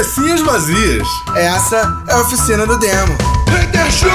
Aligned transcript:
cabecinhas 0.00 0.40
vazias. 0.40 1.06
Essa 1.36 2.02
é 2.08 2.12
a 2.14 2.20
oficina 2.22 2.66
do 2.66 2.78
demo. 2.78 3.12
Hater 3.48 3.90
Show! 3.90 4.10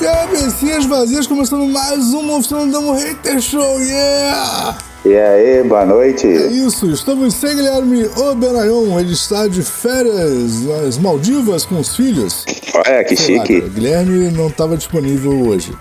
Cabecinhas 0.00 0.86
vazias, 0.86 1.26
começando 1.26 1.66
mais 1.66 2.14
uma 2.14 2.36
oficina 2.36 2.64
do 2.64 2.72
demo 2.72 2.94
Hater 2.94 3.38
Show, 3.38 3.82
yeah! 3.82 4.78
E 5.04 5.14
aí, 5.14 5.62
boa 5.62 5.84
noite. 5.84 6.26
É 6.26 6.46
isso, 6.46 6.90
estamos 6.90 7.34
sem 7.34 7.54
Guilherme 7.54 8.08
Obenayon, 8.16 8.98
ele 8.98 9.12
está 9.12 9.46
de 9.46 9.62
férias 9.62 10.62
nas 10.62 10.96
Maldivas 10.96 11.66
com 11.66 11.78
os 11.78 11.94
filhos. 11.94 12.46
Olha, 12.74 13.04
que 13.04 13.14
Sei 13.14 13.36
lá, 13.36 13.44
chique. 13.44 13.60
cara, 13.60 13.72
Guilherme 13.74 14.30
não 14.30 14.46
estava 14.46 14.74
disponível 14.74 15.48
hoje. 15.48 15.76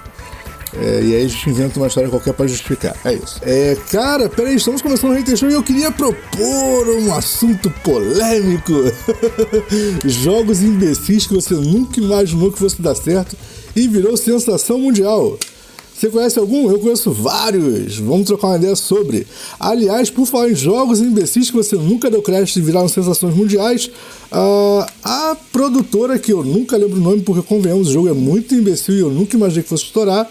É, 0.79 1.01
e 1.01 1.15
aí 1.15 1.25
a 1.25 1.27
gente 1.27 1.49
inventa 1.49 1.79
uma 1.79 1.87
história 1.87 2.09
qualquer 2.09 2.33
pra 2.33 2.45
justificar. 2.47 2.95
É 3.03 3.13
isso. 3.13 3.39
É, 3.41 3.75
cara, 3.91 4.29
peraí, 4.29 4.55
estamos 4.55 4.81
começando 4.81 5.11
o 5.11 5.13
Hater 5.13 5.35
Show 5.35 5.49
e 5.49 5.53
eu 5.53 5.63
queria 5.63 5.91
propor 5.91 6.89
um 6.89 7.13
assunto 7.13 7.69
polêmico. 7.83 8.73
Jogos 10.05 10.61
imbecis 10.61 11.25
que 11.25 11.33
você 11.33 11.55
nunca 11.55 11.99
imaginou 11.99 12.51
que 12.51 12.59
fosse 12.59 12.81
dar 12.81 12.95
certo 12.95 13.35
e 13.75 13.87
virou 13.87 14.15
sensação 14.15 14.79
mundial. 14.79 15.37
Você 15.97 16.11
conhece 16.11 16.37
algum? 16.37 16.69
Eu 16.69 16.77
conheço 16.77 17.11
vários. 17.11 17.97
Vamos 17.97 18.27
trocar 18.27 18.49
uma 18.49 18.57
ideia 18.57 18.75
sobre. 18.75 19.25
Aliás, 19.59 20.11
por 20.11 20.27
falar 20.27 20.51
em 20.51 20.55
jogos 20.55 21.01
imbecis 21.01 21.49
que 21.49 21.57
você 21.57 21.75
nunca 21.75 22.07
deu 22.07 22.21
crédito 22.21 22.59
e 22.59 22.61
viraram 22.61 22.87
sensações 22.87 23.35
mundiais, 23.35 23.89
ah, 24.31 24.87
a 25.03 25.35
produtora, 25.51 26.19
que 26.19 26.31
eu 26.31 26.43
nunca 26.43 26.77
lembro 26.77 26.97
o 26.97 27.01
nome 27.01 27.21
porque, 27.21 27.41
convenhamos, 27.41 27.87
o 27.87 27.93
jogo 27.93 28.09
é 28.09 28.13
muito 28.13 28.53
imbecil 28.53 28.93
e 28.93 28.99
eu 28.99 29.09
nunca 29.09 29.35
imaginei 29.35 29.63
que 29.63 29.69
fosse 29.69 29.85
estourar, 29.85 30.29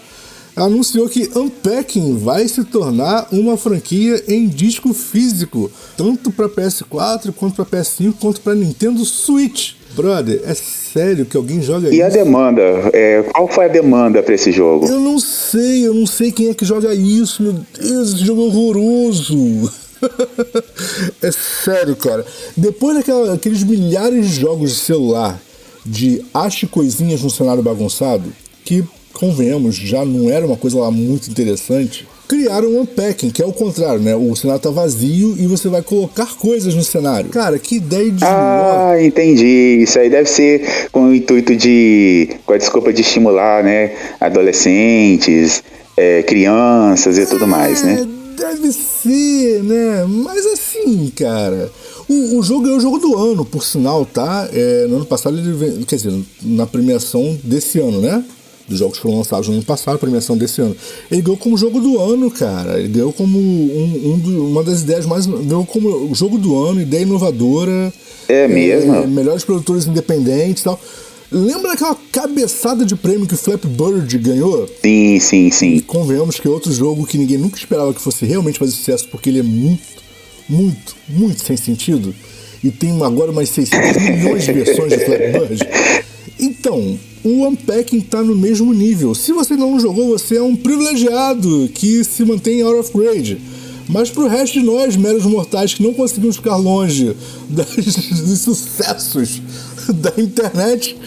anunciou 0.57 1.07
que 1.07 1.29
Unpacking 1.35 2.17
vai 2.17 2.47
se 2.47 2.63
tornar 2.63 3.27
uma 3.31 3.55
franquia 3.55 4.23
em 4.27 4.47
disco 4.47 4.93
físico, 4.93 5.71
tanto 5.95 6.31
para 6.31 6.49
PS4 6.49 7.31
quanto 7.33 7.55
para 7.55 7.79
PS5 7.79 8.15
quanto 8.19 8.41
para 8.41 8.55
Nintendo 8.55 9.05
Switch. 9.05 9.73
Brother, 9.95 10.41
é 10.45 10.53
sério 10.53 11.25
que 11.25 11.35
alguém 11.37 11.61
joga 11.61 11.89
E 11.89 11.95
isso? 11.95 12.05
a 12.05 12.09
demanda? 12.09 12.61
É, 12.93 13.23
qual 13.33 13.47
foi 13.47 13.65
a 13.65 13.67
demanda 13.67 14.21
pra 14.21 14.35
esse 14.35 14.51
jogo? 14.51 14.85
Eu 14.87 14.99
não 14.99 15.19
sei, 15.19 15.87
eu 15.87 15.93
não 15.93 16.05
sei 16.05 16.31
quem 16.31 16.49
é 16.49 16.53
que 16.53 16.65
joga 16.65 16.93
isso, 16.93 17.41
meu 17.41 17.53
Deus, 17.79 18.13
esse 18.13 18.25
jogo 18.25 18.41
é 18.41 18.45
horroroso. 18.45 19.71
é 21.21 21.31
sério, 21.31 21.95
cara. 21.95 22.23
Depois 22.55 23.03
daqueles 23.31 23.63
milhares 23.63 24.27
de 24.29 24.41
jogos 24.41 24.71
de 24.71 24.77
celular 24.77 25.41
de 25.85 26.23
ache 26.33 26.67
coisinhas 26.67 27.21
no 27.21 27.29
cenário 27.29 27.63
bagunçado, 27.63 28.31
que, 28.65 28.83
convenhamos, 29.17 29.75
já 29.75 30.05
não 30.05 30.29
era 30.29 30.45
uma 30.45 30.57
coisa 30.57 30.79
lá 30.79 30.91
muito 30.91 31.29
interessante, 31.29 32.07
criaram 32.27 32.69
um 32.69 32.81
unpacking, 32.81 33.29
que 33.29 33.41
é 33.41 33.45
o 33.45 33.53
contrário, 33.53 33.99
né? 33.99 34.15
O 34.15 34.35
cenário 34.35 34.61
tá 34.61 34.69
vazio 34.69 35.35
e 35.39 35.47
você 35.47 35.69
vai 35.69 35.81
colocar 35.81 36.35
coisas 36.35 36.75
no 36.75 36.83
cenário. 36.83 37.29
Cara, 37.29 37.57
que 37.57 37.75
ideia 37.75 38.11
de 38.11 38.23
Ah, 38.23 38.95
entendi. 39.01 39.79
Isso 39.81 39.97
aí 39.97 40.09
deve 40.09 40.29
ser 40.29 40.89
com 40.91 41.09
o 41.09 41.15
intuito 41.15 41.55
de. 41.55 42.29
com 42.45 42.53
a 42.53 42.57
desculpa 42.57 42.91
de 42.91 43.01
estimular, 43.01 43.63
né? 43.63 43.91
Adolescentes, 44.19 45.63
é, 45.95 46.21
crianças 46.23 47.17
e 47.17 47.25
tudo 47.25 47.47
mais, 47.47 47.81
né? 47.81 48.01
É, 48.01 48.17
Deve 48.37 48.71
ser, 48.71 49.63
né? 49.63 50.05
Mas 50.07 50.45
assim, 50.45 51.11
cara. 51.15 51.71
O, 52.07 52.37
o 52.37 52.43
jogo 52.43 52.67
é 52.67 52.71
o 52.71 52.79
jogo 52.79 52.99
do 52.99 53.17
ano, 53.17 53.43
por 53.43 53.63
sinal, 53.63 54.05
tá? 54.05 54.47
É, 54.53 54.85
no 54.87 54.97
ano 54.97 55.05
passado 55.05 55.37
ele 55.37 55.83
Quer 55.85 55.95
dizer, 55.95 56.13
na 56.43 56.67
premiação 56.67 57.37
desse 57.43 57.79
ano, 57.79 57.99
né? 57.99 58.23
Dos 58.67 58.79
jogos 58.79 58.97
que 58.97 59.03
foram 59.03 59.17
lançados 59.19 59.47
no 59.47 59.53
ano 59.53 59.63
passado, 59.63 59.95
a 59.95 59.97
premiação 59.97 60.37
desse 60.37 60.59
ano. 60.61 60.75
Ele 61.09 61.21
ganhou 61.21 61.37
como 61.37 61.57
jogo 61.57 61.79
do 61.79 61.99
ano, 61.99 62.29
cara. 62.29 62.77
Ele 62.79 62.89
ganhou 62.89 63.13
como 63.13 63.39
um, 63.39 64.11
um 64.13 64.19
do- 64.19 64.45
uma 64.47 64.61
das 64.63 64.81
ideias 64.81 65.05
mais. 65.05 65.25
Ganhou 65.25 65.65
como 65.65 66.13
jogo 66.13 66.37
do 66.37 66.57
ano, 66.61 66.81
ideia 66.81 67.03
inovadora. 67.03 67.93
É 68.27 68.45
mesmo? 68.47 69.07
melhores 69.07 69.45
produtores 69.45 69.87
independentes 69.87 70.61
e 70.61 70.65
tal. 70.65 70.79
Lembra 71.31 71.69
daquela 71.71 71.95
cabeçada 72.11 72.85
de 72.85 72.95
prêmio 72.95 73.25
que 73.27 73.33
o 73.33 73.37
Flappy 73.37 73.67
Bird 73.67 74.17
ganhou? 74.17 74.67
Sim, 74.81 75.17
sim, 75.19 75.51
sim. 75.51 75.79
convenhamos 75.79 76.37
que 76.39 76.47
é 76.47 76.51
outro 76.51 76.71
jogo 76.71 77.05
que 77.05 77.17
ninguém 77.17 77.37
nunca 77.37 77.57
esperava 77.57 77.93
que 77.93 78.01
fosse 78.01 78.25
realmente 78.25 78.59
fazer 78.59 78.71
sucesso, 78.71 79.07
porque 79.09 79.29
ele 79.29 79.39
é 79.39 79.43
muito, 79.43 79.81
muito, 80.49 80.95
muito 81.09 81.43
sem 81.43 81.55
sentido. 81.57 82.13
E 82.63 82.71
tem 82.71 82.91
agora 83.03 83.31
umas 83.31 83.47
600 83.49 84.01
milhões 84.03 84.43
de 84.45 84.51
versões 84.53 84.89
de 84.89 84.99
Flappy 85.05 85.31
Bird. 85.31 85.67
Então, 86.39 86.97
o 87.27 87.47
Unpacking 87.47 88.01
tá 88.01 88.21
no 88.23 88.35
mesmo 88.35 88.73
nível. 88.73 89.13
Se 89.15 89.31
você 89.33 89.55
não 89.55 89.79
jogou, 89.79 90.09
você 90.09 90.37
é 90.37 90.41
um 90.41 90.55
privilegiado 90.55 91.69
que 91.73 92.03
se 92.03 92.23
mantém 92.25 92.61
out 92.61 92.79
of 92.79 92.91
grade. 92.97 93.39
Mas 93.89 94.09
pro 94.09 94.27
resto 94.27 94.59
de 94.59 94.65
nós, 94.65 94.95
meros 94.97 95.23
mortais 95.25 95.73
que 95.73 95.81
não 95.83 95.93
conseguimos 95.93 96.35
ficar 96.35 96.55
longe 96.57 97.15
das- 97.49 97.75
dos 97.75 98.39
sucessos 98.41 99.41
da 99.93 100.13
internet, 100.21 100.97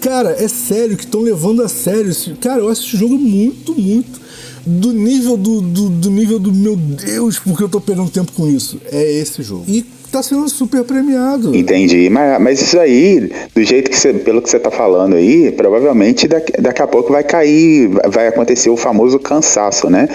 cara, 0.00 0.30
é 0.30 0.48
sério 0.48 0.96
que 0.96 1.04
estão 1.04 1.20
levando 1.20 1.62
a 1.62 1.68
sério. 1.68 2.14
Cara, 2.40 2.60
eu 2.62 2.68
acho 2.70 2.86
esse 2.86 2.96
jogo 2.96 3.18
muito, 3.18 3.74
muito 3.78 4.20
do 4.66 4.92
nível 4.92 5.36
do, 5.36 5.60
do, 5.60 5.88
do 5.90 6.10
nível 6.10 6.38
do 6.38 6.52
meu 6.52 6.76
Deus, 6.76 7.38
porque 7.38 7.62
eu 7.62 7.68
tô 7.68 7.80
perdendo 7.80 8.10
tempo 8.10 8.32
com 8.32 8.48
isso. 8.48 8.80
É 8.90 9.12
esse 9.20 9.42
jogo. 9.42 9.64
E 9.68 9.84
tá 10.10 10.22
sendo 10.22 10.48
super 10.48 10.84
premiado. 10.84 11.54
Entendi, 11.54 12.08
mas, 12.10 12.40
mas 12.40 12.60
isso 12.60 12.78
aí, 12.78 13.30
do 13.54 13.62
jeito 13.62 13.90
que 13.90 13.96
você, 13.96 14.12
pelo 14.12 14.42
que 14.42 14.50
você 14.50 14.58
tá 14.58 14.70
falando 14.70 15.16
aí, 15.16 15.52
provavelmente 15.52 16.26
daqui, 16.26 16.52
daqui 16.60 16.82
a 16.82 16.86
pouco 16.86 17.12
vai 17.12 17.22
cair, 17.22 17.88
vai 18.08 18.28
acontecer 18.28 18.70
o 18.70 18.76
famoso 18.76 19.18
cansaço, 19.18 19.88
né? 19.88 20.08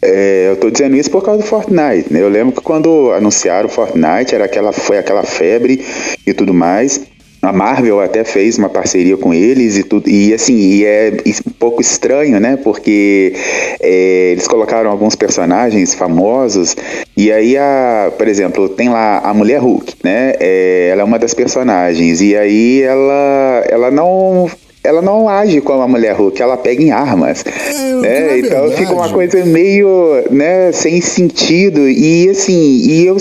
É, 0.00 0.48
eu 0.50 0.56
tô 0.56 0.70
dizendo 0.70 0.96
isso 0.96 1.10
por 1.10 1.22
causa 1.22 1.42
do 1.42 1.46
Fortnite, 1.46 2.12
né? 2.12 2.20
Eu 2.20 2.28
lembro 2.28 2.52
que 2.52 2.60
quando 2.60 3.12
anunciaram 3.12 3.68
o 3.68 3.72
Fortnite, 3.72 4.34
era 4.34 4.46
aquela, 4.46 4.72
foi 4.72 4.98
aquela 4.98 5.22
febre 5.22 5.84
e 6.26 6.32
tudo 6.32 6.52
mais. 6.52 7.00
A 7.42 7.52
Marvel 7.52 8.00
até 8.00 8.22
fez 8.22 8.56
uma 8.56 8.68
parceria 8.68 9.16
com 9.16 9.34
eles 9.34 9.76
e 9.76 9.82
tudo. 9.82 10.08
E 10.08 10.32
assim, 10.32 10.56
e 10.56 10.84
é 10.84 11.12
um 11.44 11.50
pouco 11.50 11.80
estranho, 11.82 12.38
né? 12.38 12.56
Porque 12.56 13.34
é, 13.80 14.30
eles 14.30 14.46
colocaram 14.46 14.88
alguns 14.88 15.16
personagens 15.16 15.92
famosos. 15.92 16.76
E 17.16 17.32
aí, 17.32 17.56
a, 17.58 18.12
por 18.16 18.28
exemplo, 18.28 18.68
tem 18.68 18.88
lá 18.88 19.18
a 19.18 19.34
Mulher 19.34 19.58
Hulk, 19.58 19.94
né? 20.04 20.34
É, 20.38 20.90
ela 20.92 21.02
é 21.02 21.04
uma 21.04 21.18
das 21.18 21.34
personagens. 21.34 22.20
E 22.20 22.36
aí 22.36 22.82
ela, 22.82 23.64
ela 23.68 23.90
não. 23.90 24.48
Ela 24.84 25.00
não 25.00 25.28
age 25.28 25.60
como 25.60 25.80
a 25.80 25.86
mulher 25.86 26.12
Hulk, 26.16 26.42
ela 26.42 26.56
pega 26.56 26.82
em 26.82 26.90
armas. 26.90 27.44
É, 27.46 27.72
né? 28.00 28.38
Então 28.38 28.62
verdade- 28.62 28.76
fica 28.76 28.92
uma 28.92 29.08
coisa 29.08 29.44
meio, 29.44 30.24
né, 30.28 30.72
sem 30.72 31.00
sentido. 31.00 31.88
E 31.88 32.28
assim, 32.28 32.78
e 32.84 33.06
eu 33.06 33.16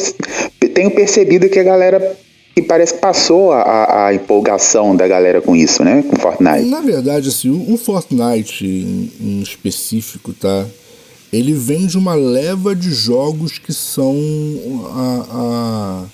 tenho 0.74 0.90
percebido 0.90 1.50
que 1.50 1.60
a 1.60 1.64
galera 1.64 2.18
que 2.56 2.62
parece 2.62 2.94
que 2.96 3.00
passou 3.00 3.52
a- 3.54 4.08
a, 4.08 4.14
empolgação 4.14 4.96
da 4.96 5.08
galera 5.08 5.42
com 5.42 5.56
isso, 5.56 5.84
né? 5.84 6.04
Com 6.04 6.16
Fortnite. 6.18 6.66
Na 6.70 6.82
verdade, 6.82 7.30
assim, 7.30 7.50
o 7.50 7.78
Fortnite 7.78 8.66
em 8.66 9.42
específico, 9.42 10.34
tá? 10.34 10.66
Ele 11.32 11.54
vem 11.54 11.88
de 11.88 11.98
uma 11.98 12.14
leva 12.14 12.76
de 12.76 12.92
jogos 12.94 13.58
que 13.58 13.72
são 13.74 14.14
a, 14.94 15.26
a 15.32 16.06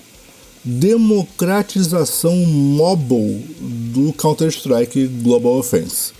democratização 0.64 2.36
mobile 2.36 3.44
do 3.60 4.12
Counter-Strike 4.12 5.06
Global 5.22 5.58
Offense, 5.58 6.12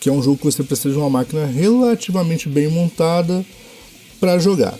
que 0.00 0.08
é 0.08 0.12
um 0.12 0.22
jogo 0.22 0.38
que 0.38 0.44
você 0.44 0.62
precisa 0.62 0.90
de 0.94 0.98
uma 0.98 1.10
máquina 1.10 1.44
relativamente 1.44 2.48
bem 2.48 2.68
montada 2.68 3.44
para 4.18 4.38
jogar. 4.38 4.74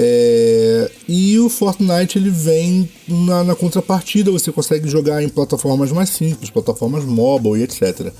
É, 0.00 0.90
e 1.08 1.36
o 1.40 1.48
Fortnite 1.48 2.18
ele 2.18 2.30
vem 2.30 2.88
na, 3.08 3.42
na 3.42 3.54
contrapartida, 3.56 4.30
você 4.30 4.52
consegue 4.52 4.88
jogar 4.88 5.20
em 5.24 5.28
plataformas 5.28 5.90
mais 5.90 6.10
simples, 6.10 6.50
plataformas 6.50 7.04
mobile 7.04 7.58
e 7.58 7.64
etc. 7.64 8.12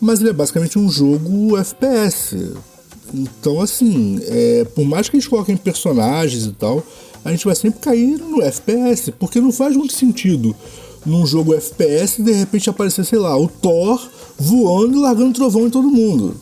Mas 0.00 0.20
ele 0.20 0.30
é 0.30 0.32
basicamente 0.32 0.78
um 0.78 0.88
jogo 0.88 1.58
FPS. 1.58 2.34
Então, 3.12 3.60
assim, 3.60 4.18
é, 4.22 4.64
por 4.74 4.86
mais 4.86 5.10
que 5.10 5.16
eles 5.16 5.26
coloquem 5.26 5.54
personagens 5.54 6.46
e 6.46 6.52
tal, 6.52 6.82
a 7.22 7.30
gente 7.30 7.44
vai 7.44 7.54
sempre 7.54 7.80
cair 7.80 8.18
no 8.18 8.42
FPS, 8.42 9.12
porque 9.12 9.38
não 9.38 9.52
faz 9.52 9.76
muito 9.76 9.92
sentido 9.92 10.56
num 11.04 11.26
jogo 11.26 11.54
FPS 11.54 12.22
de 12.22 12.32
repente 12.32 12.70
aparecer, 12.70 13.04
sei 13.04 13.18
lá, 13.18 13.36
o 13.36 13.48
Thor 13.48 14.00
voando 14.38 14.96
e 14.96 15.00
largando 15.00 15.34
trovão 15.34 15.66
em 15.66 15.70
todo 15.70 15.90
mundo. 15.90 16.36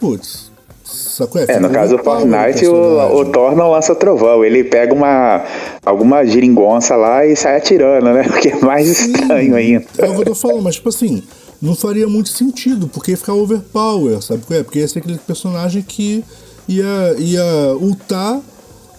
Putz, 0.00 0.50
sacou? 0.86 1.42
É, 1.42 1.58
no 1.58 1.70
caso 1.70 1.96
do 1.96 2.02
overpower 2.02 2.20
Fortnite, 2.20 2.66
o, 2.66 3.16
o 3.20 3.24
Thor 3.26 3.56
não 3.56 3.70
lança 3.70 3.94
trovão, 3.94 4.44
ele 4.44 4.64
pega 4.64 4.94
uma 4.94 5.44
alguma 5.84 6.24
geringonça 6.24 6.96
lá 6.96 7.26
e 7.26 7.34
sai 7.36 7.56
atirando, 7.56 8.12
né? 8.12 8.22
Porque 8.28 8.48
é 8.48 8.60
mais 8.60 8.88
estranho 8.88 9.54
ainda. 9.54 9.84
É 9.98 10.08
o 10.08 10.14
que 10.14 10.20
eu 10.20 10.24
tô 10.26 10.34
falando, 10.34 10.62
mas 10.62 10.76
tipo 10.76 10.88
assim, 10.88 11.22
não 11.60 11.74
faria 11.74 12.08
muito 12.08 12.28
sentido, 12.28 12.88
porque 12.88 13.12
ia 13.12 13.16
ficar 13.16 13.34
overpower, 13.34 14.20
sabe 14.22 14.44
qual 14.46 14.60
é? 14.60 14.62
Porque 14.62 14.78
ia 14.78 14.88
ser 14.88 14.98
aquele 14.98 15.18
personagem 15.18 15.82
que 15.82 16.24
ia, 16.68 17.14
ia 17.18 17.76
ultar, 17.80 18.40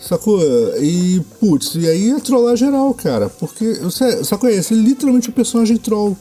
sacou? 0.02 0.40
E, 0.80 1.22
putz, 1.40 1.76
e 1.76 1.88
aí 1.88 2.10
ia 2.10 2.20
trollar 2.20 2.56
geral, 2.56 2.94
cara. 2.94 3.30
Porque, 3.30 3.76
sacou? 4.24 4.50
Ia 4.50 4.64
ser 4.64 4.76
literalmente 4.76 5.30
o 5.30 5.34
personagem 5.34 5.78
troll. 5.78 6.18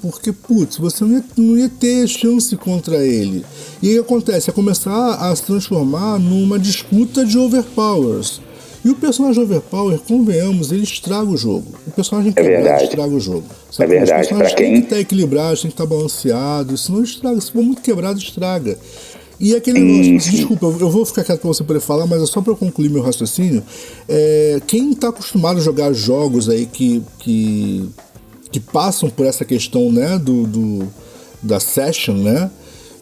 Porque, 0.00 0.32
putz, 0.32 0.76
você 0.78 1.04
não 1.04 1.12
ia, 1.16 1.24
não 1.36 1.58
ia 1.58 1.68
ter 1.68 2.08
chance 2.08 2.56
contra 2.56 3.04
ele. 3.06 3.44
E 3.82 3.90
aí 3.90 3.98
acontece? 3.98 4.50
É 4.50 4.52
começar 4.52 5.14
a 5.14 5.34
se 5.34 5.42
transformar 5.42 6.18
numa 6.18 6.58
disputa 6.58 7.24
de 7.24 7.38
overpowers. 7.38 8.40
E 8.82 8.88
o 8.88 8.94
personagem 8.94 9.42
overpower, 9.42 9.98
convenhamos, 9.98 10.72
ele 10.72 10.84
estraga 10.84 11.28
o 11.28 11.36
jogo. 11.36 11.66
O 11.86 11.90
personagem 11.90 12.32
é 12.34 12.42
verdade. 12.42 12.84
estraga 12.84 13.14
o 13.14 13.20
jogo. 13.20 13.44
É 13.78 13.86
verdade. 13.86 14.28
Para 14.28 14.54
quem 14.54 14.72
tem 14.72 14.72
que 14.72 14.86
estar 14.86 15.00
equilibrado, 15.00 15.60
tem 15.60 15.70
que 15.70 15.74
estar 15.74 15.84
balanceado, 15.84 16.78
senão 16.78 17.02
estraga. 17.02 17.38
Se 17.40 17.52
for 17.52 17.62
muito 17.62 17.82
quebrado, 17.82 18.18
estraga. 18.18 18.78
E 19.38 19.54
aquele 19.54 19.80
negócio, 19.80 20.32
desculpa, 20.32 20.66
eu 20.66 20.90
vou 20.90 21.04
ficar 21.06 21.24
quieto 21.24 21.40
pra 21.40 21.48
você 21.48 21.64
poder 21.64 21.80
falar, 21.80 22.06
mas 22.06 22.22
é 22.22 22.26
só 22.26 22.42
para 22.42 22.54
concluir 22.54 22.90
meu 22.90 23.02
raciocínio. 23.02 23.62
É, 24.06 24.60
quem 24.66 24.92
está 24.92 25.08
acostumado 25.08 25.58
a 25.58 25.62
jogar 25.62 25.92
jogos 25.94 26.48
aí 26.50 26.66
que, 26.66 27.02
que, 27.18 27.88
que 28.50 28.60
passam 28.60 29.08
por 29.08 29.26
essa 29.26 29.44
questão, 29.44 29.90
né, 29.90 30.18
do, 30.18 30.46
do 30.46 30.88
da 31.42 31.58
session, 31.58 32.14
né? 32.14 32.50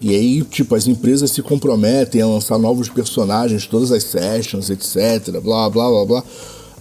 E 0.01 0.15
aí, 0.15 0.43
tipo, 0.43 0.75
as 0.77 0.87
empresas 0.87 1.31
se 1.33 1.43
comprometem 1.43 2.23
a 2.23 2.27
lançar 2.27 2.57
novos 2.57 2.89
personagens, 2.89 3.67
todas 3.67 3.91
as 3.91 4.05
sessions, 4.05 4.71
etc, 4.71 5.41
blá, 5.43 5.69
blá, 5.69 5.89
blá, 5.91 6.05
blá. 6.07 6.25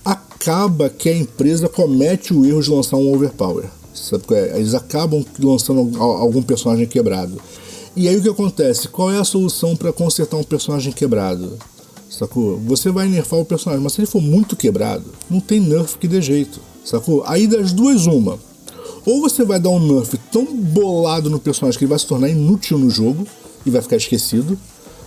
Acaba 0.05 0.89
que 0.89 1.09
a 1.09 1.17
empresa 1.17 1.67
comete 1.67 2.33
o 2.33 2.45
erro 2.45 2.61
de 2.61 2.69
lançar 2.69 2.97
um 2.97 3.11
overpower. 3.11 3.65
Sabe? 3.93 4.23
É? 4.31 4.57
Eles 4.57 4.75
acabam 4.75 5.25
lançando 5.39 5.99
algum 5.99 6.43
personagem 6.43 6.85
quebrado. 6.85 7.41
E 7.95 8.07
aí 8.07 8.15
o 8.15 8.21
que 8.21 8.29
acontece? 8.29 8.87
Qual 8.87 9.11
é 9.11 9.17
a 9.17 9.23
solução 9.23 9.75
para 9.75 9.91
consertar 9.91 10.37
um 10.37 10.43
personagem 10.43 10.93
quebrado? 10.93 11.57
Sacou? 12.07 12.59
Você 12.59 12.91
vai 12.91 13.07
nerfar 13.07 13.39
o 13.39 13.45
personagem, 13.45 13.83
mas 13.83 13.93
se 13.93 14.01
ele 14.01 14.07
for 14.07 14.21
muito 14.21 14.55
quebrado, 14.55 15.05
não 15.27 15.39
tem 15.39 15.59
nerf 15.59 15.97
que 15.97 16.07
dê 16.07 16.21
jeito. 16.21 16.59
Sacou? 16.85 17.23
Aí 17.25 17.47
das 17.47 17.73
duas, 17.73 18.05
uma. 18.05 18.37
Ou 19.07 19.21
você 19.21 19.45
vai 19.45 19.57
dar 19.57 19.69
um 19.69 19.79
nerf 19.79 20.17
tão 20.29 20.45
bolado 20.53 21.29
no 21.29 21.39
personagem 21.39 21.79
que 21.79 21.85
ele 21.85 21.89
vai 21.89 21.97
se 21.97 22.05
tornar 22.05 22.27
inútil 22.27 22.77
no 22.77 22.89
jogo 22.89 23.25
e 23.65 23.69
vai 23.69 23.81
ficar 23.81 23.95
esquecido, 23.95 24.59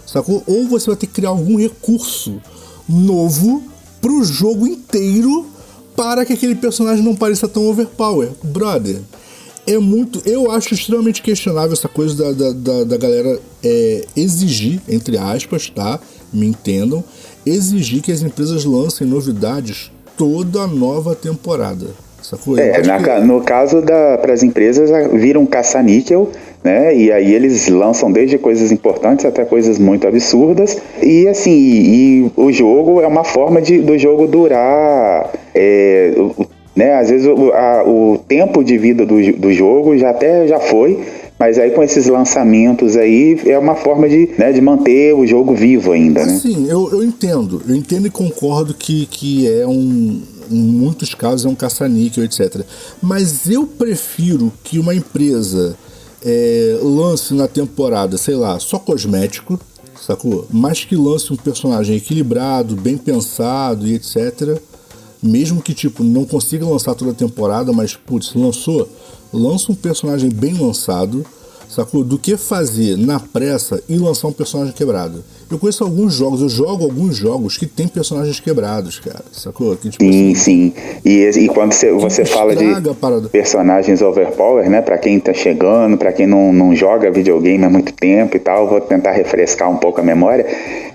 sacou? 0.07 0.43
Ou 0.47 0.67
você 0.67 0.87
vai 0.87 0.97
ter 0.97 1.07
que 1.07 1.13
criar 1.13 1.29
algum 1.29 1.59
recurso 1.59 2.41
novo 2.89 3.63
pro 4.01 4.25
jogo 4.25 4.67
inteiro 4.67 5.45
para 5.95 6.25
que 6.25 6.33
aquele 6.33 6.55
personagem 6.55 7.05
não 7.05 7.15
pareça 7.15 7.47
tão 7.47 7.69
overpower. 7.69 8.31
Brother, 8.43 9.03
é 9.67 9.77
muito. 9.77 10.27
Eu 10.27 10.51
acho 10.51 10.73
extremamente 10.73 11.21
questionável 11.21 11.75
essa 11.75 11.87
coisa 11.87 12.15
da, 12.15 12.33
da, 12.33 12.53
da, 12.53 12.85
da 12.85 12.97
galera 12.97 13.39
é, 13.63 14.07
exigir, 14.17 14.81
entre 14.89 15.19
aspas, 15.19 15.69
tá? 15.69 16.01
Me 16.33 16.47
entendam, 16.47 17.05
exigir 17.45 18.01
que 18.01 18.11
as 18.11 18.23
empresas 18.23 18.65
lancem 18.65 19.07
novidades 19.07 19.91
toda 20.17 20.67
nova 20.67 21.15
temporada. 21.15 21.89
Sacou? 22.31 22.57
É, 22.57 22.81
na, 22.83 23.03
que... 23.03 23.27
no 23.27 23.41
caso 23.41 23.83
para 23.83 24.33
as 24.33 24.45
empresas, 24.45 24.91
viram 25.13 25.43
um 25.43 25.47
caça-níquel, 25.47 26.29
né? 26.63 26.95
E 26.95 27.11
aí 27.11 27.35
eles 27.35 27.69
lançam 27.69 28.13
desde 28.13 28.39
coisas 28.39 28.71
importantes 28.71 29.25
até 29.25 29.45
coisas 29.45 29.79
muito 29.79 30.07
absurdas. 30.07 30.79
E 31.03 31.27
assim, 31.27 31.51
e 31.51 32.33
o 32.37 32.53
jogo 32.53 33.01
é 33.01 33.07
uma 33.07 33.25
forma 33.25 33.61
de, 33.61 33.81
do 33.81 33.99
jogo 33.99 34.29
durar. 34.29 35.29
É, 35.53 36.15
o, 36.17 36.47
né? 36.77 36.95
Às 36.95 37.11
vezes 37.11 37.27
o, 37.27 37.51
a, 37.53 37.83
o 37.85 38.19
tempo 38.29 38.63
de 38.63 38.79
vida 38.79 39.05
do, 39.05 39.17
do 39.33 39.53
jogo 39.53 39.99
já 39.99 40.11
até 40.11 40.47
já 40.47 40.61
foi, 40.61 41.01
mas 41.41 41.59
aí 41.59 41.71
com 41.71 41.83
esses 41.83 42.07
lançamentos 42.07 42.97
aí 42.97 43.41
é 43.47 43.59
uma 43.59 43.75
forma 43.75 44.09
de, 44.09 44.29
né, 44.39 44.53
de 44.53 44.61
manter 44.61 45.15
o 45.15 45.27
jogo 45.27 45.55
vivo 45.55 45.91
ainda, 45.91 46.25
né? 46.25 46.39
Sim, 46.39 46.69
eu, 46.69 46.91
eu 46.93 47.03
entendo. 47.03 47.63
Eu 47.67 47.75
entendo 47.75 48.07
e 48.07 48.11
concordo 48.11 48.73
que, 48.73 49.07
que 49.07 49.51
é 49.51 49.67
um. 49.67 50.21
Em 50.51 50.63
muitos 50.63 51.15
casos 51.15 51.47
é 51.47 51.49
um 51.49 51.55
caça-níquel, 51.55 52.25
etc. 52.25 52.63
Mas 53.03 53.49
eu 53.49 53.67
prefiro 53.67 54.53
que 54.65 54.79
uma 54.79 54.95
empresa 54.95 55.77
é, 56.23 56.79
lance 56.83 57.33
na 57.35 57.47
temporada, 57.47 58.19
sei 58.19 58.35
lá, 58.35 58.59
só 58.59 58.79
cosmético, 58.79 59.59
sacou? 60.01 60.47
Mas 60.51 60.85
que 60.85 60.97
lance 60.97 61.33
um 61.33 61.37
personagem 61.37 61.97
equilibrado, 61.97 62.75
bem 62.75 62.97
pensado 62.97 63.87
e 63.87 63.95
etc 63.95 64.61
mesmo 65.23 65.61
que 65.61 65.75
tipo 65.75 66.03
não 66.03 66.25
consiga 66.25 66.67
lançar 66.67 66.95
toda 66.95 67.11
a 67.11 67.15
temporada, 67.15 67.73
mas 67.73 67.95
putz, 67.95 68.35
lançou, 68.35 68.89
lança 69.33 69.71
um 69.71 69.75
personagem 69.75 70.31
bem 70.31 70.55
lançado, 70.55 71.25
sacou? 71.71 72.05
Do 72.05 72.19
que 72.19 72.37
fazer 72.37 72.97
na 72.97 73.21
pressa 73.21 73.83
e 73.89 73.97
lançar 73.97 74.29
um 74.29 74.33
personagem 74.33 74.75
quebrado. 74.75 75.23
Eu 75.51 75.59
conheço 75.59 75.83
alguns 75.83 76.15
jogos, 76.15 76.43
eu 76.43 76.49
jogo 76.49 76.85
alguns 76.85 77.17
jogos 77.17 77.57
que 77.57 77.67
tem 77.67 77.89
personagens 77.89 78.39
quebrados, 78.39 79.01
cara, 79.01 79.25
sacou? 79.33 79.77
Que, 79.77 79.91
tipo, 79.91 80.05
sim, 80.05 80.33
assim, 80.33 80.35
sim. 80.35 80.73
E, 81.05 81.29
e 81.29 81.49
quando 81.49 81.73
você, 81.73 81.91
você 81.91 82.25
fala 82.25 82.55
de 82.55 82.65
personagens 83.31 84.01
overpower, 84.01 84.71
né? 84.71 84.81
Pra 84.81 84.97
quem 84.97 85.19
tá 85.19 85.33
chegando, 85.33 85.97
pra 85.97 86.13
quem 86.13 86.27
não, 86.27 86.53
não 86.53 86.75
joga 86.75 87.11
videogame 87.11 87.65
há 87.65 87.71
muito 87.71 87.93
tempo 87.93 88.37
e 88.37 88.41
tal, 88.41 88.69
vou 88.69 88.81
tentar 88.81 89.11
refrescar 89.11 89.69
um 89.69 89.77
pouco 89.77 90.01
a 90.01 90.05
memória. 90.05 90.47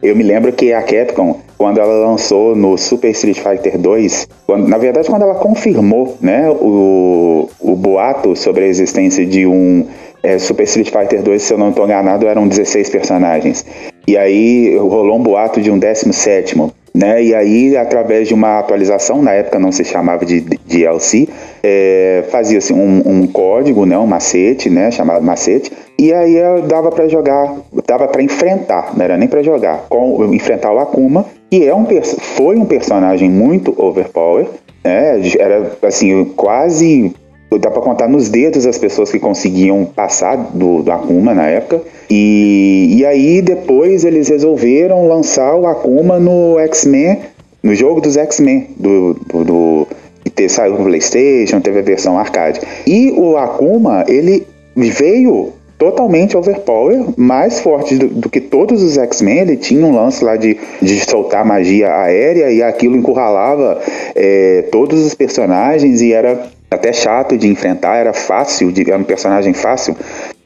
Eu 0.02 0.16
me 0.16 0.24
lembro 0.24 0.54
que 0.54 0.72
a 0.72 0.82
Capcom, 0.82 1.42
quando 1.58 1.80
ela 1.80 2.08
lançou 2.08 2.56
no 2.56 2.78
Super 2.78 3.10
Street 3.12 3.38
Fighter 3.38 3.78
2, 3.78 4.28
quando, 4.46 4.68
na 4.68 4.78
verdade 4.78 5.10
quando 5.10 5.24
ela 5.24 5.36
confirmou, 5.36 6.18
né, 6.22 6.50
o, 6.50 7.50
o 7.60 7.76
boato 7.76 8.36
sobre 8.36 8.64
a 8.64 8.68
existência 8.68 9.26
de 9.26 9.46
um 9.46 9.86
é, 10.26 10.40
Super 10.40 10.64
Street 10.64 10.90
Fighter 10.90 11.22
2, 11.22 11.42
se 11.42 11.54
eu 11.54 11.58
não 11.58 11.70
estou 11.70 11.86
enganado, 11.86 12.28
eram 12.28 12.48
16 12.48 12.90
personagens. 12.90 13.66
E 14.08 14.18
aí 14.18 14.76
rolou 14.78 15.18
um 15.18 15.24
boato 15.24 15.62
de 15.62 15.72
um 15.72 15.78
17 15.78 16.56
né? 16.96 17.22
E 17.22 17.36
aí, 17.36 17.76
através 17.76 18.28
de 18.28 18.34
uma 18.34 18.60
atualização, 18.60 19.22
na 19.22 19.34
época 19.34 19.60
não 19.60 19.72
se 19.72 19.84
chamava 19.84 20.26
de 20.26 20.40
DLC, 20.40 21.28
é, 21.62 22.24
fazia-se 22.30 22.72
um, 22.72 23.02
um, 23.06 23.28
código, 23.28 23.86
né? 23.86 23.98
um 23.98 24.08
macete, 24.08 24.70
né? 24.70 24.90
chamado 24.92 25.22
macete, 25.22 25.74
e 26.00 26.14
aí 26.14 26.38
dava 26.68 26.90
para 26.90 27.08
jogar, 27.10 27.54
dava 27.86 28.08
para 28.08 28.24
enfrentar, 28.24 28.94
não 28.96 29.04
era 29.04 29.18
nem 29.18 29.28
para 29.28 29.44
jogar, 29.44 29.86
com, 29.90 30.24
enfrentar 30.34 30.72
o 30.72 30.80
Akuma, 30.80 31.26
que 31.52 31.68
é 31.68 31.76
um, 31.76 31.86
foi 32.36 32.56
um 32.56 32.66
personagem 32.66 33.30
muito 33.30 33.74
overpower, 33.78 34.48
né? 34.82 35.20
era 35.38 35.72
assim, 35.84 36.24
quase 36.24 37.14
dá 37.52 37.70
para 37.70 37.82
contar 37.82 38.08
nos 38.08 38.30
dedos 38.30 38.66
as 38.66 38.78
pessoas 38.78 39.12
que 39.12 39.20
conseguiam 39.20 39.86
passar 39.86 40.36
do, 40.54 40.82
do 40.82 40.92
Akuma 40.92 41.34
na 41.34 41.48
época. 41.48 41.82
E, 42.10 42.96
e 42.98 43.06
aí 43.06 43.42
depois 43.42 44.04
eles 44.04 44.30
resolveram 44.30 45.08
lançar 45.08 45.56
o 45.56 45.66
Akuma 45.66 46.20
no 46.20 46.60
X-Men, 46.60 47.20
no 47.64 47.74
jogo 47.74 48.02
dos 48.02 48.18
X-Men, 48.18 48.68
do, 48.78 49.14
do, 49.14 49.44
do 49.44 49.88
ter 50.36 50.50
saiu 50.50 50.78
no 50.78 50.84
PlayStation, 50.84 51.62
teve 51.62 51.80
a 51.80 51.82
versão 51.82 52.18
arcade. 52.18 52.60
E 52.86 53.12
o 53.12 53.38
Akuma, 53.38 54.04
ele 54.08 54.46
veio 54.76 55.54
totalmente 55.78 56.38
overpower, 56.38 57.06
mais 57.18 57.60
forte 57.60 57.96
do, 57.96 58.08
do 58.08 58.30
que 58.30 58.40
todos 58.40 58.82
os 58.82 58.98
X-Men. 58.98 59.40
Ele 59.40 59.58
tinha 59.58 59.86
um 59.86 59.96
lance 59.96 60.24
lá 60.24 60.36
de, 60.36 60.58
de 60.82 61.00
soltar 61.10 61.46
magia 61.46 61.94
aérea 61.96 62.52
e 62.52 62.62
aquilo 62.62 62.96
encurralava 62.96 63.82
é, 64.16 64.64
todos 64.72 65.06
os 65.06 65.14
personagens 65.14 66.02
e 66.02 66.14
era 66.14 66.55
até 66.70 66.92
chato 66.92 67.38
de 67.38 67.48
enfrentar, 67.48 67.98
era 67.98 68.14
fácil, 68.14 68.72
de, 68.72 68.90
era 68.90 68.98
um 68.98 69.04
personagem 69.04 69.54
fácil, 69.54 69.96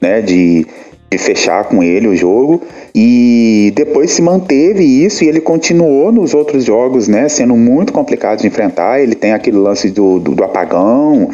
né, 0.02 0.22
de, 0.22 0.66
de 1.12 1.18
fechar 1.18 1.64
com 1.66 1.82
ele 1.82 2.08
o 2.08 2.16
jogo 2.16 2.62
e 2.94 3.72
depois 3.76 4.12
se 4.12 4.22
manteve 4.22 4.84
isso 4.84 5.24
e 5.24 5.28
ele 5.28 5.40
continuou 5.40 6.12
nos 6.12 6.34
outros 6.34 6.66
jogos, 6.66 7.08
né, 7.08 7.30
sendo 7.30 7.56
muito 7.56 7.94
complicado 7.94 8.40
de 8.40 8.48
enfrentar. 8.48 9.00
Ele 9.00 9.16
tem 9.16 9.32
aquele 9.32 9.58
lance 9.58 9.90
do, 9.90 10.20
do, 10.20 10.36
do 10.36 10.44
apagão 10.44 11.30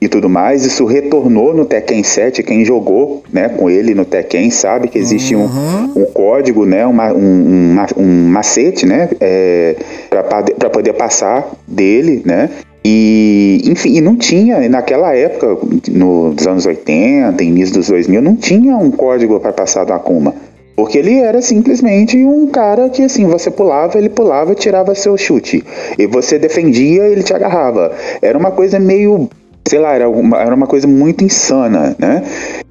e 0.00 0.08
tudo 0.08 0.28
mais. 0.28 0.64
Isso 0.64 0.84
retornou 0.84 1.54
no 1.54 1.64
Tekken 1.64 2.02
7. 2.02 2.42
Quem 2.42 2.64
jogou, 2.64 3.22
né, 3.32 3.48
com 3.48 3.68
ele 3.68 3.94
no 3.94 4.04
Tekken 4.04 4.50
sabe 4.50 4.88
que 4.88 4.98
existe 4.98 5.34
uhum. 5.34 5.46
um, 5.94 6.02
um, 6.02 6.04
código, 6.06 6.64
né, 6.64 6.86
uma, 6.86 7.12
um, 7.12 7.76
um, 7.76 8.02
um 8.02 8.28
macete, 8.28 8.86
né, 8.86 9.08
é, 9.20 9.76
para 10.08 10.70
poder 10.70 10.92
passar 10.94 11.50
dele, 11.66 12.22
né. 12.24 12.50
E, 12.84 13.60
enfim, 13.66 13.96
e 13.96 14.00
não 14.00 14.16
tinha, 14.16 14.68
naquela 14.68 15.14
época, 15.14 15.58
nos 15.90 16.46
anos 16.46 16.64
80, 16.64 17.42
início 17.44 17.74
dos 17.74 17.88
2000, 17.88 18.22
não 18.22 18.36
tinha 18.36 18.76
um 18.76 18.90
código 18.90 19.38
para 19.38 19.52
passar 19.52 19.84
do 19.84 19.92
Akuma. 19.92 20.34
Porque 20.74 20.96
ele 20.96 21.18
era 21.18 21.42
simplesmente 21.42 22.16
um 22.24 22.46
cara 22.46 22.88
que, 22.88 23.02
assim, 23.02 23.26
você 23.26 23.50
pulava, 23.50 23.98
ele 23.98 24.08
pulava, 24.08 24.54
tirava 24.54 24.94
seu 24.94 25.14
chute. 25.16 25.62
E 25.98 26.06
você 26.06 26.38
defendia, 26.38 27.04
ele 27.04 27.22
te 27.22 27.34
agarrava. 27.34 27.92
Era 28.22 28.38
uma 28.38 28.50
coisa 28.50 28.78
meio, 28.78 29.28
sei 29.68 29.78
lá, 29.78 29.92
era 29.92 30.08
uma, 30.08 30.40
era 30.40 30.54
uma 30.54 30.66
coisa 30.66 30.88
muito 30.88 31.22
insana, 31.22 31.94
né? 31.98 32.22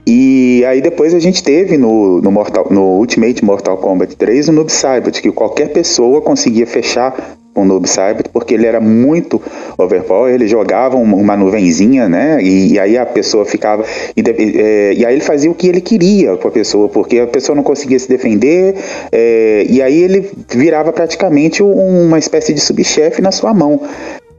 E 0.08 0.66
aí 0.66 0.82
depois 0.82 1.14
a 1.14 1.20
gente 1.20 1.44
teve 1.44 1.78
no, 1.78 2.20
no, 2.20 2.32
Mortal, 2.32 2.66
no 2.72 2.98
Ultimate 2.98 3.46
Mortal 3.46 3.78
Kombat 3.78 4.16
3 4.16 4.50
o 4.50 4.54
Noob 4.54 4.72
Saibot, 4.72 5.22
que 5.22 5.32
qualquer 5.32 5.72
pessoa 5.72 6.20
conseguia 6.20 6.66
fechar 6.66 7.38
com 7.54 7.64
o 7.64 7.66
Noob 7.66 7.88
Saibot, 7.88 8.30
porque 8.30 8.54
ele 8.54 8.66
era 8.66 8.80
muito 8.80 9.42
overpower, 9.78 10.34
ele 10.34 10.48
jogava 10.48 10.98
uma 10.98 11.36
nuvenzinha, 11.36 12.08
né? 12.08 12.42
E, 12.42 12.74
e 12.74 12.80
aí 12.80 12.98
a 12.98 13.06
pessoa 13.06 13.46
ficava. 13.46 13.84
E, 14.16 14.22
é, 14.22 14.94
e, 14.94 15.06
aí 15.06 15.14
ele 15.14 15.22
fazia 15.24 15.50
o 15.50 15.56
que 15.56 15.68
ele 15.68 15.82
queria 15.82 16.38
com 16.38 16.48
a 16.48 16.52
pessoa, 16.52 16.88
porque 16.88 17.20
a 17.20 17.28
pessoa 17.28 17.56
não 17.56 17.64
conseguia 17.64 18.00
se 18.00 18.08
defender, 18.08 18.76
é, 19.12 19.66
e 19.70 19.82
aí 19.82 20.02
ele 20.02 20.32
virava 20.50 20.92
praticamente 20.92 21.64
uma 21.64 22.20
espécie 22.20 22.54
de 22.54 22.60
subchefe 22.60 23.22
na 23.22 23.32
sua 23.32 23.54
mão. 23.54 23.82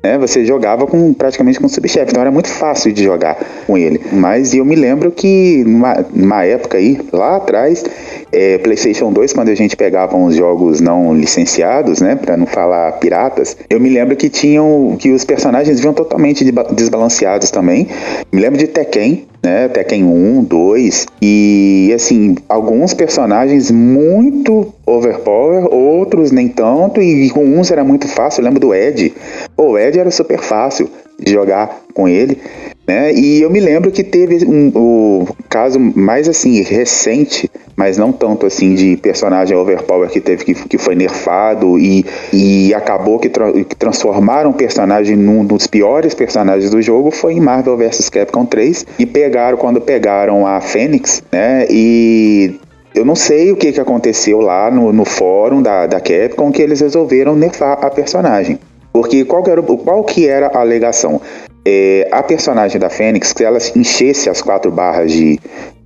Né? 0.02 0.18
Você 0.18 0.44
jogava 0.44 0.86
com 0.86 1.12
praticamente 1.12 1.60
com 1.60 1.68
subchefe, 1.68 2.10
então 2.10 2.20
era 2.20 2.30
muito 2.30 2.48
fácil 2.48 2.92
de 2.92 3.04
jogar 3.04 3.36
com 3.66 3.76
ele. 3.76 4.00
Mas 4.12 4.54
eu 4.54 4.64
me 4.64 4.74
lembro 4.74 5.10
que 5.10 5.64
numa, 5.64 6.04
numa 6.12 6.44
época 6.44 6.78
aí, 6.78 7.00
lá 7.12 7.36
atrás, 7.36 7.84
é, 8.32 8.58
PlayStation 8.58 9.12
2, 9.12 9.32
quando 9.32 9.48
a 9.48 9.54
gente 9.54 9.76
pegava 9.76 10.16
uns 10.16 10.34
jogos 10.34 10.80
não 10.80 11.14
licenciados, 11.14 12.00
né, 12.00 12.16
para 12.16 12.36
não 12.36 12.46
falar 12.46 12.92
piratas, 12.92 13.56
eu 13.68 13.80
me 13.80 13.88
lembro 13.88 14.16
que 14.16 14.28
tinham 14.28 14.96
que 14.98 15.10
os 15.10 15.24
personagens 15.24 15.80
vinham 15.80 15.94
totalmente 15.94 16.44
desbalanceados 16.72 17.50
também. 17.50 17.88
Me 18.32 18.40
lembro 18.40 18.58
de 18.58 18.66
Tekken, 18.66 19.26
né? 19.42 19.68
Tekken 19.68 20.04
1, 20.04 20.44
2 20.44 21.06
e 21.22 21.92
assim, 21.94 22.36
alguns 22.48 22.94
personagens 22.94 23.70
muito 23.70 24.72
overpower, 24.86 25.72
outros 25.72 26.30
nem 26.30 26.48
tanto 26.48 27.00
e 27.00 27.30
com 27.30 27.44
uns 27.44 27.70
era 27.70 27.84
muito 27.84 28.08
fácil. 28.08 28.40
Eu 28.40 28.44
lembro 28.44 28.60
do 28.60 28.74
Ed. 28.74 29.12
o 29.56 29.78
Ed 29.78 29.98
era 29.98 30.10
super 30.10 30.38
fácil 30.40 30.90
de 31.20 31.32
jogar 31.32 31.80
com 31.94 32.08
ele. 32.08 32.38
Né? 32.86 33.12
E 33.12 33.42
eu 33.42 33.50
me 33.50 33.60
lembro 33.60 33.90
que 33.90 34.02
teve 34.02 34.44
um, 34.44 34.72
o 34.74 35.28
caso 35.48 35.78
mais 35.78 36.28
assim 36.28 36.60
recente, 36.62 37.48
mas 37.76 37.96
não 37.96 38.10
tanto 38.10 38.46
assim 38.46 38.74
de 38.74 38.96
personagem 38.96 39.56
overpower 39.56 40.08
que 40.08 40.20
teve 40.20 40.44
que, 40.44 40.54
que 40.54 40.76
foi 40.76 40.94
nerfado 40.94 41.78
e, 41.78 42.04
e 42.32 42.74
acabou 42.74 43.18
que, 43.18 43.28
tra 43.28 43.52
que 43.52 43.76
transformaram 43.76 44.50
o 44.50 44.54
personagem 44.54 45.16
num 45.16 45.44
dos 45.44 45.66
piores 45.66 46.14
personagens 46.14 46.70
do 46.70 46.82
jogo 46.82 47.10
foi 47.10 47.34
em 47.34 47.40
Marvel 47.40 47.76
vs 47.76 48.08
Capcom 48.08 48.44
3 48.44 48.86
e 48.98 49.06
pegaram 49.06 49.56
quando 49.56 49.80
pegaram 49.80 50.46
a 50.46 50.60
Fênix, 50.60 51.22
né? 51.30 51.66
E 51.70 52.58
eu 52.92 53.04
não 53.04 53.14
sei 53.14 53.52
o 53.52 53.56
que, 53.56 53.70
que 53.72 53.80
aconteceu 53.80 54.40
lá 54.40 54.70
no, 54.70 54.92
no 54.92 55.04
fórum 55.04 55.62
da, 55.62 55.86
da 55.86 56.00
Capcom 56.00 56.50
que 56.50 56.60
eles 56.60 56.80
resolveram 56.80 57.36
nerfar 57.36 57.78
a 57.84 57.90
personagem. 57.90 58.58
Porque 58.92 59.24
qual 59.24 59.42
que 59.42 59.50
era, 59.50 59.62
qual 59.62 60.04
que 60.04 60.28
era 60.28 60.48
a 60.48 60.60
alegação? 60.60 61.20
é, 61.64 62.08
a 62.10 62.22
personagem 62.22 62.80
da 62.80 62.88
Fênix, 62.88 63.32
se 63.36 63.44
ela 63.44 63.58
enchesse 63.76 64.30
as 64.30 64.40
quatro 64.40 64.70
barras 64.70 65.12
de, 65.12 65.38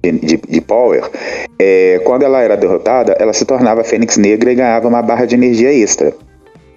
de, 0.03 0.37
de 0.37 0.61
power, 0.61 1.09
é, 1.59 2.01
quando 2.05 2.23
ela 2.23 2.41
era 2.41 2.57
derrotada, 2.57 3.17
ela 3.19 3.33
se 3.33 3.45
tornava 3.45 3.83
Fênix 3.83 4.17
Negra 4.17 4.53
e 4.53 4.55
ganhava 4.55 4.89
uma 4.89 5.03
barra 5.03 5.27
de 5.27 5.35
energia 5.35 5.73
extra. 5.73 6.13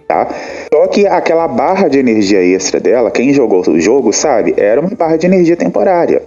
Tá? 0.08 0.30
Só 0.74 0.88
que 0.88 1.06
aquela 1.06 1.48
barra 1.48 1.88
de 1.88 2.00
energia 2.00 2.42
extra 2.42 2.80
dela, 2.80 3.12
quem 3.12 3.34
jogou 3.34 3.62
o 3.68 3.80
jogo 3.80 4.14
sabe, 4.14 4.54
era 4.58 4.80
uma 4.80 4.90
barra 4.90 5.18
de 5.18 5.28
energia 5.28 5.56
temporária. 5.56 6.24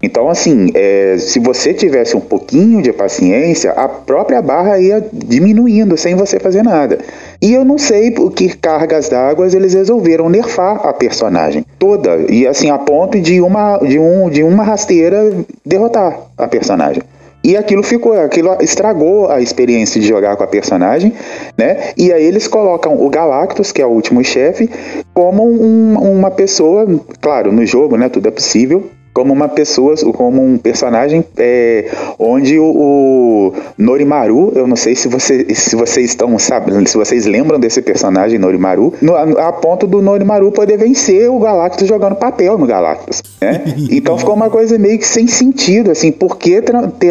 Então, 0.00 0.28
assim, 0.28 0.70
é, 0.74 1.16
se 1.18 1.40
você 1.40 1.74
tivesse 1.74 2.16
um 2.16 2.20
pouquinho 2.20 2.80
de 2.80 2.92
paciência, 2.92 3.72
a 3.72 3.88
própria 3.88 4.40
barra 4.40 4.78
ia 4.78 5.04
diminuindo 5.12 5.96
sem 5.96 6.14
você 6.14 6.38
fazer 6.38 6.62
nada. 6.62 7.00
E 7.40 7.52
eu 7.52 7.64
não 7.64 7.78
sei 7.78 8.10
por 8.10 8.32
que 8.32 8.48
cargas 8.56 9.08
d'água 9.08 9.46
eles 9.46 9.72
resolveram 9.72 10.28
nerfar 10.28 10.84
a 10.84 10.92
personagem 10.92 11.64
toda. 11.78 12.16
E 12.28 12.46
assim, 12.46 12.68
a 12.68 12.78
ponto 12.78 13.20
de 13.20 13.40
uma, 13.40 13.78
de 13.78 13.98
um, 13.98 14.28
de 14.28 14.42
uma 14.42 14.64
rasteira 14.64 15.32
derrotar 15.64 16.18
a 16.36 16.48
personagem. 16.48 17.02
E 17.44 17.56
aquilo 17.56 17.84
ficou, 17.84 18.12
aquilo 18.20 18.56
estragou 18.60 19.30
a 19.30 19.40
experiência 19.40 20.00
de 20.00 20.08
jogar 20.08 20.36
com 20.36 20.42
a 20.42 20.46
personagem, 20.46 21.12
né? 21.56 21.92
E 21.96 22.12
aí 22.12 22.24
eles 22.24 22.48
colocam 22.48 23.00
o 23.00 23.08
Galactus, 23.08 23.70
que 23.70 23.80
é 23.80 23.86
o 23.86 23.90
último 23.90 24.24
chefe, 24.24 24.68
como 25.14 25.44
um, 25.44 25.96
uma 25.96 26.32
pessoa, 26.32 26.86
claro, 27.20 27.52
no 27.52 27.64
jogo, 27.64 27.96
né? 27.96 28.08
Tudo 28.08 28.26
é 28.26 28.32
possível, 28.32 28.90
como 29.18 29.32
uma 29.32 29.48
pessoa, 29.48 29.96
como 30.12 30.40
um 30.40 30.56
personagem 30.56 31.24
é, 31.36 31.90
onde 32.20 32.56
o, 32.56 32.64
o, 32.64 33.52
Norimaru, 33.76 34.52
eu 34.54 34.64
não 34.64 34.76
sei 34.76 34.94
se, 34.94 35.08
você, 35.08 35.44
se 35.56 35.74
vocês 35.74 36.10
estão, 36.10 36.38
sabe, 36.38 36.88
se 36.88 36.96
vocês 36.96 37.26
lembram 37.26 37.58
desse 37.58 37.82
personagem 37.82 38.38
Norimaru, 38.38 38.94
no, 39.02 39.16
a, 39.16 39.48
a, 39.48 39.52
ponto 39.52 39.88
do 39.88 40.00
Norimaru 40.00 40.52
poder 40.52 40.76
vencer 40.76 41.28
o 41.28 41.40
Galactus 41.40 41.88
jogando 41.88 42.14
papel 42.14 42.56
no 42.56 42.64
Galactus, 42.64 43.20
né? 43.40 43.64
Então 43.90 44.16
ficou 44.16 44.34
uma 44.34 44.50
coisa 44.50 44.78
meio 44.78 44.96
que 44.96 45.06
sem 45.06 45.26
sentido, 45.26 45.90
assim, 45.90 46.12
por 46.12 46.36
que 46.36 46.62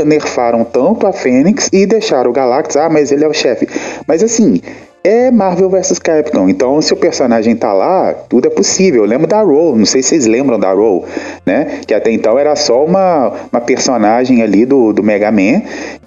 nerfaram 0.05 0.63
tanto 0.63 1.05
a 1.05 1.11
Fênix 1.11 1.67
e 1.73 1.85
deixaram 1.85 2.29
o 2.29 2.33
Galactus, 2.33 2.77
ah, 2.77 2.89
mas 2.89 3.11
ele 3.11 3.25
é 3.25 3.27
o 3.27 3.33
chefe. 3.33 3.67
Mas 4.07 4.23
assim, 4.23 4.61
é 5.07 5.31
Marvel 5.31 5.69
vs 5.69 5.99
Capcom. 5.99 6.49
Então, 6.49 6.81
se 6.81 6.93
o 6.93 6.97
personagem 6.97 7.55
tá 7.55 7.71
lá, 7.71 8.13
tudo 8.13 8.47
é 8.47 8.49
possível. 8.49 9.03
Eu 9.03 9.07
lembro 9.07 9.25
da 9.25 9.41
Roll, 9.41 9.77
não 9.77 9.85
sei 9.85 10.03
se 10.03 10.09
vocês 10.09 10.25
lembram 10.25 10.59
da 10.59 10.73
Roll, 10.73 11.05
né? 11.45 11.79
Que 11.87 11.93
até 11.93 12.11
então 12.11 12.37
era 12.37 12.55
só 12.55 12.83
uma, 12.83 13.31
uma 13.51 13.61
personagem 13.61 14.41
ali 14.41 14.65
do, 14.65 14.91
do 14.91 15.01
Mega 15.01 15.31
Man 15.31 15.61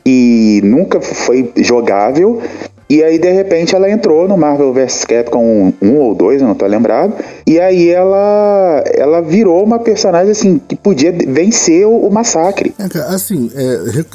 e 0.05 0.61
nunca 0.63 1.01
foi 1.01 1.51
jogável. 1.57 2.43
E 2.91 3.05
aí, 3.05 3.19
de 3.19 3.31
repente, 3.31 3.75
ela 3.75 3.89
entrou 3.89 4.27
no 4.27 4.37
Marvel 4.37 4.73
vs 4.73 5.05
Capcom 5.05 5.73
1 5.81 5.97
ou 5.97 6.15
2, 6.15 6.43
eu 6.43 6.49
não 6.49 6.57
tô 6.57 6.67
lembrado. 6.67 7.15
E 7.47 7.59
aí 7.59 7.89
ela 7.89 8.83
ela 8.93 9.21
virou 9.23 9.63
uma 9.65 9.79
personagem 9.79 10.33
assim 10.33 10.59
que 10.59 10.75
podia 10.75 11.13
vencer 11.13 11.87
o, 11.87 12.07
o 12.07 12.13
massacre. 12.13 12.75
É, 12.79 12.99
assim, 13.15 13.51
é, 13.55 13.63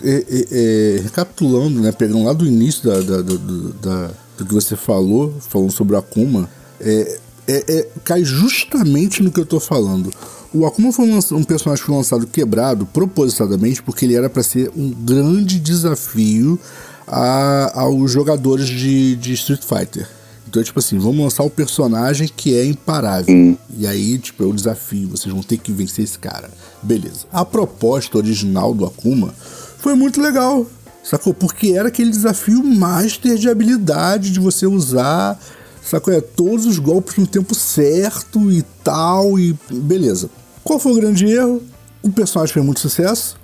é, 0.04 0.24
é, 0.52 1.02
recapitulando, 1.02 1.82
né? 1.82 1.92
Pegando 1.98 2.26
lá 2.26 2.34
do 2.34 2.46
início 2.46 2.90
da, 2.90 3.00
da, 3.00 3.22
da, 3.22 3.36
da 3.82 4.25
do 4.38 4.46
que 4.46 4.54
você 4.54 4.76
falou, 4.76 5.34
falando 5.40 5.72
sobre 5.72 5.96
o 5.96 6.00
Akuma, 6.00 6.50
é, 6.80 7.20
é, 7.48 7.64
é, 7.68 7.88
cai 8.04 8.24
justamente 8.24 9.22
no 9.22 9.32
que 9.32 9.40
eu 9.40 9.44
estou 9.44 9.60
falando. 9.60 10.12
O 10.54 10.66
Akuma 10.66 10.92
foi 10.92 11.06
um, 11.06 11.18
um, 11.18 11.44
personagem 11.44 11.82
que 11.82 11.88
foi 11.88 11.96
lançado 11.96 12.26
quebrado 12.28 12.86
propositadamente 12.86 13.84
porque 13.84 14.06
ele 14.06 14.16
era 14.16 14.30
para 14.30 14.42
ser 14.42 14.72
um 14.76 14.90
grande 14.92 15.60
desafio 15.60 16.60
a, 17.08 17.82
aos 17.82 18.12
jogadores 18.12 18.68
de, 18.68 19.16
de 19.18 19.34
Street 19.34 19.62
Fighter. 19.64 20.08
Então, 20.48 20.64
tipo 20.64 20.80
assim, 20.80 20.98
vamos 20.98 21.20
lançar 21.20 21.44
o 21.44 21.50
personagem 21.50 22.30
que 22.34 22.56
é 22.56 22.66
imparável. 22.66 23.58
E 23.78 23.86
aí, 23.86 24.18
tipo, 24.18 24.44
é 24.44 24.46
o 24.46 24.54
desafio, 24.54 25.10
vocês 25.10 25.34
vão 25.34 25.44
ter 25.44 25.58
que 25.58 25.72
vencer 25.72 26.06
esse 26.06 26.18
cara. 26.18 26.50
Beleza. 26.82 27.26
A 27.34 27.44
proposta 27.44 28.18
original 28.18 28.74
do 28.74 28.86
Akuma 28.86 29.34
foi 29.78 29.96
muito 29.96 30.22
legal. 30.22 30.66
Sacou? 31.06 31.36
Porque 31.36 31.74
era 31.74 31.90
aquele 31.90 32.10
desafio 32.10 32.64
master 32.64 33.38
de 33.38 33.48
habilidade 33.48 34.32
de 34.32 34.40
você 34.40 34.66
usar, 34.66 35.40
sacou? 35.84 36.12
É, 36.12 36.20
todos 36.20 36.66
os 36.66 36.80
golpes 36.80 37.16
no 37.18 37.28
tempo 37.28 37.54
certo 37.54 38.52
e 38.52 38.64
tal, 38.84 39.40
e 39.40 39.56
beleza. 39.70 40.32
Qual 40.64 40.80
foi 40.80 40.94
o 40.94 40.96
grande 40.96 41.28
erro? 41.28 41.62
O 42.02 42.10
personagem 42.10 42.56
fez 42.56 42.66
muito 42.66 42.80
sucesso, 42.80 43.38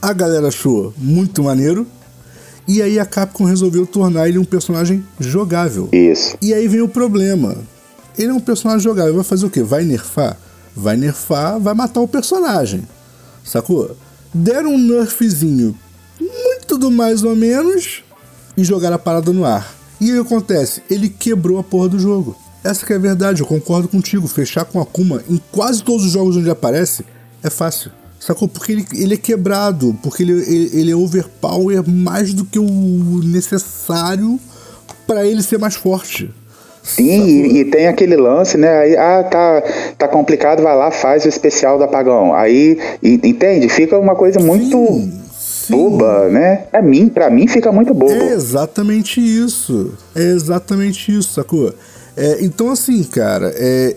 a 0.00 0.12
galera 0.12 0.46
achou 0.46 0.94
muito 0.96 1.42
maneiro, 1.42 1.84
e 2.66 2.80
aí 2.80 2.96
a 3.00 3.04
Capcom 3.04 3.42
resolveu 3.42 3.84
tornar 3.88 4.28
ele 4.28 4.38
um 4.38 4.44
personagem 4.44 5.04
jogável. 5.18 5.88
Isso. 5.92 6.36
E 6.40 6.54
aí 6.54 6.68
vem 6.68 6.80
o 6.80 6.88
problema. 6.88 7.56
Ele 8.16 8.30
é 8.30 8.34
um 8.34 8.40
personagem 8.40 8.84
jogável, 8.84 9.14
vai 9.14 9.24
fazer 9.24 9.46
o 9.46 9.50
quê? 9.50 9.64
Vai 9.64 9.82
nerfar? 9.82 10.36
Vai 10.76 10.96
nerfar, 10.96 11.58
vai 11.58 11.74
matar 11.74 12.00
o 12.00 12.06
personagem. 12.06 12.86
Sacou? 13.44 13.96
Deram 14.32 14.74
um 14.74 14.78
nerfzinho 14.78 15.76
tudo 16.70 16.88
mais 16.88 17.24
ou 17.24 17.34
menos 17.34 18.04
e 18.56 18.62
jogar 18.62 18.92
a 18.92 18.98
parada 18.98 19.32
no 19.32 19.44
ar. 19.44 19.74
E 20.00 20.12
aí 20.12 20.18
acontece? 20.20 20.80
Ele 20.88 21.08
quebrou 21.08 21.58
a 21.58 21.64
porra 21.64 21.88
do 21.88 21.98
jogo. 21.98 22.36
Essa 22.62 22.86
que 22.86 22.92
é 22.92 22.96
a 22.96 22.98
verdade, 22.98 23.40
eu 23.40 23.46
concordo 23.46 23.88
contigo. 23.88 24.28
Fechar 24.28 24.64
com 24.64 24.80
Akuma 24.80 25.20
em 25.28 25.40
quase 25.50 25.82
todos 25.82 26.06
os 26.06 26.12
jogos 26.12 26.36
onde 26.36 26.48
aparece 26.48 27.04
é 27.42 27.50
fácil. 27.50 27.90
Sacou? 28.20 28.46
Porque 28.46 28.70
ele, 28.70 28.86
ele 28.94 29.14
é 29.14 29.16
quebrado, 29.16 29.98
porque 30.00 30.22
ele, 30.22 30.32
ele, 30.32 30.70
ele 30.72 30.90
é 30.92 30.94
overpower 30.94 31.82
mais 31.88 32.32
do 32.32 32.44
que 32.44 32.58
o 32.60 33.20
necessário 33.24 34.38
para 35.08 35.26
ele 35.26 35.42
ser 35.42 35.58
mais 35.58 35.74
forte. 35.74 36.30
Sim, 36.84 37.26
e, 37.26 37.60
e, 37.60 37.64
tem 37.64 37.88
aquele 37.88 38.16
lance, 38.16 38.56
né? 38.56 38.78
Aí, 38.78 38.96
ah, 38.96 39.24
tá, 39.24 39.62
tá 39.98 40.08
complicado, 40.08 40.62
vai 40.62 40.76
lá, 40.76 40.90
faz 40.90 41.24
o 41.24 41.28
especial 41.28 41.78
do 41.78 41.84
apagão. 41.84 42.32
Aí, 42.32 42.78
e, 43.02 43.20
entende? 43.24 43.68
Fica 43.68 43.98
uma 43.98 44.14
coisa 44.14 44.38
muito. 44.38 44.76
Sim 44.86 45.29
boba, 45.70 46.28
né? 46.28 46.56
Pra 46.70 46.82
mim, 46.82 47.08
pra 47.08 47.30
mim 47.30 47.46
fica 47.46 47.70
muito 47.70 47.94
bobo. 47.94 48.12
É 48.12 48.32
exatamente 48.32 49.20
isso. 49.20 49.92
É 50.14 50.22
exatamente 50.22 51.16
isso, 51.16 51.34
sacou? 51.34 51.74
É, 52.16 52.38
então, 52.44 52.70
assim, 52.70 53.02
cara, 53.04 53.52
é, 53.56 53.96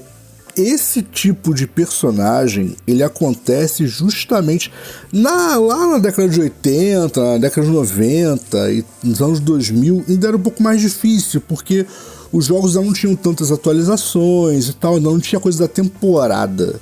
esse 0.55 1.01
tipo 1.01 1.53
de 1.53 1.65
personagem 1.65 2.75
ele 2.85 3.03
acontece 3.03 3.87
justamente 3.87 4.71
na, 5.11 5.57
lá 5.57 5.87
na 5.87 5.97
década 5.97 6.29
de 6.29 6.39
80, 6.39 7.19
na 7.19 7.37
década 7.39 7.65
de 7.65 7.73
90 7.73 8.71
e 8.71 8.85
nos 9.03 9.21
anos 9.21 9.39
2000 9.39 10.05
ainda 10.07 10.27
era 10.27 10.37
um 10.37 10.41
pouco 10.41 10.61
mais 10.61 10.79
difícil, 10.79 11.41
porque 11.41 11.85
os 12.31 12.45
jogos 12.45 12.75
não 12.75 12.93
tinham 12.93 13.15
tantas 13.15 13.51
atualizações 13.51 14.69
e 14.69 14.73
tal, 14.73 14.99
não 14.99 15.19
tinha 15.19 15.39
coisa 15.39 15.59
da 15.59 15.67
temporada. 15.67 16.79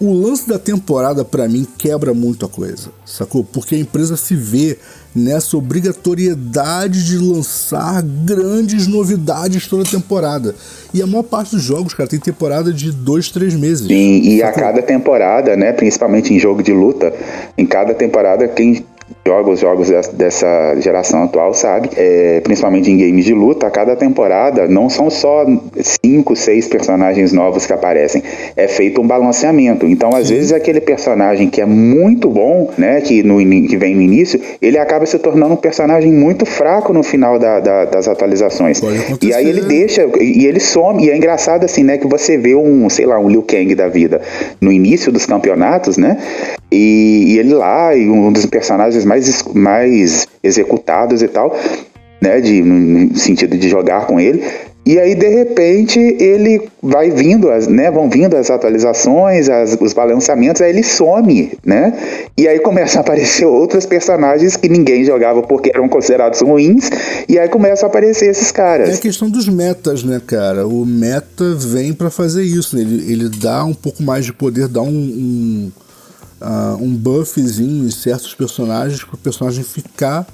O 0.00 0.14
lance 0.14 0.48
da 0.48 0.58
temporada, 0.58 1.22
para 1.26 1.46
mim, 1.46 1.66
quebra 1.76 2.14
muito 2.14 2.46
a 2.46 2.48
coisa, 2.48 2.88
sacou? 3.04 3.44
Porque 3.44 3.74
a 3.74 3.78
empresa 3.78 4.16
se 4.16 4.34
vê 4.34 4.78
nessa 5.14 5.58
obrigatoriedade 5.58 7.04
de 7.04 7.18
lançar 7.18 8.02
grandes 8.02 8.86
novidades 8.86 9.66
toda 9.66 9.84
temporada. 9.84 10.54
E 10.94 11.02
a 11.02 11.06
maior 11.06 11.24
parte 11.24 11.54
dos 11.54 11.62
jogos, 11.62 11.92
cara, 11.92 12.08
tem 12.08 12.18
temporada 12.18 12.72
de 12.72 12.90
dois, 12.90 13.28
três 13.30 13.54
meses. 13.54 13.88
Sim, 13.88 14.20
e 14.22 14.38
sacou? 14.38 14.62
a 14.62 14.66
cada 14.66 14.82
temporada, 14.82 15.54
né, 15.54 15.70
principalmente 15.70 16.32
em 16.32 16.38
jogo 16.38 16.62
de 16.62 16.72
luta, 16.72 17.12
em 17.58 17.66
cada 17.66 17.92
temporada 17.92 18.48
quem 18.48 18.86
joga 19.26 19.50
os 19.50 19.60
jogos 19.60 19.90
dessa 20.12 20.74
geração 20.78 21.24
atual, 21.24 21.52
sabe? 21.52 21.90
É, 21.96 22.40
principalmente 22.40 22.90
em 22.90 22.96
games 22.96 23.24
de 23.24 23.34
luta, 23.34 23.66
a 23.66 23.70
cada 23.70 23.94
temporada 23.94 24.66
não 24.66 24.88
são 24.88 25.10
só 25.10 25.44
cinco, 26.04 26.34
seis 26.34 26.66
personagens 26.66 27.32
novos 27.32 27.66
que 27.66 27.72
aparecem. 27.72 28.22
É 28.56 28.66
feito 28.66 29.00
um 29.00 29.06
balanceamento. 29.06 29.86
Então, 29.86 30.10
às 30.14 30.30
vezes, 30.30 30.52
aquele 30.52 30.80
personagem 30.80 31.48
que 31.48 31.60
é 31.60 31.66
muito 31.66 32.28
bom, 32.28 32.70
né? 32.78 33.00
Que, 33.00 33.22
no, 33.22 33.38
que 33.38 33.76
vem 33.76 33.94
no 33.94 34.02
início, 34.02 34.40
ele 34.60 34.78
acaba 34.78 35.04
se 35.04 35.18
tornando 35.18 35.54
um 35.54 35.56
personagem 35.56 36.12
muito 36.12 36.46
fraco 36.46 36.92
no 36.92 37.02
final 37.02 37.38
da, 37.38 37.60
da, 37.60 37.84
das 37.84 38.08
atualizações. 38.08 38.80
E 39.22 39.34
aí 39.34 39.48
ele 39.48 39.62
deixa, 39.62 40.08
e 40.18 40.46
ele 40.46 40.60
some. 40.60 41.04
E 41.04 41.10
é 41.10 41.16
engraçado 41.16 41.64
assim, 41.64 41.84
né? 41.84 41.98
Que 41.98 42.06
você 42.06 42.38
vê 42.38 42.54
um, 42.54 42.88
sei 42.88 43.06
lá, 43.06 43.18
um 43.18 43.28
Liu 43.28 43.42
Kang 43.42 43.74
da 43.74 43.88
vida 43.88 44.20
no 44.60 44.72
início 44.72 45.12
dos 45.12 45.26
campeonatos, 45.26 45.96
né? 45.96 46.16
E, 46.72 47.34
e 47.34 47.38
ele 47.38 47.52
lá, 47.52 47.94
e 47.94 48.08
um 48.08 48.32
dos 48.32 48.46
personagens 48.46 49.04
mais, 49.10 49.44
mais 49.54 50.28
executados 50.42 51.20
e 51.20 51.28
tal, 51.28 51.56
né, 52.22 52.40
de, 52.40 52.62
no 52.62 53.16
sentido 53.16 53.58
de 53.58 53.68
jogar 53.68 54.06
com 54.06 54.20
ele. 54.20 54.44
E 54.86 54.98
aí, 54.98 55.14
de 55.14 55.28
repente, 55.28 55.98
ele 55.98 56.68
vai 56.82 57.10
vindo, 57.10 57.50
as, 57.50 57.68
né? 57.68 57.90
Vão 57.90 58.08
vindo 58.08 58.34
as 58.34 58.50
atualizações, 58.50 59.48
as, 59.48 59.76
os 59.78 59.92
balançamentos, 59.92 60.62
aí 60.62 60.70
ele 60.70 60.82
some, 60.82 61.52
né? 61.64 61.92
E 62.36 62.48
aí 62.48 62.58
começam 62.58 62.98
a 62.98 63.02
aparecer 63.02 63.44
outros 63.44 63.84
personagens 63.84 64.56
que 64.56 64.70
ninguém 64.70 65.04
jogava 65.04 65.42
porque 65.42 65.70
eram 65.72 65.86
considerados 65.86 66.40
ruins, 66.40 66.90
e 67.28 67.38
aí 67.38 67.46
começam 67.48 67.86
a 67.86 67.90
aparecer 67.90 68.30
esses 68.30 68.50
caras. 68.50 68.88
É 68.88 68.94
a 68.94 68.98
questão 68.98 69.28
dos 69.28 69.46
metas, 69.48 70.02
né, 70.02 70.20
cara? 70.26 70.66
O 70.66 70.86
meta 70.86 71.54
vem 71.56 71.92
para 71.92 72.08
fazer 72.10 72.42
isso, 72.42 72.74
né? 72.74 72.82
ele, 72.82 73.12
ele 73.12 73.28
dá 73.28 73.62
um 73.64 73.74
pouco 73.74 74.02
mais 74.02 74.24
de 74.24 74.32
poder, 74.32 74.66
dá 74.66 74.80
um, 74.80 74.88
um 74.88 75.72
uh, 76.40 76.82
um 76.82 76.94
buffzinho 76.94 77.86
em 77.86 77.90
certos 77.90 78.34
personagens 78.34 79.04
para 79.04 79.14
o 79.14 79.18
personagem 79.18 79.62
ficar 79.62 80.26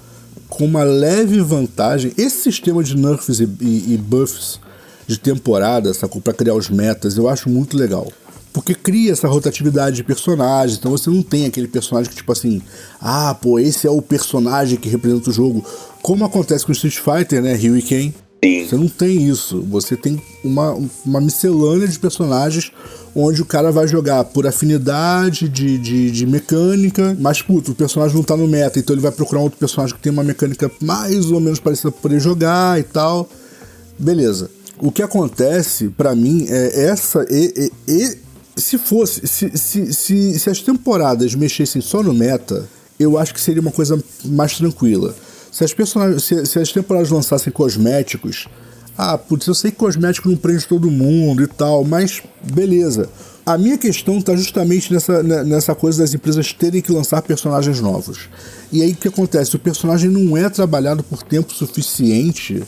com 0.48 0.64
uma 0.64 0.84
leve 0.84 1.40
vantagem. 1.40 2.12
Esse 2.16 2.42
sistema 2.42 2.82
de 2.82 2.96
nerfs 2.96 3.40
e, 3.40 3.48
e, 3.60 3.94
e 3.94 3.96
buffs 3.96 4.60
de 5.06 5.18
temporada, 5.18 5.92
sacou? 5.94 6.20
Para 6.20 6.32
criar 6.32 6.54
os 6.54 6.68
metas, 6.68 7.16
eu 7.16 7.28
acho 7.28 7.48
muito 7.48 7.76
legal. 7.76 8.10
Porque 8.52 8.74
cria 8.74 9.12
essa 9.12 9.28
rotatividade 9.28 9.96
de 9.96 10.04
personagens, 10.04 10.78
então 10.78 10.90
você 10.90 11.10
não 11.10 11.22
tem 11.22 11.44
aquele 11.44 11.68
personagem 11.68 12.08
que, 12.08 12.16
tipo 12.16 12.32
assim, 12.32 12.62
ah, 13.00 13.34
pô, 13.34 13.58
esse 13.58 13.86
é 13.86 13.90
o 13.90 14.00
personagem 14.00 14.78
que 14.78 14.88
representa 14.88 15.28
o 15.28 15.32
jogo. 15.32 15.64
Como 16.00 16.24
acontece 16.24 16.64
com 16.64 16.72
Street 16.72 16.96
Fighter, 16.96 17.42
né? 17.42 17.54
Ryu 17.54 17.76
e 17.76 17.82
Ken. 17.82 18.14
Você 18.42 18.76
não 18.76 18.88
tem 18.88 19.28
isso. 19.28 19.60
Você 19.62 19.96
tem 19.96 20.22
uma, 20.42 20.78
uma 21.04 21.20
miscelânea 21.20 21.86
de 21.86 21.98
personagens 21.98 22.72
onde 23.18 23.40
o 23.40 23.46
cara 23.46 23.72
vai 23.72 23.88
jogar 23.88 24.22
por 24.24 24.46
afinidade 24.46 25.48
de, 25.48 25.78
de, 25.78 26.10
de, 26.10 26.26
mecânica, 26.26 27.16
mas 27.18 27.40
puto, 27.40 27.72
o 27.72 27.74
personagem 27.74 28.14
não 28.14 28.22
tá 28.22 28.36
no 28.36 28.46
meta, 28.46 28.78
então 28.78 28.94
ele 28.94 29.00
vai 29.00 29.10
procurar 29.10 29.40
outro 29.40 29.58
personagem 29.58 29.96
que 29.96 30.02
tem 30.02 30.12
uma 30.12 30.22
mecânica 30.22 30.70
mais 30.82 31.30
ou 31.30 31.40
menos 31.40 31.58
parecida 31.58 31.90
pra 31.90 32.02
poder 32.02 32.20
jogar 32.20 32.78
e 32.78 32.82
tal. 32.82 33.26
Beleza. 33.98 34.50
O 34.78 34.92
que 34.92 35.02
acontece 35.02 35.88
para 35.88 36.14
mim 36.14 36.46
é 36.50 36.84
essa. 36.84 37.24
E, 37.30 37.70
e, 37.88 37.90
e, 37.90 38.18
se 38.60 38.76
fosse. 38.76 39.26
Se, 39.26 39.56
se, 39.56 39.94
se, 39.94 40.38
se 40.38 40.50
as 40.50 40.60
temporadas 40.60 41.34
mexessem 41.34 41.80
só 41.80 42.02
no 42.02 42.12
meta, 42.12 42.68
eu 43.00 43.16
acho 43.16 43.32
que 43.32 43.40
seria 43.40 43.62
uma 43.62 43.72
coisa 43.72 43.98
mais 44.26 44.58
tranquila. 44.58 45.14
Se 45.50 45.64
as, 45.64 45.72
personagens, 45.72 46.22
se, 46.22 46.44
se 46.44 46.58
as 46.58 46.70
temporadas 46.70 47.08
lançassem 47.08 47.50
cosméticos, 47.50 48.46
ah, 48.96 49.18
putz, 49.18 49.46
eu 49.46 49.54
sei 49.54 49.70
que 49.70 49.76
cosmético 49.76 50.28
não 50.28 50.36
prende 50.36 50.66
todo 50.66 50.90
mundo 50.90 51.42
e 51.42 51.46
tal, 51.46 51.84
mas 51.84 52.22
beleza. 52.52 53.08
A 53.44 53.56
minha 53.56 53.78
questão 53.78 54.18
está 54.18 54.34
justamente 54.34 54.92
nessa, 54.92 55.22
né, 55.22 55.44
nessa 55.44 55.74
coisa 55.74 56.02
das 56.02 56.12
empresas 56.12 56.52
terem 56.52 56.82
que 56.82 56.90
lançar 56.90 57.22
personagens 57.22 57.80
novos. 57.80 58.28
E 58.72 58.82
aí 58.82 58.92
o 58.92 58.96
que 58.96 59.08
acontece? 59.08 59.54
O 59.54 59.58
personagem 59.58 60.10
não 60.10 60.36
é 60.36 60.48
trabalhado 60.48 61.04
por 61.04 61.22
tempo 61.22 61.52
suficiente 61.54 62.62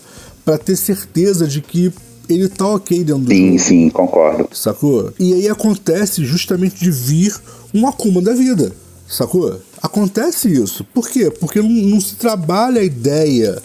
para 0.44 0.56
ter 0.56 0.76
certeza 0.76 1.46
de 1.48 1.60
que 1.60 1.92
ele 2.28 2.48
tá 2.48 2.66
ok 2.66 3.02
dentro 3.02 3.22
do 3.22 3.30
Sim, 3.30 3.58
sim, 3.58 3.90
concordo. 3.90 4.48
Sacou? 4.52 5.12
E 5.18 5.32
aí 5.34 5.48
acontece 5.48 6.24
justamente 6.24 6.78
de 6.78 6.90
vir 6.90 7.34
um 7.74 7.86
Akuma 7.86 8.20
da 8.20 8.34
vida. 8.34 8.70
Sacou? 9.08 9.58
Acontece 9.82 10.52
isso. 10.52 10.84
Por 10.84 11.08
quê? 11.08 11.30
Porque 11.30 11.60
não, 11.60 11.70
não 11.70 12.00
se 12.00 12.16
trabalha 12.16 12.80
a 12.80 12.84
ideia 12.84 13.60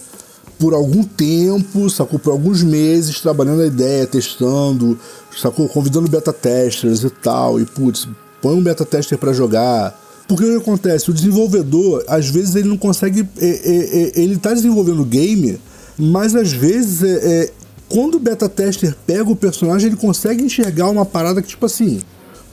por 0.63 0.73
algum 0.73 1.03
tempo, 1.03 1.89
sacou? 1.89 2.17
Por 2.17 2.31
alguns 2.31 2.63
meses 2.63 3.19
trabalhando 3.19 3.63
a 3.63 3.67
ideia, 3.67 4.07
testando, 4.07 4.97
sacou? 5.37 5.67
Convidando 5.67 6.09
beta 6.09 6.31
testers 6.31 7.03
e 7.03 7.09
tal. 7.09 7.59
E 7.59 7.65
putz, 7.65 8.07
põe 8.41 8.55
um 8.55 8.63
beta 8.63 8.85
tester 8.85 9.17
para 9.17 9.33
jogar. 9.33 9.93
Porque 10.25 10.45
o 10.45 10.47
que 10.47 10.61
acontece? 10.61 11.11
O 11.11 11.13
desenvolvedor, 11.13 12.05
às 12.07 12.29
vezes, 12.29 12.55
ele 12.55 12.69
não 12.69 12.77
consegue. 12.77 13.27
É, 13.41 13.45
é, 13.45 14.03
é, 14.03 14.21
ele 14.21 14.37
tá 14.37 14.53
desenvolvendo 14.53 15.01
o 15.01 15.05
game, 15.05 15.59
mas 15.99 16.33
às 16.33 16.53
vezes, 16.53 17.03
é, 17.03 17.51
quando 17.89 18.15
o 18.15 18.19
beta 18.19 18.47
tester 18.47 18.95
pega 19.05 19.29
o 19.29 19.35
personagem, 19.35 19.87
ele 19.87 19.97
consegue 19.97 20.45
enxergar 20.45 20.89
uma 20.89 21.05
parada 21.05 21.41
que, 21.41 21.49
tipo 21.49 21.65
assim 21.65 21.99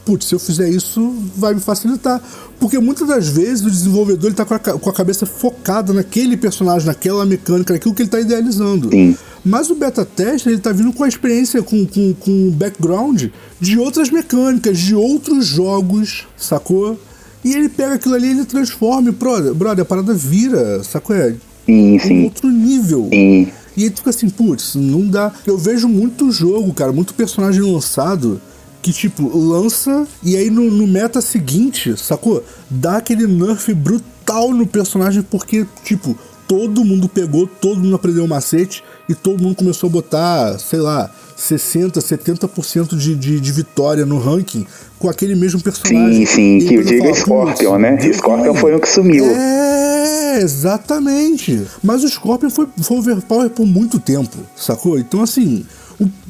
putz, 0.05 0.27
se 0.27 0.35
eu 0.35 0.39
fizer 0.39 0.69
isso, 0.69 1.15
vai 1.37 1.55
me 1.55 1.61
facilitar. 1.61 2.21
Porque 2.59 2.79
muitas 2.79 3.09
das 3.09 3.29
vezes 3.29 3.65
o 3.65 3.71
desenvolvedor 3.71 4.31
está 4.31 4.45
com, 4.45 4.59
com, 4.59 4.91
a 4.91 4.93
cabeça 4.93 5.25
focada 5.25 5.93
naquele 5.93 6.37
personagem, 6.37 6.87
naquela 6.87 7.25
mecânica, 7.25 7.73
naquilo 7.73 7.95
que 7.95 8.03
ele 8.03 8.09
está 8.09 8.21
idealizando. 8.21 8.91
Sim. 8.91 9.17
Mas 9.45 9.71
o 9.71 9.75
beta 9.75 10.05
tester 10.05 10.53
ele 10.53 10.59
está 10.59 10.71
vindo 10.71 10.93
com 10.93 11.03
a 11.03 11.09
experiência, 11.09 11.63
com, 11.63 11.87
com, 11.87 12.15
com 12.15 12.51
background 12.51 13.27
de 13.59 13.79
outras 13.79 14.11
mecânicas, 14.11 14.79
de 14.79 14.95
outros 14.95 15.47
jogos, 15.47 16.27
sacou? 16.37 16.99
E 17.43 17.55
ele 17.55 17.71
pega 17.71 17.95
aquilo 17.95 18.15
ali 18.15 18.29
e 18.29 18.31
ele 18.33 18.45
transforma, 18.45 19.11
brother, 19.11 19.55
brother, 19.55 19.83
a 19.83 19.87
parada 19.87 20.13
vira, 20.13 20.85
sacou? 20.85 21.17
É 21.17 21.35
sim, 21.65 21.99
sim. 21.99 22.25
outro 22.25 22.51
nível. 22.51 23.09
Sim. 23.11 23.49
E 23.77 23.85
aí 23.85 23.91
tu 23.91 23.99
fica 23.99 24.11
assim, 24.11 24.29
putz, 24.29 24.75
não 24.75 25.07
dá. 25.07 25.33
Eu 25.47 25.57
vejo 25.57 25.89
muito 25.89 26.31
jogo, 26.31 26.75
cara, 26.75 26.93
muito 26.93 27.15
personagem 27.15 27.63
lançado 27.63 28.39
que, 28.83 28.93
tipo, 28.93 29.37
lança 29.37 30.07
e 30.23 30.37
aí 30.37 30.51
no, 30.51 30.71
no, 30.71 30.87
meta 30.87 31.21
seguinte, 31.21 31.97
sacou? 31.97 32.43
Dá 32.69 32.97
aquele 32.97 33.27
nerf 33.27 33.73
brutal 33.75 34.53
no 34.53 34.67
personagem 34.67 35.23
porque, 35.23 35.67
tipo, 35.85 36.17
todo 36.49 36.85
mundo 36.85 37.09
pegou, 37.09 37.47
todo 37.47 37.81
mundo 37.81 37.95
aprendeu 37.95 38.25
o 38.25 38.29
macete 38.29 38.83
e 39.09 39.15
todo 39.15 39.43
mundo 39.43 39.57
começou 39.57 39.89
a 39.89 39.93
botar, 39.93 40.59
sei 40.59 40.81
lá, 40.81 41.11
60%, 41.39 41.93
70% 41.99 42.97
de, 42.97 43.15
de, 43.15 43.41
de 43.41 43.53
vitória 43.53 44.05
no 44.05 44.19
ranking 44.19 44.67
com 44.99 45.09
aquele 45.09 45.35
mesmo 45.35 45.61
personagem. 45.63 46.27
Sim, 46.27 46.61
sim, 46.61 46.69
que 46.69 46.75
eu 46.75 46.83
digo 46.83 47.07
é 47.07 47.15
Scorpion, 47.15 47.79
né? 47.79 48.13
Scorpion 48.13 48.55
foi 48.55 48.75
o 48.75 48.81
que 48.81 48.89
sumiu. 48.89 49.25
É, 49.25 50.41
exatamente. 50.43 51.67
Mas 51.83 52.05
o 52.05 52.09
Scorpion 52.09 52.51
foi, 52.51 52.67
foi 52.83 52.99
overpower 52.99 53.49
por 53.51 53.67
muito 53.67 53.99
tempo, 53.99 54.37
sacou? 54.55 54.99
Então, 54.99 55.23
assim, 55.23 55.65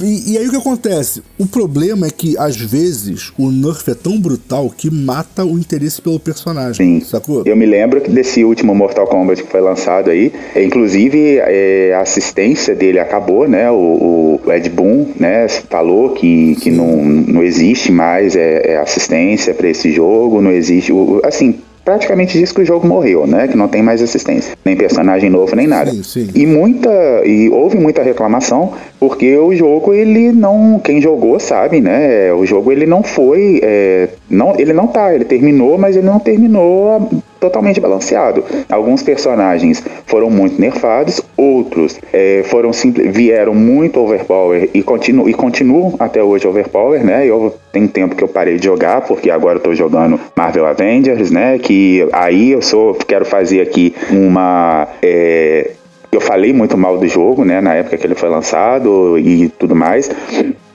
e, 0.01 0.33
e, 0.33 0.39
aí 0.39 0.47
o 0.47 0.51
que 0.51 0.57
acontece? 0.57 1.23
O 1.39 1.47
problema 1.47 2.07
é 2.07 2.11
que, 2.11 2.37
às 2.39 2.57
vezes, 2.57 3.33
o 3.39 3.51
nerf 3.51 3.91
é 3.91 3.95
tão 3.95 4.21
brutal 4.21 4.71
que 4.71 4.91
mata 4.91 5.45
o 5.45 5.59
interesse 5.59 6.03
pelo 6.03 6.19
personagem. 6.19 7.01
Sim. 7.01 7.07
Sacou? 7.07 7.43
Eu 7.47 7.57
me 7.57 7.67
lembro 7.67 8.01
desse 8.01 8.45
último 8.45 8.75
Mortal 8.75 9.07
Kombat 9.07 9.43
que 9.43 9.51
foi 9.51 9.61
lançado 9.61 10.11
aí. 10.11 10.33
É, 10.55 10.65
inclusive, 10.65 11.39
é, 11.39 11.95
a 11.95 12.01
assistência 12.01 12.75
dele 12.75 12.99
acabou, 12.99 13.49
né? 13.49 13.71
O, 13.71 14.41
o 14.45 14.53
Ed 14.53 14.69
Boon, 14.71 15.07
né? 15.19 15.47
Falou 15.49 16.11
que, 16.11 16.57
que 16.57 16.71
não, 16.71 16.97
não 17.05 17.43
existe 17.43 17.93
mais 17.93 18.35
é, 18.35 18.73
é 18.73 18.79
assistência 18.79 19.55
para 19.55 19.69
esse 19.69 19.93
jogo, 19.93 20.41
não 20.41 20.51
existe. 20.51 20.93
O, 20.93 21.21
assim, 21.25 21.61
praticamente 21.91 22.39
diz 22.39 22.53
que 22.53 22.61
o 22.61 22.65
jogo 22.65 22.87
morreu, 22.87 23.27
né? 23.27 23.49
Que 23.49 23.57
não 23.57 23.67
tem 23.67 23.83
mais 23.83 24.01
assistência, 24.01 24.57
nem 24.65 24.77
personagem 24.77 25.29
novo, 25.29 25.57
nem 25.57 25.67
nada. 25.67 25.91
Sim, 25.91 26.05
sim. 26.05 26.29
E 26.37 26.47
muita 26.47 26.89
e 27.25 27.49
houve 27.49 27.79
muita 27.79 28.01
reclamação 28.01 28.75
porque 29.01 29.37
o 29.37 29.53
jogo 29.57 29.93
ele 29.93 30.31
não, 30.31 30.81
quem 30.83 31.03
jogou 31.03 31.41
sabe, 31.41 31.81
né? 31.81 32.33
O 32.33 32.47
jogo 32.47 32.71
ele 32.71 32.87
não 32.87 33.03
foi, 33.03 33.59
é, 33.61 34.09
não, 34.31 34.55
ele 34.57 34.73
não 34.73 34.87
tá, 34.87 35.13
ele 35.13 35.25
terminou, 35.25 35.77
mas 35.79 35.97
ele 35.97 36.07
não 36.07 36.21
terminou 36.21 37.11
totalmente 37.41 37.81
balanceado. 37.81 38.45
Alguns 38.69 39.03
personagens 39.03 39.83
foram 40.07 40.31
muito 40.31 40.61
nerfados, 40.61 41.21
outros 41.37 41.99
é, 42.13 42.43
foram 42.45 42.71
vieram 43.11 43.55
muito 43.55 43.99
overpower 43.99 44.69
e, 44.75 44.83
continu 44.83 45.29
e 45.29 45.35
continuam 45.35 45.95
até 45.99 46.23
hoje 46.23 46.47
overpower, 46.47 47.05
né? 47.05 47.27
Eu 47.27 47.55
tem 47.73 47.87
tempo 47.87 48.15
que 48.15 48.23
eu 48.23 48.29
parei 48.29 48.59
de 48.59 48.67
jogar 48.67 49.01
porque 49.01 49.31
agora 49.31 49.59
eu 49.59 49.63
tô 49.63 49.75
jogando 49.75 50.21
Marvel 50.37 50.67
Avengers, 50.67 51.31
né? 51.31 51.59
Que 51.59 52.07
aí 52.13 52.53
eu 52.53 52.61
sou 52.61 52.95
quero 52.95 53.25
fazer 53.25 53.61
aqui 53.61 53.95
uma 54.11 54.87
é, 55.03 55.71
eu 56.13 56.21
falei 56.21 56.53
muito 56.53 56.77
mal 56.77 56.99
do 56.99 57.07
jogo, 57.07 57.45
né, 57.45 57.61
na 57.61 57.75
época 57.75 57.97
que 57.97 58.07
ele 58.07 58.15
foi 58.15 58.29
lançado 58.29 59.19
e 59.19 59.49
tudo 59.49 59.77
mais. 59.77 60.11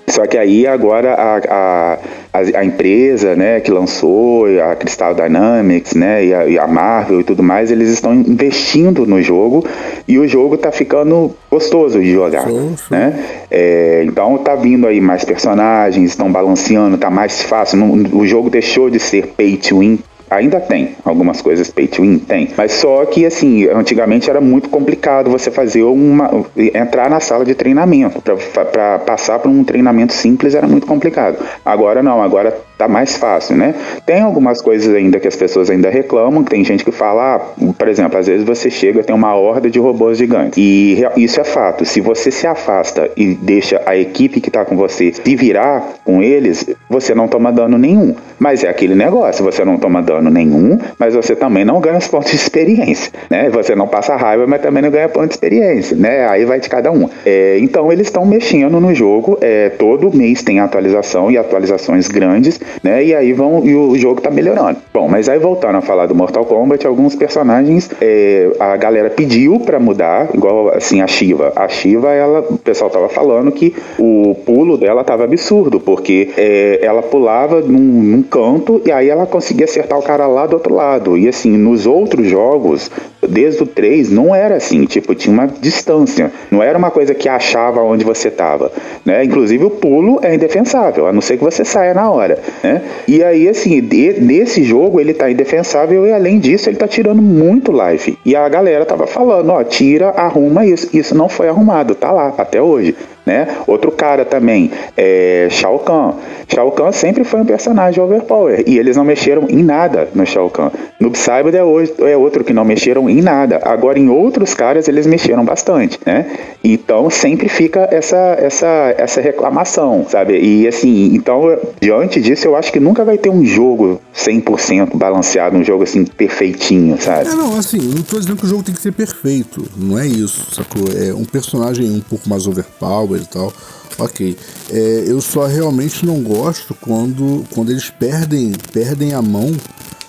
Só 0.07 0.25
que 0.25 0.37
aí 0.37 0.67
agora 0.67 1.13
a, 1.13 1.97
a, 2.33 2.59
a, 2.59 2.63
empresa 2.63 3.35
né, 3.35 3.59
que 3.59 3.71
lançou, 3.71 4.45
a 4.45 4.75
Crystal 4.75 5.15
Dynamics, 5.15 5.95
né, 5.95 6.25
e 6.25 6.33
a, 6.33 6.45
e 6.47 6.59
a, 6.59 6.67
Marvel 6.67 7.21
e 7.21 7.23
tudo 7.23 7.41
mais, 7.41 7.71
eles 7.71 7.89
estão 7.89 8.13
investindo 8.13 9.05
no 9.05 9.21
jogo 9.21 9.65
e 10.07 10.19
o 10.19 10.27
jogo 10.27 10.55
está 10.55 10.71
ficando 10.71 11.35
gostoso 11.49 11.99
de 11.99 12.11
jogar. 12.11 12.45
Né? 12.91 13.25
É, 13.49 14.03
então 14.05 14.37
tá 14.37 14.55
vindo 14.55 14.85
aí 14.87 15.01
mais 15.01 15.25
personagens, 15.25 16.11
estão 16.11 16.31
balanceando, 16.31 16.97
tá 16.97 17.09
mais 17.09 17.41
fácil. 17.41 17.77
Não, 17.79 17.91
o 18.19 18.27
jogo 18.27 18.49
deixou 18.49 18.89
de 18.89 18.99
ser 18.99 19.27
pay 19.35 19.57
to 19.57 19.79
win 19.79 19.99
ainda 20.35 20.59
tem 20.59 20.95
algumas 21.03 21.41
coisas 21.41 21.69
pay 21.69 21.87
to 21.87 22.01
win, 22.01 22.19
tem. 22.19 22.49
Mas 22.57 22.73
só 22.73 23.05
que, 23.05 23.25
assim, 23.25 23.67
antigamente 23.69 24.29
era 24.29 24.41
muito 24.41 24.69
complicado 24.69 25.29
você 25.29 25.49
fazer 25.51 25.83
uma. 25.83 26.45
entrar 26.55 27.09
na 27.09 27.19
sala 27.19 27.45
de 27.45 27.55
treinamento. 27.55 28.21
Para 28.21 28.99
passar 28.99 29.39
por 29.39 29.49
um 29.49 29.63
treinamento 29.63 30.13
simples 30.13 30.55
era 30.55 30.67
muito 30.67 30.87
complicado. 30.87 31.37
Agora 31.63 32.01
não, 32.03 32.21
agora 32.21 32.57
tá 32.77 32.87
mais 32.87 33.17
fácil, 33.17 33.55
né? 33.55 33.73
Tem 34.05 34.21
algumas 34.21 34.61
coisas 34.61 34.93
ainda 34.93 35.19
que 35.19 35.27
as 35.27 35.35
pessoas 35.35 35.69
ainda 35.69 35.89
reclamam, 35.89 36.43
tem 36.43 36.63
gente 36.63 36.83
que 36.83 36.91
fala, 36.91 37.35
ah, 37.35 37.71
por 37.77 37.87
exemplo, 37.87 38.17
às 38.17 38.27
vezes 38.27 38.45
você 38.45 38.69
chega 38.69 39.03
tem 39.03 39.15
uma 39.15 39.35
horda 39.35 39.69
de 39.69 39.79
robôs 39.79 40.17
gigantes. 40.17 40.57
E 40.57 41.03
isso 41.17 41.39
é 41.39 41.43
fato. 41.43 41.85
Se 41.85 42.01
você 42.01 42.31
se 42.31 42.47
afasta 42.47 43.09
e 43.15 43.33
deixa 43.33 43.81
a 43.85 43.95
equipe 43.95 44.41
que 44.41 44.51
tá 44.51 44.65
com 44.65 44.75
você 44.75 45.13
se 45.13 45.35
virar 45.35 45.95
com 46.03 46.21
eles, 46.21 46.65
você 46.89 47.13
não 47.13 47.27
toma 47.27 47.51
dano 47.51 47.77
nenhum. 47.77 48.15
Mas 48.37 48.63
é 48.63 48.69
aquele 48.69 48.95
negócio, 48.95 49.43
você 49.43 49.63
não 49.63 49.77
toma 49.77 50.01
dano 50.01 50.29
nenhum, 50.29 50.77
mas 50.99 51.15
você 51.15 51.35
também 51.35 51.63
não 51.63 51.79
ganha 51.79 51.97
os 51.97 52.07
pontos 52.07 52.31
de 52.31 52.37
experiência, 52.37 53.11
né? 53.29 53.49
Você 53.49 53.75
não 53.75 53.87
passa 53.87 54.15
raiva, 54.15 54.45
mas 54.45 54.61
também 54.61 54.83
não 54.83 54.91
ganha 54.91 55.07
ponto 55.07 55.27
de 55.27 55.33
experiência, 55.33 55.95
né? 55.95 56.27
Aí 56.27 56.43
vai 56.45 56.59
de 56.59 56.69
cada 56.69 56.91
um. 56.91 57.09
É, 57.25 57.57
então 57.59 57.91
eles 57.91 58.07
estão 58.07 58.25
mexendo 58.25 58.79
no 58.79 58.93
jogo, 58.93 59.37
é, 59.41 59.69
todo 59.69 60.15
mês 60.15 60.43
tem 60.43 60.59
atualização 60.59 61.31
e 61.31 61.37
atualizações 61.37 62.07
grandes, 62.07 62.59
né? 62.83 63.03
E 63.03 63.13
aí 63.13 63.33
vão 63.33 63.65
e 63.65 63.75
o 63.75 63.95
jogo 63.97 64.21
tá 64.21 64.29
melhorando. 64.29 64.77
Bom, 64.93 65.07
mas 65.07 65.29
aí 65.29 65.39
voltando 65.39 65.77
a 65.77 65.81
falar 65.81 66.05
do 66.05 66.15
Mortal 66.15 66.45
Kombat, 66.45 66.85
alguns 66.85 67.15
personagens 67.15 67.89
é, 68.01 68.51
a 68.59 68.75
galera 68.77 69.09
pediu 69.09 69.59
para 69.59 69.79
mudar, 69.79 70.29
igual 70.33 70.69
assim 70.73 71.01
a 71.01 71.07
Shiva. 71.07 71.51
A 71.55 71.67
Shiva, 71.67 72.11
ela, 72.11 72.39
o 72.39 72.57
pessoal 72.57 72.89
tava 72.89 73.09
falando 73.09 73.51
que 73.51 73.75
o 73.97 74.35
pulo 74.45 74.77
dela 74.77 75.03
tava 75.03 75.23
absurdo, 75.23 75.79
porque 75.79 76.29
é, 76.37 76.79
ela 76.81 77.01
pulava 77.01 77.61
num, 77.61 77.79
num 77.79 78.23
canto 78.23 78.81
e 78.85 78.91
aí 78.91 79.09
ela 79.09 79.25
conseguia 79.25 79.65
acertar 79.65 79.97
o 79.97 80.03
cara 80.03 80.27
lá 80.27 80.45
do 80.45 80.53
outro 80.53 80.73
lado. 80.73 81.17
E 81.17 81.27
assim, 81.27 81.57
nos 81.57 81.85
outros 81.85 82.27
jogos, 82.27 82.91
desde 83.27 83.63
o 83.63 83.65
3 83.65 84.09
não 84.09 84.33
era 84.33 84.55
assim, 84.55 84.85
tipo, 84.85 85.15
tinha 85.15 85.33
uma 85.33 85.47
distância, 85.47 86.31
não 86.51 86.61
era 86.61 86.77
uma 86.77 86.91
coisa 86.91 87.13
que 87.13 87.27
achava 87.27 87.81
onde 87.81 88.03
você 88.03 88.27
estava, 88.27 88.71
né? 89.03 89.23
Inclusive 89.23 89.65
o 89.65 89.69
pulo 89.69 90.19
é 90.21 90.33
indefensável, 90.35 91.07
a 91.07 91.13
não 91.13 91.21
ser 91.21 91.37
que 91.37 91.43
você 91.43 91.63
saia 91.63 91.93
na 91.93 92.09
hora, 92.09 92.39
né? 92.63 92.81
E 93.07 93.23
aí, 93.23 93.47
assim, 93.47 93.81
de, 93.81 94.19
nesse 94.19 94.63
jogo 94.63 94.99
ele 94.99 95.13
tá 95.13 95.29
indefensável 95.29 96.05
e 96.05 96.13
além 96.13 96.39
disso 96.39 96.69
ele 96.69 96.77
tá 96.77 96.87
tirando 96.87 97.21
muito 97.21 97.71
life. 97.71 98.17
E 98.25 98.35
a 98.35 98.47
galera 98.47 98.85
tava 98.85 99.07
falando, 99.07 99.49
ó, 99.49 99.63
tira, 99.63 100.09
arruma 100.09 100.65
isso. 100.65 100.89
Isso 100.93 101.15
não 101.15 101.29
foi 101.29 101.47
arrumado, 101.47 101.95
tá 101.95 102.11
lá, 102.11 102.33
até 102.37 102.61
hoje 102.61 102.95
né? 103.25 103.47
Outro 103.65 103.91
cara 103.91 104.23
também, 104.23 104.71
é 104.95 105.47
Shao 105.49 105.79
Kahn. 105.79 106.13
Shao 106.47 106.71
Kahn 106.71 106.91
sempre 106.91 107.23
foi 107.23 107.41
um 107.41 107.45
personagem 107.45 108.01
overpower 108.01 108.63
e 108.67 108.77
eles 108.77 108.95
não 108.95 109.03
mexeram 109.03 109.47
em 109.49 109.63
nada 109.63 110.07
no 110.13 110.25
Shao 110.25 110.49
Kahn. 110.49 110.69
No 110.99 111.11
Psybod 111.11 111.55
é, 111.55 112.11
é 112.11 112.17
outro 112.17 112.43
que 112.43 112.53
não 112.53 112.63
mexeram 112.63 113.09
em 113.09 113.21
nada. 113.21 113.59
Agora 113.63 113.97
em 113.97 114.09
outros 114.09 114.53
caras 114.53 114.87
eles 114.87 115.07
mexeram 115.07 115.43
bastante, 115.43 115.99
né? 116.05 116.25
Então 116.63 117.09
sempre 117.09 117.49
fica 117.49 117.87
essa 117.91 118.17
essa 118.39 118.93
essa 118.97 119.21
reclamação, 119.21 120.05
sabe? 120.07 120.39
E 120.39 120.67
assim, 120.67 121.15
então 121.15 121.57
diante 121.81 122.21
disso 122.21 122.47
eu 122.47 122.55
acho 122.55 122.71
que 122.71 122.79
nunca 122.79 123.03
vai 123.03 123.17
ter 123.17 123.29
um 123.29 123.43
jogo 123.43 123.99
100% 124.15 124.95
balanceado, 124.95 125.57
um 125.57 125.63
jogo 125.63 125.83
assim 125.83 126.05
perfeitinho, 126.05 127.01
sabe? 127.01 127.29
É, 127.29 127.33
não, 127.33 127.57
assim, 127.57 127.79
não 127.79 128.03
tô 128.03 128.19
dizendo 128.19 128.37
que 128.37 128.45
o 128.45 128.49
jogo 128.49 128.63
tem 128.63 128.73
que 128.73 128.81
ser 128.81 128.91
perfeito, 128.91 129.65
não 129.75 129.97
é 129.97 130.05
isso, 130.05 130.53
sacou? 130.53 130.83
É 130.95 131.13
um 131.13 131.25
personagem 131.25 131.89
um 131.89 132.01
pouco 132.01 132.29
mais 132.29 132.47
overpower 132.47 133.14
e 133.17 133.25
tal. 133.25 133.53
Ok. 133.97 134.37
É, 134.71 135.03
eu 135.07 135.21
só 135.21 135.45
realmente 135.45 136.05
não 136.05 136.21
gosto 136.21 136.75
quando, 136.75 137.45
quando 137.53 137.71
eles 137.71 137.89
perdem, 137.89 138.51
perdem 138.73 139.13
a 139.13 139.21
mão, 139.21 139.55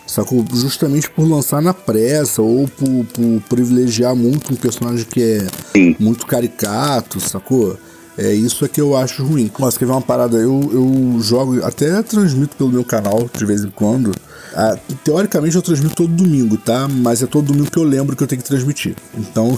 sacou? 0.07 0.45
Justamente 0.53 1.09
por 1.11 1.29
lançar 1.29 1.63
na 1.63 1.73
pressa 1.73 2.43
ou 2.43 2.69
por, 2.69 3.05
por 3.07 3.41
privilegiar 3.49 4.15
muito 4.15 4.53
um 4.53 4.57
personagem 4.57 5.05
que 5.05 5.23
é 5.23 5.47
muito 5.99 6.27
caricato, 6.27 7.21
sacou? 7.21 7.79
É 8.19 8.33
isso 8.33 8.65
é 8.65 8.69
que 8.69 8.81
eu 8.81 8.97
acho 8.97 9.23
ruim. 9.23 9.51
Nossa, 9.59 9.79
quer 9.79 9.85
ver 9.85 9.93
uma 9.93 10.01
parada? 10.01 10.39
Eu, 10.39 10.71
eu 10.73 11.21
jogo, 11.21 11.63
até 11.63 12.03
transmito 12.03 12.57
pelo 12.57 12.71
meu 12.71 12.85
canal 12.85 13.29
de 13.33 13.45
vez 13.45 13.63
em 13.63 13.71
quando. 13.71 14.13
Ah, 14.59 14.75
teoricamente 15.05 15.55
eu 15.55 15.61
transmito 15.61 15.95
todo 15.95 16.09
domingo, 16.09 16.57
tá? 16.57 16.89
Mas 16.89 17.23
é 17.23 17.27
todo 17.27 17.49
domingo 17.49 17.71
que 17.71 17.79
eu 17.79 17.83
lembro 17.83 18.17
que 18.17 18.23
eu 18.23 18.27
tenho 18.27 18.41
que 18.41 18.49
transmitir. 18.49 18.97
Então. 19.15 19.55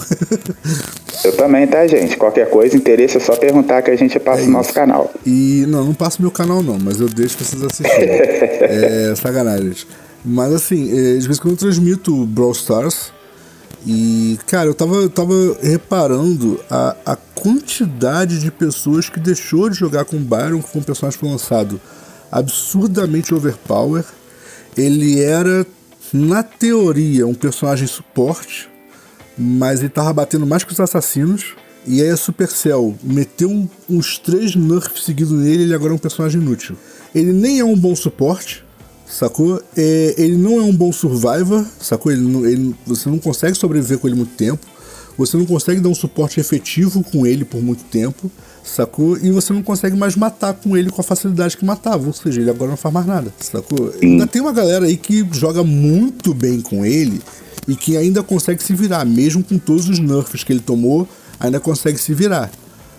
eu 1.23 1.37
também, 1.37 1.65
tá, 1.65 1.87
gente? 1.87 2.17
Qualquer 2.17 2.49
coisa, 2.49 2.75
interesse 2.75 3.15
é 3.15 3.19
só 3.21 3.33
perguntar 3.37 3.81
que 3.81 3.89
a 3.89 3.95
gente 3.95 4.19
passa 4.19 4.41
é 4.41 4.45
o 4.45 4.49
nosso 4.49 4.73
canal. 4.73 5.09
E 5.25 5.63
não, 5.69 5.85
não 5.85 5.93
passo 5.93 6.21
meu 6.21 6.29
canal 6.29 6.61
não, 6.61 6.77
mas 6.77 6.99
eu 6.99 7.07
deixo 7.07 7.41
vocês 7.41 7.63
assistirem. 7.63 8.09
é 8.11 9.13
sacanagem. 9.15 9.87
Mas 10.25 10.53
assim, 10.53 10.91
é, 10.91 11.17
de 11.17 11.25
vez 11.25 11.37
em 11.37 11.41
quando 11.41 11.53
eu 11.53 11.59
transmito 11.59 12.25
Brawl 12.25 12.51
Stars. 12.51 13.13
E, 13.87 14.37
cara, 14.47 14.67
eu 14.67 14.73
tava, 14.73 14.95
eu 14.95 15.09
tava 15.09 15.33
reparando 15.61 16.59
a, 16.69 16.97
a 17.05 17.15
quantidade 17.15 18.41
de 18.41 18.51
pessoas 18.51 19.07
que 19.07 19.17
deixou 19.17 19.69
de 19.69 19.77
jogar 19.77 20.03
com 20.03 20.17
Byron 20.17 20.61
com 20.61 20.79
o 20.79 20.83
personagem 20.83 21.17
foi 21.17 21.29
lançado 21.29 21.79
absurdamente 22.29 23.33
overpower 23.33 24.03
ele 24.79 25.21
era, 25.21 25.65
na 26.13 26.41
teoria, 26.41 27.27
um 27.27 27.33
personagem 27.33 27.87
suporte, 27.87 28.69
mas 29.37 29.79
ele 29.79 29.89
tava 29.89 30.13
batendo 30.13 30.45
mais 30.45 30.63
que 30.63 30.71
os 30.71 30.79
assassinos. 30.79 31.55
E 31.85 32.01
aí 32.01 32.09
a 32.09 32.17
Supercell 32.17 32.95
meteu 33.01 33.49
um, 33.49 33.67
uns 33.89 34.17
três 34.17 34.55
nerfs 34.55 35.03
seguidos 35.03 35.33
nele, 35.33 35.63
ele 35.63 35.73
agora 35.73 35.91
é 35.91 35.95
um 35.95 35.99
personagem 35.99 36.41
inútil. 36.41 36.75
Ele 37.15 37.31
nem 37.31 37.59
é 37.59 37.63
um 37.63 37.75
bom 37.75 37.95
suporte, 37.95 38.63
sacou? 39.07 39.61
É, 39.75 40.15
ele 40.17 40.37
não 40.37 40.59
é 40.59 40.61
um 40.61 40.75
bom 40.75 40.91
survivor, 40.91 41.65
sacou? 41.79 42.11
Ele, 42.11 42.51
ele, 42.51 42.75
você 42.85 43.09
não 43.09 43.17
consegue 43.17 43.57
sobreviver 43.57 43.97
com 43.97 44.07
ele 44.07 44.17
muito 44.17 44.35
tempo. 44.35 44.65
Você 45.17 45.35
não 45.35 45.45
consegue 45.45 45.81
dar 45.81 45.89
um 45.89 45.95
suporte 45.95 46.39
efetivo 46.39 47.03
com 47.03 47.25
ele 47.25 47.43
por 47.43 47.61
muito 47.61 47.83
tempo 47.85 48.31
sacou? 48.69 49.17
E 49.17 49.31
você 49.31 49.51
não 49.51 49.63
consegue 49.63 49.95
mais 49.95 50.15
matar 50.15 50.53
com 50.53 50.77
ele 50.77 50.89
com 50.89 51.01
a 51.01 51.03
facilidade 51.03 51.57
que 51.57 51.65
matava, 51.65 52.05
ou 52.05 52.13
seja, 52.13 52.39
ele 52.39 52.49
agora 52.49 52.69
não 52.69 52.77
faz 52.77 52.93
mais 52.93 53.05
nada, 53.05 53.33
sacou? 53.39 53.93
Ainda 54.01 54.27
tem 54.27 54.41
uma 54.41 54.53
galera 54.53 54.85
aí 54.85 54.95
que 54.95 55.27
joga 55.31 55.63
muito 55.63 56.33
bem 56.33 56.61
com 56.61 56.85
ele 56.85 57.21
e 57.67 57.75
que 57.75 57.97
ainda 57.97 58.21
consegue 58.23 58.63
se 58.63 58.73
virar, 58.73 59.05
mesmo 59.05 59.43
com 59.43 59.57
todos 59.57 59.89
os 59.89 59.99
nerfs 59.99 60.43
que 60.43 60.53
ele 60.53 60.59
tomou, 60.59 61.07
ainda 61.39 61.59
consegue 61.59 61.97
se 61.97 62.13
virar, 62.13 62.51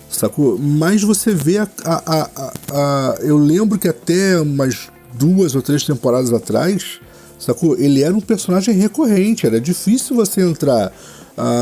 sacou? 0.09 0.57
Mas 0.59 1.01
você 1.01 1.33
vê 1.33 1.57
a, 1.57 1.67
a, 1.85 2.29
a, 2.35 2.53
a 2.71 3.15
eu 3.21 3.37
lembro 3.37 3.79
que 3.79 3.87
até 3.87 4.39
umas 4.39 4.89
duas 5.13 5.55
ou 5.55 5.61
três 5.61 5.83
temporadas 5.83 6.33
atrás, 6.33 6.99
sacou? 7.39 7.77
Ele 7.77 8.03
era 8.03 8.15
um 8.15 8.21
personagem 8.21 8.75
recorrente, 8.75 9.45
era 9.45 9.59
difícil 9.59 10.15
você 10.15 10.41
entrar 10.41 10.91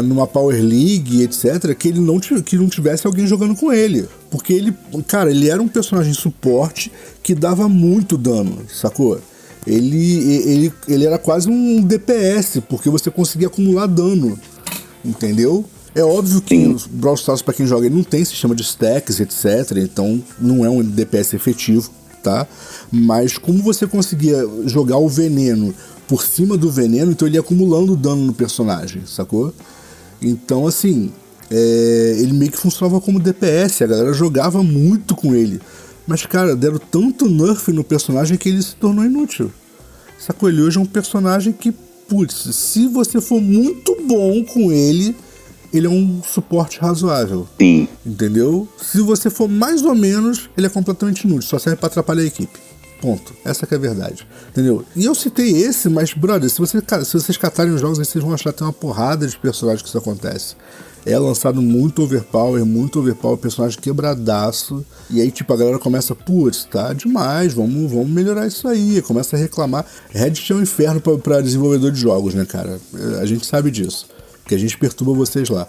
numa 0.03 0.27
Power 0.27 0.61
League, 0.61 1.23
etc., 1.23 1.73
que 1.75 1.87
ele 1.87 1.99
não, 1.99 2.19
que 2.19 2.57
não 2.57 2.67
tivesse 2.67 3.07
alguém 3.07 3.25
jogando 3.25 3.55
com 3.55 3.71
ele. 3.71 4.07
Porque 4.29 4.53
ele, 4.53 4.73
cara, 5.07 5.31
ele 5.31 5.49
era 5.49 5.61
um 5.61 5.67
personagem 5.67 6.13
suporte 6.13 6.91
que 7.23 7.33
dava 7.33 7.67
muito 7.69 8.17
dano, 8.17 8.59
sacou? 8.67 9.19
Ele, 9.65 10.41
ele, 10.47 10.73
ele 10.87 11.05
era 11.05 11.17
quase 11.17 11.49
um 11.49 11.81
DPS, 11.81 12.61
porque 12.67 12.89
você 12.89 13.11
conseguia 13.11 13.47
acumular 13.47 13.87
dano, 13.87 14.39
entendeu? 15.03 15.65
É 15.93 16.03
óbvio 16.03 16.41
que 16.41 16.55
o 16.55 16.77
Brawl 16.91 17.15
Stars, 17.15 17.41
para 17.41 17.53
quem 17.53 17.65
joga, 17.65 17.85
ele 17.85 17.95
não 17.95 18.03
tem 18.03 18.23
sistema 18.23 18.55
de 18.55 18.63
stacks, 18.63 19.19
etc. 19.19 19.77
Então 19.77 20.23
não 20.39 20.63
é 20.63 20.69
um 20.69 20.83
DPS 20.83 21.33
efetivo, 21.33 21.89
tá? 22.23 22.47
Mas 22.91 23.37
como 23.37 23.61
você 23.61 23.87
conseguia 23.87 24.47
jogar 24.65 24.97
o 24.97 25.09
veneno 25.09 25.73
por 26.09 26.23
cima 26.23 26.57
do 26.57 26.71
veneno, 26.71 27.11
então 27.11 27.27
ele 27.27 27.37
ia 27.37 27.41
acumulando 27.41 27.95
dano 27.95 28.25
no 28.25 28.33
personagem, 28.33 29.03
sacou? 29.05 29.53
Então, 30.19 30.65
assim, 30.65 31.11
é, 31.51 32.15
ele 32.17 32.33
meio 32.33 32.51
que 32.51 32.57
funcionava 32.57 32.99
como 32.99 33.19
DPS, 33.19 33.83
a 33.83 33.87
galera 33.87 34.11
jogava 34.11 34.63
muito 34.63 35.15
com 35.15 35.35
ele. 35.35 35.61
Mas, 36.07 36.25
cara, 36.25 36.55
deram 36.55 36.79
tanto 36.79 37.29
nerf 37.29 37.71
no 37.71 37.83
personagem 37.83 38.37
que 38.37 38.49
ele 38.49 38.63
se 38.63 38.75
tornou 38.75 39.05
inútil. 39.05 39.51
Sacou? 40.17 40.49
Ele 40.49 40.63
hoje 40.63 40.79
é 40.79 40.81
um 40.81 40.85
personagem 40.85 41.53
que, 41.53 41.71
putz, 41.71 42.55
se 42.55 42.87
você 42.87 43.21
for 43.21 43.39
muito 43.39 43.95
bom 44.07 44.43
com 44.43 44.71
ele, 44.71 45.15
ele 45.71 45.85
é 45.85 45.89
um 45.91 46.23
suporte 46.23 46.79
razoável. 46.79 47.47
Sim. 47.59 47.87
Entendeu? 48.03 48.67
Se 48.81 48.99
você 49.01 49.29
for 49.29 49.47
mais 49.47 49.83
ou 49.83 49.93
menos, 49.93 50.49
ele 50.57 50.65
é 50.65 50.69
completamente 50.69 51.27
inútil, 51.27 51.47
só 51.47 51.59
serve 51.59 51.77
para 51.77 51.85
atrapalhar 51.85 52.23
a 52.23 52.25
equipe. 52.25 52.59
Ponto. 53.01 53.33
Essa 53.45 53.65
que 53.65 53.73
é 53.73 53.77
a 53.77 53.79
verdade. 53.79 54.27
Entendeu? 54.49 54.83
E 54.95 55.05
eu 55.05 55.15
citei 55.15 55.51
esse, 55.51 55.89
mas, 55.89 56.13
brother, 56.13 56.49
se, 56.49 56.59
você, 56.59 56.79
se 57.05 57.13
vocês 57.13 57.37
catarem 57.37 57.73
os 57.73 57.79
jogos, 57.79 57.97
vocês 57.97 58.23
vão 58.23 58.33
achar 58.33 58.51
que 58.51 58.59
tem 58.59 58.67
uma 58.67 58.73
porrada 58.73 59.25
de 59.25 59.37
personagens 59.37 59.81
que 59.81 59.87
isso 59.87 59.97
acontece. 59.97 60.55
É 61.05 61.17
lançado 61.17 61.61
muito 61.61 62.03
overpower, 62.03 62.65
muito 62.65 62.99
overpower, 62.99 63.37
personagem 63.37 63.79
quebradaço. 63.79 64.85
E 65.09 65.21
aí, 65.21 65.31
tipo, 65.31 65.51
a 65.53 65.57
galera 65.57 65.79
começa, 65.79 66.13
putz, 66.13 66.65
tá 66.65 66.91
demais, 66.91 67.53
vamos, 67.53 67.89
vamos 67.89 68.09
melhorar 68.09 68.45
isso 68.45 68.67
aí. 68.67 69.01
Começa 69.01 69.35
a 69.35 69.39
reclamar. 69.39 69.85
Reddit 70.09 70.51
é 70.51 70.55
um 70.55 70.61
inferno 70.61 70.99
para 70.99 71.41
desenvolvedor 71.41 71.91
de 71.91 71.99
jogos, 71.99 72.33
né, 72.33 72.45
cara? 72.45 72.79
A 73.21 73.25
gente 73.25 73.45
sabe 73.45 73.71
disso. 73.71 74.07
Que 74.45 74.55
a 74.55 74.57
gente 74.57 74.77
perturba 74.77 75.13
vocês 75.13 75.47
lá. 75.47 75.67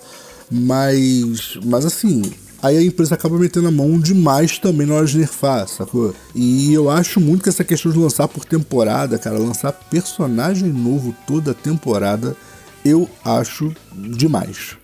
Mas, 0.51 1.59
mas 1.65 1.87
assim, 1.87 2.23
aí 2.63 2.77
a 2.79 2.83
empresa 2.83 3.15
acaba 3.15 3.39
metendo 3.39 3.69
a 3.69 3.71
mão 3.71 3.99
demais 3.99 4.59
também 4.59 4.87
na 4.87 4.95
hora 4.95 5.07
de 5.07 5.19
nerfar, 5.19 5.67
sacou? 5.69 6.15
E 6.35 6.73
eu 6.73 6.91
acho 6.91 7.21
muito 7.21 7.43
que 7.43 7.49
essa 7.49 7.65
questão 7.65 7.91
de 7.93 7.99
lançar 7.99 8.29
por 8.29 8.45
temporada, 8.45 9.19
cara, 9.19 9.39
lançar 9.39 9.73
personagem 9.91 10.69
novo 10.69 11.15
toda 11.27 11.55
temporada, 11.55 12.37
eu 12.85 13.09
acho 13.25 13.73
demais, 13.95 14.77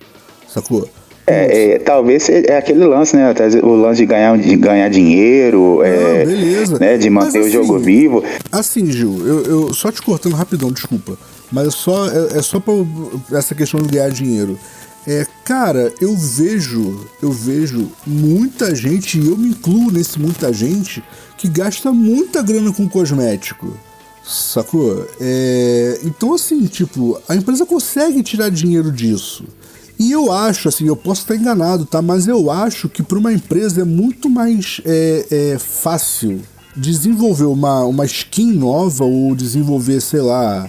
sacou? 0.49 0.89
É, 1.29 1.73
é, 1.73 1.79
talvez 1.81 2.29
é 2.29 2.57
aquele 2.57 2.85
lance, 2.85 3.17
né? 3.17 3.35
O 3.65 3.75
lance 3.75 3.99
de 3.99 4.07
ganhar, 4.07 4.39
de 4.39 4.55
ganhar 4.55 4.89
dinheiro, 4.89 5.83
é, 5.83 6.25
beleza. 6.25 6.79
Né, 6.79 6.97
de 6.97 7.11
manter 7.11 7.39
Mas, 7.41 7.49
o 7.49 7.51
jogo 7.51 7.75
assim, 7.77 7.85
vivo. 7.85 8.25
Assim, 8.53 8.87
Gil, 8.93 9.27
eu, 9.27 9.43
eu- 9.45 9.75
só 9.75 9.91
te 9.91 10.01
cortando 10.01 10.35
rapidão, 10.35 10.71
desculpa. 10.71 11.19
Mas 11.51 11.67
é 11.67 11.71
só, 11.73 12.07
é, 12.09 12.39
é 12.39 12.43
só 12.43 12.61
pra 12.61 12.75
essa 13.37 13.57
questão 13.57 13.81
de 13.83 13.89
ganhar 13.89 14.09
dinheiro. 14.11 14.57
É, 15.07 15.27
cara, 15.45 15.95
eu 16.01 16.16
vejo, 16.16 17.07
eu 17.23 17.31
vejo 17.31 17.90
muita 18.05 18.75
gente, 18.75 19.21
e 19.21 19.29
eu 19.29 19.37
me 19.37 19.51
incluo 19.51 19.90
nesse 19.90 20.19
muita 20.19 20.53
gente, 20.53 21.03
que 21.38 21.49
gasta 21.49 21.92
muita 21.92 22.42
grana 22.42 22.73
com 22.73 22.88
cosmético. 22.88 23.73
Sacou? 24.25 25.07
É, 25.21 26.01
então, 26.03 26.35
assim, 26.35 26.66
tipo, 26.66 27.21
a 27.29 27.37
empresa 27.37 27.64
consegue 27.64 28.23
tirar 28.23 28.51
dinheiro 28.51 28.90
disso. 28.90 29.45
E 29.99 30.11
eu 30.11 30.33
acho, 30.33 30.69
assim, 30.69 30.87
eu 30.87 30.97
posso 30.97 31.23
estar 31.23 31.37
enganado, 31.37 31.87
tá? 31.87 32.03
Mas 32.03 32.27
eu 32.27 32.51
acho 32.51 32.88
que 32.88 33.03
para 33.03 33.19
uma 33.19 33.33
empresa 33.33 33.83
é 33.83 33.85
muito 33.85 34.29
mais 34.29 34.81
é, 34.85 35.27
é, 35.31 35.59
fácil 35.59 36.42
desenvolver 36.77 37.47
uma, 37.47 37.85
uma 37.85 38.05
skin 38.05 38.53
nova 38.53 39.05
ou 39.05 39.35
desenvolver, 39.35 40.01
sei 40.01 40.21
lá, 40.21 40.69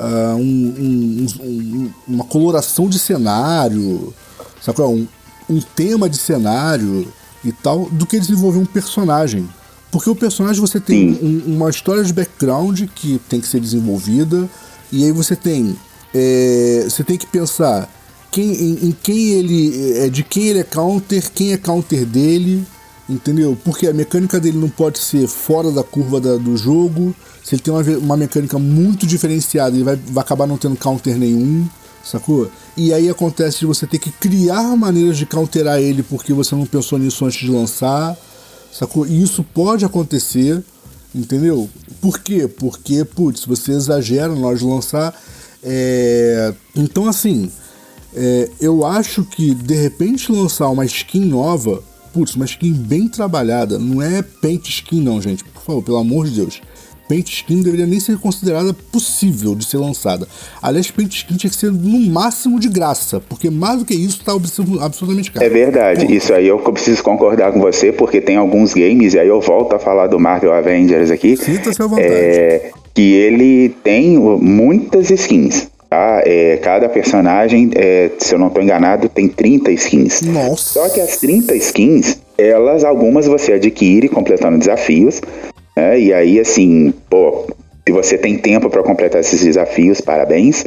ah, 0.00 0.34
um- 0.36 0.74
um- 0.78 1.26
um- 1.44 1.90
uma 2.08 2.24
coloração 2.24 2.88
de 2.88 2.98
cenário, 2.98 4.12
sacou? 4.60 4.94
Um, 4.94 5.06
um 5.48 5.60
tema 5.60 6.08
de 6.08 6.16
cenário 6.16 7.06
e 7.44 7.52
tal, 7.52 7.88
do 7.90 8.06
que 8.06 8.18
desenvolver 8.18 8.58
um 8.58 8.64
personagem. 8.66 9.48
Porque 9.90 10.08
o 10.08 10.14
personagem 10.16 10.60
você 10.60 10.78
tem 10.80 11.18
um- 11.22 11.56
uma 11.56 11.68
história 11.68 12.02
de 12.04 12.12
background 12.12 12.82
que 12.94 13.20
tem 13.28 13.40
que 13.40 13.48
ser 13.48 13.60
desenvolvida, 13.60 14.48
e 14.92 15.04
aí 15.04 15.12
você 15.12 15.36
tem. 15.36 15.76
é, 16.14 16.86
você 16.88 17.04
tem 17.04 17.16
que 17.16 17.26
pensar 17.26 17.88
quem, 18.32 18.50
em, 18.52 18.88
em 18.88 18.96
quem 19.02 19.28
ele. 19.30 19.92
é, 19.98 20.08
de 20.08 20.22
quem 20.24 20.44
ele 20.48 20.58
é 20.60 20.64
counter, 20.64 21.30
quem 21.32 21.52
é 21.52 21.56
counter 21.56 22.04
dele, 22.04 22.64
entendeu? 23.10 23.56
Porque 23.64 23.86
a 23.86 23.92
mecânica 23.92 24.38
dele 24.40 24.56
não 24.58 24.68
pode 24.68 24.98
ser 24.98 25.26
fora 25.26 25.70
da 25.70 25.82
curva 25.82 26.20
da- 26.20 26.36
do 26.36 26.56
jogo. 26.56 27.14
Se 27.44 27.54
ele 27.54 27.62
tem 27.62 27.72
uma, 27.74 27.82
uma 27.98 28.16
mecânica 28.16 28.58
muito 28.58 29.06
diferenciada, 29.06 29.74
ele 29.74 29.84
vai, 29.84 29.96
vai 29.96 30.22
acabar 30.22 30.46
não 30.46 30.56
tendo 30.56 30.76
counter 30.76 31.18
nenhum, 31.18 31.66
sacou? 32.04 32.50
E 32.76 32.92
aí 32.94 33.08
acontece 33.10 33.60
de 33.60 33.66
você 33.66 33.86
ter 33.86 33.98
que 33.98 34.10
criar 34.12 34.76
maneiras 34.76 35.16
de 35.18 35.26
counterar 35.26 35.80
ele 35.80 36.02
porque 36.02 36.32
você 36.32 36.54
não 36.54 36.64
pensou 36.66 36.98
nisso 36.98 37.24
antes 37.26 37.40
de 37.40 37.50
lançar. 37.50 38.16
Sacou? 38.72 39.04
E 39.06 39.20
isso 39.20 39.42
pode 39.42 39.84
acontecer, 39.84 40.62
entendeu? 41.14 41.68
Por 42.00 42.20
quê? 42.20 42.46
Porque, 42.46 43.04
putz, 43.04 43.44
você 43.44 43.72
exagera 43.72 44.28
na 44.34 44.46
hora 44.46 44.56
de 44.56 44.64
lançar. 44.64 45.12
é, 45.62 46.54
Então, 46.76 47.08
assim, 47.08 47.50
é, 48.14 48.48
eu 48.60 48.86
acho 48.86 49.24
que 49.24 49.54
de 49.54 49.74
repente 49.74 50.30
lançar 50.30 50.68
uma 50.68 50.84
skin 50.84 51.24
nova, 51.24 51.82
putz, 52.12 52.34
uma 52.34 52.44
skin 52.44 52.72
bem 52.72 53.08
trabalhada, 53.08 53.78
não 53.78 54.00
é 54.02 54.22
paint 54.22 54.68
skin, 54.68 55.00
não, 55.02 55.20
gente, 55.20 55.44
por 55.44 55.62
favor, 55.62 55.82
pelo 55.82 55.96
amor 55.98 56.26
de 56.26 56.36
Deus. 56.36 56.60
Paint 57.08 57.28
skin 57.28 57.60
deveria 57.62 57.86
nem 57.86 57.98
ser 57.98 58.16
considerada 58.18 58.72
possível 58.72 59.56
de 59.56 59.64
ser 59.64 59.78
lançada. 59.78 60.28
Aliás, 60.62 60.92
paint 60.92 61.12
skin 61.12 61.36
tinha 61.36 61.50
que 61.50 61.56
ser 61.56 61.72
no 61.72 61.98
máximo 62.08 62.60
de 62.60 62.68
graça, 62.68 63.18
porque 63.28 63.50
mais 63.50 63.80
do 63.80 63.84
que 63.84 63.94
isso 63.94 64.20
tá 64.24 64.32
absurdo- 64.32 64.80
absolutamente 64.80 65.32
caro. 65.32 65.44
É 65.44 65.48
verdade, 65.48 66.06
Pô, 66.06 66.12
isso 66.12 66.32
aí 66.32 66.46
eu 66.46 66.58
preciso 66.60 67.02
concordar 67.02 67.52
com 67.52 67.58
você, 67.60 67.90
porque 67.90 68.20
tem 68.20 68.36
alguns 68.36 68.72
games, 68.74 69.14
e 69.14 69.18
aí 69.18 69.26
eu 69.26 69.40
volto 69.40 69.74
a 69.74 69.78
falar 69.80 70.06
do 70.06 70.20
Marvel 70.20 70.52
Avengers 70.52 71.10
aqui, 71.10 71.36
Sinta-se 71.36 71.82
à 71.82 71.86
vontade. 71.88 72.06
é, 72.08 72.70
que 72.94 73.02
ele 73.14 73.70
tem 73.82 74.16
muitas 74.16 75.10
skins. 75.10 75.66
Tá? 75.90 76.22
É, 76.24 76.56
cada 76.58 76.88
personagem, 76.88 77.72
é, 77.74 78.12
se 78.16 78.32
eu 78.32 78.38
não 78.38 78.46
estou 78.46 78.62
enganado, 78.62 79.08
tem 79.08 79.26
30 79.26 79.72
skins. 79.72 80.22
Nossa. 80.22 80.80
Só 80.80 80.88
que 80.88 81.00
as 81.00 81.16
30 81.16 81.56
skins, 81.56 82.18
elas, 82.38 82.84
algumas 82.84 83.26
você 83.26 83.54
adquire 83.54 84.08
completando 84.08 84.56
desafios. 84.56 85.20
né? 85.76 85.98
E 85.98 86.14
aí, 86.14 86.38
assim, 86.38 86.94
pô, 87.10 87.46
se 87.84 87.92
você 87.92 88.16
tem 88.16 88.38
tempo 88.38 88.70
para 88.70 88.84
completar 88.84 89.20
esses 89.20 89.42
desafios, 89.42 90.00
parabéns. 90.00 90.64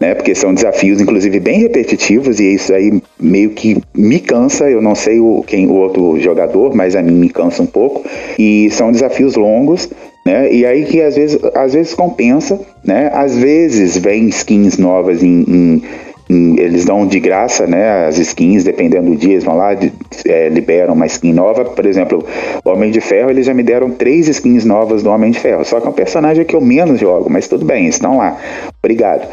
Né? 0.00 0.14
Porque 0.14 0.34
são 0.34 0.54
desafios, 0.54 1.02
inclusive, 1.02 1.38
bem 1.38 1.60
repetitivos, 1.60 2.40
e 2.40 2.54
isso 2.54 2.72
aí 2.72 3.00
meio 3.20 3.50
que 3.50 3.76
me 3.94 4.18
cansa. 4.18 4.70
Eu 4.70 4.80
não 4.80 4.94
sei 4.94 5.20
o, 5.20 5.44
quem, 5.46 5.66
o 5.66 5.74
outro 5.74 6.18
jogador, 6.18 6.74
mas 6.74 6.96
a 6.96 7.02
mim 7.02 7.12
me 7.12 7.28
cansa 7.28 7.62
um 7.62 7.66
pouco. 7.66 8.04
E 8.38 8.70
são 8.70 8.90
desafios 8.90 9.36
longos, 9.36 9.88
né? 10.24 10.52
E 10.52 10.64
aí 10.64 10.84
que 10.84 11.00
às 11.00 11.16
vezes, 11.16 11.38
às 11.54 11.72
vezes 11.74 11.94
compensa, 11.94 12.60
né? 12.84 13.10
Às 13.12 13.36
vezes 13.36 13.96
vem 13.96 14.26
skins 14.28 14.78
novas 14.78 15.22
em, 15.22 15.44
em- 15.48 15.82
em- 16.30 16.60
eles 16.60 16.84
dão 16.84 17.06
de 17.06 17.18
graça, 17.20 17.66
né? 17.66 18.06
As 18.06 18.18
skins, 18.18 18.64
dependendo 18.64 19.10
do 19.10 19.16
dia, 19.16 19.32
eles 19.32 19.44
vão 19.44 19.56
lá, 19.56 19.74
de- 19.74 19.92
é, 20.26 20.48
liberam 20.48 20.94
uma 20.94 21.06
skin 21.06 21.32
nova. 21.32 21.64
Por 21.64 21.84
exemplo, 21.84 22.24
o 22.64 22.70
Homem 22.70 22.90
de 22.90 23.00
Ferro, 23.00 23.30
eles 23.30 23.46
já 23.46 23.52
me 23.54 23.62
deram 23.62 23.90
três 23.90 24.28
skins 24.28 24.64
novas 24.64 25.02
do 25.02 25.10
Homem 25.10 25.30
de 25.32 25.40
Ferro. 25.40 25.64
Só 25.64 25.80
que 25.80 25.86
é 25.86 25.90
um 25.90 25.94
personagem 25.94 26.44
que 26.44 26.54
eu 26.54 26.60
menos 26.60 27.00
jogo, 27.00 27.28
mas 27.28 27.48
tudo 27.48 27.64
bem, 27.64 27.86
estão 27.86 28.18
lá. 28.18 28.36
Obrigado. 28.82 29.26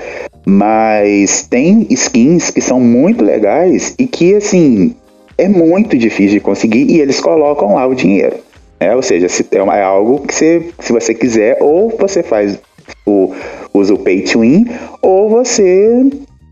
Mas 0.45 1.43
tem 1.43 1.85
skins 1.91 2.49
que 2.49 2.61
são 2.61 2.79
muito 2.79 3.23
legais 3.23 3.93
e 3.99 4.07
que, 4.07 4.33
assim, 4.35 4.95
é 5.37 5.47
muito 5.47 5.97
difícil 5.97 6.33
de 6.33 6.39
conseguir 6.39 6.89
e 6.89 6.99
eles 6.99 7.19
colocam 7.21 7.75
lá 7.75 7.85
o 7.85 7.93
dinheiro. 7.93 8.35
Né? 8.79 8.95
Ou 8.95 9.01
seja, 9.01 9.27
se 9.27 9.45
é, 9.51 9.61
uma- 9.61 9.77
é 9.77 9.83
algo 9.83 10.19
que 10.25 10.33
você, 10.33 10.69
se 10.79 10.91
você 10.93 11.13
quiser, 11.13 11.57
ou 11.61 11.89
você 11.97 12.23
faz 12.23 12.57
o, 13.05 13.33
usa 13.73 13.93
o 13.93 13.97
pay 13.99 14.21
to 14.21 14.39
win, 14.39 14.65
ou 15.01 15.29
você, 15.29 16.09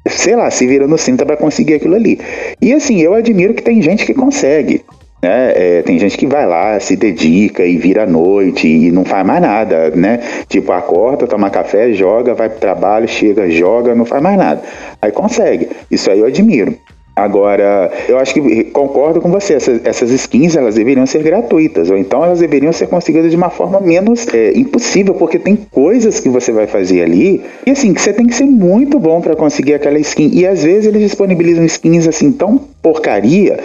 sei 0.07 0.35
lá, 0.35 0.49
se 0.51 0.67
vira 0.67 0.87
no 0.87 0.97
cinta 0.97 1.25
para 1.25 1.37
conseguir 1.37 1.75
aquilo 1.75 1.95
ali. 1.95 2.19
E 2.61 2.73
assim, 2.73 2.99
eu 3.01 3.13
admiro 3.13 3.53
que 3.53 3.63
tem 3.63 3.81
gente 3.81 4.05
que 4.05 4.13
consegue. 4.13 4.83
Né? 5.21 5.53
É, 5.55 5.81
tem 5.81 5.97
gente 5.97 6.15
que 6.15 6.27
vai 6.27 6.45
lá, 6.45 6.79
se 6.79 6.95
dedica 6.95 7.65
e 7.65 7.75
vira 7.77 8.03
à 8.03 8.05
noite 8.05 8.67
e 8.67 8.91
não 8.91 9.03
faz 9.03 9.25
mais 9.25 9.41
nada, 9.41 9.89
né? 9.89 10.19
Tipo, 10.47 10.71
acorda, 10.71 11.25
toma 11.25 11.49
café, 11.49 11.91
joga, 11.91 12.35
vai 12.35 12.49
pro 12.49 12.59
trabalho, 12.59 13.07
chega, 13.07 13.49
joga, 13.49 13.95
não 13.95 14.05
faz 14.05 14.21
mais 14.21 14.37
nada. 14.37 14.61
Aí 15.01 15.11
consegue. 15.11 15.69
Isso 15.89 16.11
aí 16.11 16.19
eu 16.19 16.27
admiro. 16.27 16.77
Agora, 17.17 17.91
eu 18.07 18.19
acho 18.19 18.31
que 18.31 18.65
concordo 18.65 19.19
com 19.19 19.31
você, 19.31 19.55
essas, 19.55 19.83
essas 19.83 20.11
skins 20.11 20.55
elas 20.55 20.75
deveriam 20.75 21.03
ser 21.07 21.23
gratuitas, 21.23 21.89
ou 21.89 21.97
então 21.97 22.23
elas 22.23 22.39
deveriam 22.41 22.71
ser 22.71 22.85
conseguidas 22.85 23.31
de 23.31 23.35
uma 23.35 23.49
forma 23.49 23.81
menos 23.81 24.27
é, 24.31 24.51
impossível, 24.55 25.15
porque 25.15 25.39
tem 25.39 25.55
coisas 25.55 26.19
que 26.19 26.29
você 26.29 26.51
vai 26.51 26.67
fazer 26.67 27.01
ali, 27.01 27.41
e 27.65 27.71
assim, 27.71 27.91
que 27.91 27.99
você 27.99 28.13
tem 28.13 28.27
que 28.27 28.35
ser 28.35 28.45
muito 28.45 28.99
bom 28.99 29.19
para 29.19 29.35
conseguir 29.35 29.73
aquela 29.73 29.97
skin, 29.97 30.29
e 30.31 30.45
às 30.45 30.63
vezes 30.63 30.85
eles 30.85 31.01
disponibilizam 31.01 31.65
skins 31.65 32.07
assim 32.07 32.31
tão 32.31 32.61
porcaria, 32.83 33.57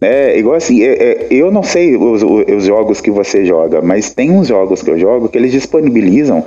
né? 0.00 0.38
Igual 0.38 0.54
assim, 0.54 0.80
é- 0.80 0.92
é, 0.92 1.26
eu 1.32 1.50
não 1.50 1.64
sei 1.64 1.96
os, 1.96 2.22
os 2.22 2.64
jogos 2.64 3.00
que 3.00 3.10
você 3.10 3.44
joga, 3.44 3.82
mas 3.82 4.14
tem 4.14 4.30
uns 4.30 4.46
jogos 4.46 4.84
que 4.84 4.90
eu 4.90 4.96
jogo 4.96 5.28
que 5.28 5.36
eles 5.36 5.50
disponibilizam 5.50 6.44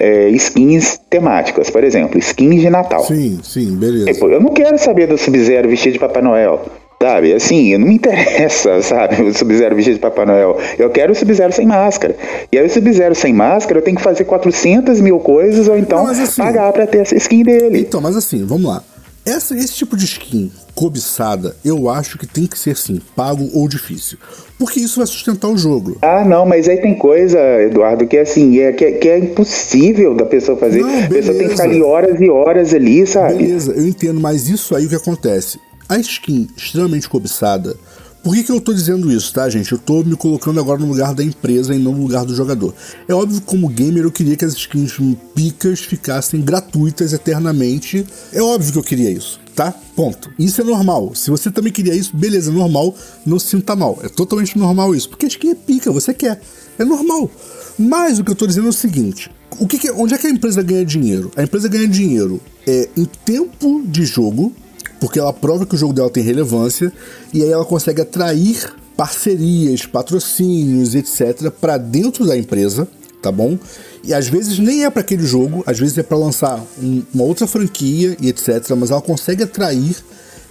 é, 0.00 0.28
skins 0.30 0.98
temáticas, 1.10 1.70
por 1.70 1.84
exemplo, 1.84 2.18
skins 2.18 2.60
de 2.62 2.70
Natal. 2.70 3.04
Sim, 3.04 3.38
sim, 3.42 3.76
beleza. 3.76 4.06
Tipo, 4.12 4.28
eu 4.28 4.40
não 4.40 4.50
quero 4.50 4.76
saber 4.78 5.06
do 5.06 5.16
Sub-Zero 5.18 5.68
vestido 5.68 5.92
de 5.92 5.98
Papai 5.98 6.22
Noel. 6.22 6.62
Sabe, 7.02 7.32
assim, 7.32 7.78
não 7.78 7.86
me 7.86 7.94
interessa, 7.96 8.82
sabe, 8.82 9.22
o 9.22 9.32
Sub-Zero 9.32 9.74
vestido 9.74 9.94
de 9.94 10.00
Papai 10.00 10.26
Noel. 10.26 10.58
Eu 10.78 10.90
quero 10.90 11.12
o 11.12 11.14
Sub-Zero 11.16 11.52
sem 11.52 11.66
máscara. 11.66 12.14
E 12.52 12.58
aí 12.58 12.66
o 12.66 12.68
Sub-Zero 12.70 13.14
sem 13.14 13.32
máscara, 13.32 13.78
eu 13.78 13.82
tenho 13.82 13.96
que 13.96 14.02
fazer 14.02 14.24
400 14.24 15.00
mil 15.00 15.18
coisas 15.18 15.66
ou 15.68 15.78
então 15.78 16.04
Não, 16.04 16.10
assim- 16.10 16.42
pagar 16.42 16.70
pra 16.72 16.86
ter 16.86 16.98
essa 16.98 17.16
skin 17.16 17.42
dele. 17.42 17.80
Então, 17.80 18.00
mas 18.02 18.16
assim, 18.16 18.44
vamos 18.44 18.66
lá. 18.66 18.82
Essa, 19.24 19.54
esse 19.54 19.74
tipo 19.74 19.96
de 19.96 20.04
skin 20.06 20.50
cobiçada, 20.74 21.54
eu 21.64 21.90
acho 21.90 22.16
que 22.16 22.26
tem 22.26 22.46
que 22.46 22.58
ser 22.58 22.76
sim, 22.76 23.00
pago 23.14 23.48
ou 23.52 23.68
difícil. 23.68 24.16
Porque 24.58 24.80
isso 24.80 24.96
vai 24.98 25.06
sustentar 25.06 25.48
o 25.48 25.56
jogo. 25.58 25.98
Ah, 26.00 26.24
não, 26.24 26.46
mas 26.46 26.68
aí 26.68 26.78
tem 26.78 26.94
coisa, 26.94 27.38
Eduardo, 27.62 28.06
que 28.06 28.16
é 28.16 28.22
assim, 28.22 28.58
é, 28.60 28.72
que, 28.72 28.84
é- 28.84 28.92
que 28.92 29.08
é 29.08 29.18
impossível 29.18 30.14
da 30.14 30.24
pessoa 30.24 30.56
fazer. 30.56 30.80
Não, 30.80 31.04
a 31.04 31.08
pessoa 31.08 31.36
tem 31.36 31.46
que 31.48 31.52
ficar 31.52 31.64
ali 31.64 31.82
horas 31.82 32.20
e 32.20 32.30
horas 32.30 32.72
ali, 32.74 33.06
sabe? 33.06 33.34
Beleza, 33.34 33.72
eu 33.72 33.86
entendo, 33.86 34.20
mas 34.20 34.48
isso 34.48 34.74
aí 34.74 34.86
o 34.86 34.88
que 34.88 34.94
acontece? 34.94 35.60
A 35.88 35.98
skin 35.98 36.48
extremamente 36.56 37.08
cobiçada. 37.08 37.76
Por 38.22 38.34
que, 38.34 38.44
que 38.44 38.52
eu 38.52 38.60
tô 38.60 38.74
dizendo 38.74 39.10
isso, 39.10 39.32
tá, 39.32 39.48
gente? 39.48 39.72
Eu 39.72 39.78
tô 39.78 40.04
me 40.04 40.14
colocando 40.14 40.60
agora 40.60 40.78
no 40.78 40.86
lugar 40.86 41.14
da 41.14 41.24
empresa 41.24 41.74
e 41.74 41.78
não 41.78 41.92
no 41.92 42.02
lugar 42.02 42.24
do 42.26 42.34
jogador. 42.34 42.74
É 43.08 43.14
óbvio 43.14 43.40
que, 43.40 43.46
como 43.46 43.66
gamer, 43.68 44.04
eu 44.04 44.12
queria 44.12 44.36
que 44.36 44.44
as 44.44 44.52
skins 44.52 44.98
picas 45.34 45.80
ficassem 45.80 46.42
gratuitas 46.42 47.14
eternamente. 47.14 48.06
É 48.32 48.42
óbvio 48.42 48.72
que 48.72 48.78
eu 48.78 48.82
queria 48.82 49.10
isso, 49.10 49.40
tá? 49.56 49.72
Ponto. 49.96 50.30
Isso 50.38 50.60
é 50.60 50.64
normal. 50.64 51.14
Se 51.14 51.30
você 51.30 51.50
também 51.50 51.72
queria 51.72 51.94
isso, 51.94 52.14
beleza, 52.14 52.50
é 52.50 52.54
normal, 52.54 52.94
não 53.24 53.38
se 53.38 53.46
sinta 53.48 53.74
mal. 53.74 53.98
É 54.02 54.08
totalmente 54.10 54.58
normal 54.58 54.94
isso. 54.94 55.08
Porque 55.08 55.24
a 55.24 55.28
skin 55.28 55.50
é 55.52 55.54
pica, 55.54 55.90
você 55.90 56.12
quer. 56.12 56.40
É 56.78 56.84
normal. 56.84 57.30
Mas 57.78 58.18
o 58.18 58.24
que 58.24 58.30
eu 58.30 58.34
tô 58.36 58.46
dizendo 58.46 58.66
é 58.66 58.70
o 58.70 58.72
seguinte: 58.74 59.30
o 59.58 59.66
que 59.66 59.78
que- 59.78 59.90
onde 59.92 60.12
é 60.12 60.18
que 60.18 60.26
a 60.26 60.30
empresa 60.30 60.62
ganha 60.62 60.84
dinheiro? 60.84 61.30
A 61.36 61.42
empresa 61.42 61.68
ganha 61.68 61.88
dinheiro 61.88 62.38
é, 62.66 62.86
em 62.94 63.06
tempo 63.24 63.82
de 63.86 64.04
jogo 64.04 64.52
porque 65.00 65.18
ela 65.18 65.32
prova 65.32 65.64
que 65.64 65.74
o 65.74 65.78
jogo 65.78 65.92
dela 65.92 66.10
tem 66.10 66.22
relevância 66.22 66.92
e 67.32 67.42
aí 67.42 67.50
ela 67.50 67.64
consegue 67.64 68.02
atrair 68.02 68.72
parcerias, 68.96 69.86
patrocínios, 69.86 70.94
etc, 70.94 71.50
para 71.50 71.78
dentro 71.78 72.26
da 72.26 72.36
empresa, 72.36 72.86
tá 73.22 73.32
bom? 73.32 73.58
E 74.04 74.12
às 74.12 74.28
vezes 74.28 74.58
nem 74.58 74.84
é 74.84 74.90
para 74.90 75.00
aquele 75.00 75.24
jogo, 75.26 75.64
às 75.66 75.78
vezes 75.78 75.96
é 75.96 76.02
para 76.02 76.18
lançar 76.18 76.62
um, 76.82 77.02
uma 77.14 77.24
outra 77.24 77.46
franquia 77.46 78.14
e 78.20 78.28
etc, 78.28 78.70
mas 78.76 78.90
ela 78.90 79.00
consegue 79.00 79.42
atrair 79.42 79.96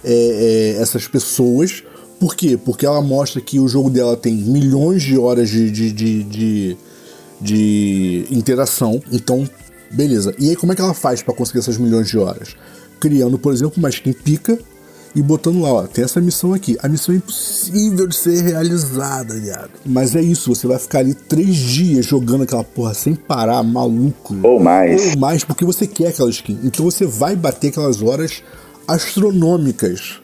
é, 0.04 0.74
é, 0.76 0.82
essas 0.82 1.06
pessoas. 1.06 1.84
Por 2.18 2.34
quê? 2.34 2.58
Porque 2.62 2.84
ela 2.84 3.00
mostra 3.00 3.40
que 3.40 3.60
o 3.60 3.68
jogo 3.68 3.88
dela 3.88 4.16
tem 4.16 4.34
milhões 4.34 5.02
de 5.02 5.16
horas 5.16 5.48
de, 5.48 5.70
de, 5.70 5.92
de, 5.92 6.24
de, 6.24 6.76
de 7.40 8.26
interação. 8.30 9.00
Então, 9.12 9.48
beleza. 9.90 10.34
E 10.38 10.50
aí, 10.50 10.56
como 10.56 10.72
é 10.72 10.74
que 10.74 10.82
ela 10.82 10.94
faz 10.94 11.22
para 11.22 11.34
conseguir 11.34 11.60
essas 11.60 11.78
milhões 11.78 12.08
de 12.08 12.18
horas? 12.18 12.56
Criando, 13.00 13.38
por 13.38 13.52
exemplo, 13.52 13.74
uma 13.78 13.88
skin 13.88 14.12
pica 14.12 14.58
e 15.14 15.20
botando 15.22 15.60
lá, 15.60 15.72
ó, 15.72 15.86
tem 15.86 16.04
essa 16.04 16.20
missão 16.20 16.54
aqui. 16.54 16.76
A 16.82 16.88
missão 16.88 17.14
é 17.14 17.18
impossível 17.18 18.06
de 18.06 18.14
ser 18.14 18.42
realizada, 18.42 19.34
viado. 19.34 19.70
Mas 19.84 20.14
é 20.14 20.22
isso, 20.22 20.54
você 20.54 20.66
vai 20.66 20.78
ficar 20.78 21.00
ali 21.00 21.14
três 21.14 21.56
dias 21.56 22.06
jogando 22.06 22.42
aquela 22.42 22.62
porra 22.62 22.94
sem 22.94 23.14
parar, 23.14 23.62
maluco. 23.62 24.36
Ou 24.42 24.60
mais. 24.60 25.10
Ou 25.10 25.18
mais, 25.18 25.42
porque 25.42 25.64
você 25.64 25.86
quer 25.86 26.08
aquela 26.08 26.30
skin. 26.30 26.60
Então 26.62 26.84
você 26.84 27.06
vai 27.06 27.34
bater 27.34 27.68
aquelas 27.68 28.02
horas 28.02 28.42
astronômicas, 28.86 30.20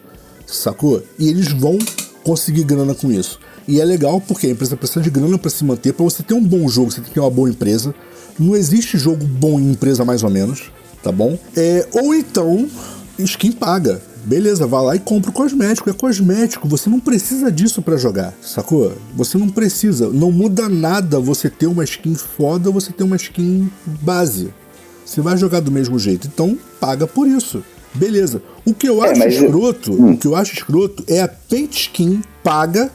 sacou? 0.46 1.02
E 1.18 1.28
eles 1.28 1.48
vão 1.52 1.78
conseguir 2.22 2.64
grana 2.64 2.94
com 2.94 3.10
isso. 3.10 3.40
E 3.66 3.80
é 3.80 3.84
legal 3.84 4.20
porque 4.20 4.46
a 4.46 4.50
empresa 4.50 4.76
precisa 4.76 5.00
de 5.00 5.10
grana 5.10 5.36
para 5.36 5.50
se 5.50 5.64
manter. 5.64 5.92
Para 5.92 6.04
você 6.04 6.22
ter 6.22 6.34
um 6.34 6.42
bom 6.42 6.68
jogo, 6.68 6.90
você 6.90 7.00
tem 7.00 7.08
que 7.08 7.14
ter 7.14 7.20
uma 7.20 7.30
boa 7.30 7.50
empresa. 7.50 7.92
Não 8.38 8.54
existe 8.54 8.96
jogo 8.98 9.24
bom 9.24 9.58
em 9.58 9.72
empresa 9.72 10.04
mais 10.04 10.22
ou 10.22 10.30
menos, 10.30 10.70
tá 11.06 11.12
bom? 11.12 11.38
É, 11.56 11.86
ou 11.92 12.12
então, 12.12 12.68
skin 13.16 13.52
paga. 13.52 14.02
Beleza, 14.24 14.66
vai 14.66 14.82
lá 14.84 14.96
e 14.96 14.98
compra 14.98 15.30
o 15.30 15.32
cosmético. 15.32 15.88
É 15.88 15.92
cosmético, 15.92 16.66
você 16.66 16.90
não 16.90 16.98
precisa 16.98 17.48
disso 17.52 17.80
para 17.80 17.96
jogar, 17.96 18.34
sacou? 18.42 18.92
Você 19.14 19.38
não 19.38 19.48
precisa. 19.48 20.08
Não 20.08 20.32
muda 20.32 20.68
nada 20.68 21.20
você 21.20 21.48
ter 21.48 21.68
uma 21.68 21.84
skin 21.84 22.16
foda 22.16 22.68
ou 22.68 22.74
você 22.74 22.90
ter 22.92 23.04
uma 23.04 23.14
skin 23.14 23.70
base. 24.02 24.52
Você 25.04 25.20
vai 25.20 25.36
jogar 25.36 25.60
do 25.60 25.70
mesmo 25.70 25.96
jeito. 25.96 26.26
Então, 26.26 26.58
paga 26.80 27.06
por 27.06 27.28
isso. 27.28 27.62
Beleza. 27.94 28.42
O 28.64 28.74
que 28.74 28.88
eu 28.88 29.04
É, 29.04 29.10
acho 29.12 29.20
mas- 29.20 29.34
escroto, 29.34 29.92
Hum. 29.92 30.14
o 30.14 30.18
que 30.18 30.26
eu 30.26 30.34
acho 30.34 30.54
escroto 30.54 31.04
é 31.06 31.22
a 31.22 31.28
paint 31.28 31.72
skin 31.82 32.20
paga, 32.42 32.90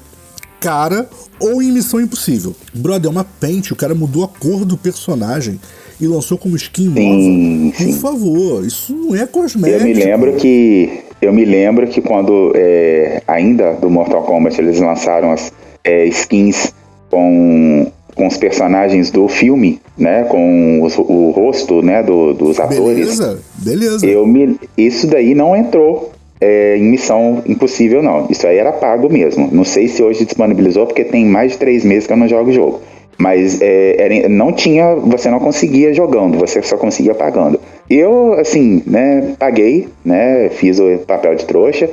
cara 0.59 1.09
ou 1.39 1.61
em 1.61 1.71
Missão 1.71 2.01
Impossível. 2.01 2.53
Brother, 2.73 3.07
é 3.07 3.09
uma 3.09 3.23
paint, 3.23 3.71
o 3.71 3.75
cara 3.75 3.95
mudou 3.95 4.25
a 4.25 4.27
cor 4.27 4.65
do 4.65 4.75
personagem 4.77 5.61
e 6.01 6.07
lançou 6.07 6.37
como 6.37 6.55
skin 6.55 6.91
Sim. 6.95 7.71
Por 7.77 7.83
sim. 7.83 7.93
favor, 7.93 8.65
isso 8.65 8.93
não 8.93 9.15
é 9.15 9.25
cosmético. 9.27 9.79
Eu 9.79 9.85
me 9.85 9.93
lembro 9.93 10.33
que 10.33 10.89
eu 11.21 11.31
me 11.31 11.45
lembro 11.45 11.87
que 11.87 12.01
quando 12.01 12.51
é, 12.55 13.21
ainda 13.27 13.73
do 13.73 13.89
Mortal 13.89 14.23
Kombat 14.23 14.59
eles 14.59 14.79
lançaram 14.79 15.31
as 15.31 15.53
é, 15.83 16.05
skins 16.07 16.73
com, 17.11 17.85
com 18.15 18.25
os 18.27 18.37
personagens 18.37 19.11
do 19.11 19.27
filme, 19.27 19.79
né, 19.97 20.23
com 20.23 20.81
os- 20.81 20.97
o 20.97 21.31
rosto, 21.31 21.81
né, 21.83 22.01
do- 22.01 22.33
dos 22.33 22.59
atores. 22.59 22.81
Beleza, 23.19 23.39
beleza. 23.57 24.05
Eu 24.05 24.25
me, 24.25 24.59
isso 24.77 25.05
daí 25.07 25.35
não 25.35 25.55
entrou 25.55 26.11
é, 26.43 26.75
em 26.77 26.83
Missão 26.89 27.43
Impossível 27.45 28.01
não. 28.01 28.25
Isso 28.29 28.47
aí 28.47 28.57
era 28.57 28.71
pago 28.71 29.07
mesmo. 29.11 29.47
Não 29.51 29.63
sei 29.63 29.87
se 29.87 30.01
hoje 30.01 30.25
disponibilizou 30.25 30.87
porque 30.87 31.03
tem 31.03 31.23
mais 31.23 31.51
de 31.51 31.59
três 31.59 31.83
meses 31.85 32.07
que 32.07 32.13
eu 32.13 32.17
não 32.17 32.27
jogo 32.27 32.49
o 32.49 32.53
jogo. 32.53 32.81
Mas 33.21 33.61
é, 33.61 33.95
era- 33.99 34.29
não 34.29 34.51
tinha, 34.51 34.95
você 34.95 35.29
não 35.29 35.39
conseguia 35.39 35.93
jogando, 35.93 36.39
você 36.39 36.59
só 36.63 36.75
conseguia 36.75 37.13
pagando. 37.13 37.59
Eu, 37.87 38.33
assim, 38.39 38.81
né, 38.87 39.35
paguei, 39.37 39.87
né, 40.03 40.49
fiz 40.49 40.79
o 40.79 40.97
papel 41.05 41.35
de 41.35 41.45
trouxa, 41.45 41.87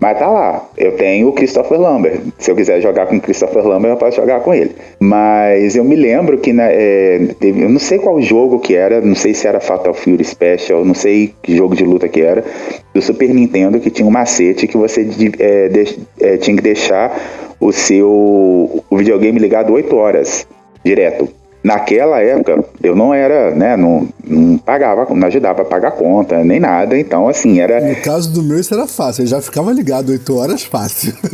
mas 0.00 0.18
tá 0.18 0.28
lá. 0.28 0.68
Eu 0.76 0.92
tenho 0.92 1.28
o 1.28 1.32
Christopher 1.32 1.80
Lambert. 1.80 2.20
Se 2.38 2.50
eu 2.50 2.56
quiser 2.56 2.82
jogar 2.82 3.06
com 3.06 3.16
o 3.16 3.20
Christopher 3.20 3.66
Lambert, 3.66 3.92
eu 3.92 3.96
posso 3.96 4.16
jogar 4.16 4.40
com 4.40 4.52
ele. 4.52 4.72
Mas 5.00 5.74
eu 5.74 5.84
me 5.84 5.94
lembro 5.96 6.36
que, 6.38 6.52
né, 6.52 6.68
é, 6.72 7.28
teve- 7.40 7.62
eu 7.62 7.68
não 7.70 7.78
sei 7.78 7.98
qual 7.98 8.20
jogo 8.20 8.58
que 8.58 8.74
era, 8.74 9.00
não 9.00 9.14
sei 9.14 9.32
se 9.32 9.46
era 9.46 9.60
Fatal 9.60 9.94
Fury 9.94 10.24
Special, 10.24 10.84
não 10.84 10.94
sei 10.94 11.32
que 11.42 11.56
jogo 11.56 11.74
de 11.74 11.84
luta 11.84 12.08
que 12.08 12.20
era, 12.20 12.44
do 12.92 13.00
Super 13.00 13.32
Nintendo, 13.32 13.78
que 13.80 13.90
tinha 13.90 14.06
um 14.06 14.10
macete 14.10 14.66
que 14.66 14.76
você 14.76 15.02
de- 15.04 15.32
é, 15.38 15.68
deix- 15.68 15.98
é, 16.20 16.36
tinha 16.36 16.56
que 16.56 16.62
deixar 16.62 17.16
o 17.60 17.72
seu 17.72 18.82
o 18.90 18.96
videogame 18.96 19.38
ligado 19.38 19.72
8 19.72 19.96
horas 19.96 20.46
direto. 20.84 21.28
Naquela 21.64 22.20
época, 22.20 22.62
eu 22.82 22.94
não 22.94 23.14
era, 23.14 23.50
né, 23.52 23.74
não, 23.74 24.06
não 24.22 24.58
pagava, 24.58 25.06
não 25.14 25.26
ajudava 25.26 25.62
a 25.62 25.64
pagar 25.64 25.92
conta, 25.92 26.44
nem 26.44 26.60
nada, 26.60 26.98
então 26.98 27.26
assim, 27.26 27.58
era... 27.58 27.80
No 27.80 27.96
caso 28.02 28.30
do 28.30 28.42
meu, 28.42 28.60
isso 28.60 28.74
era 28.74 28.86
fácil. 28.86 29.22
Eu 29.22 29.28
já 29.28 29.40
ficava 29.40 29.72
ligado 29.72 30.10
8 30.10 30.36
horas 30.36 30.62
fácil. 30.62 31.14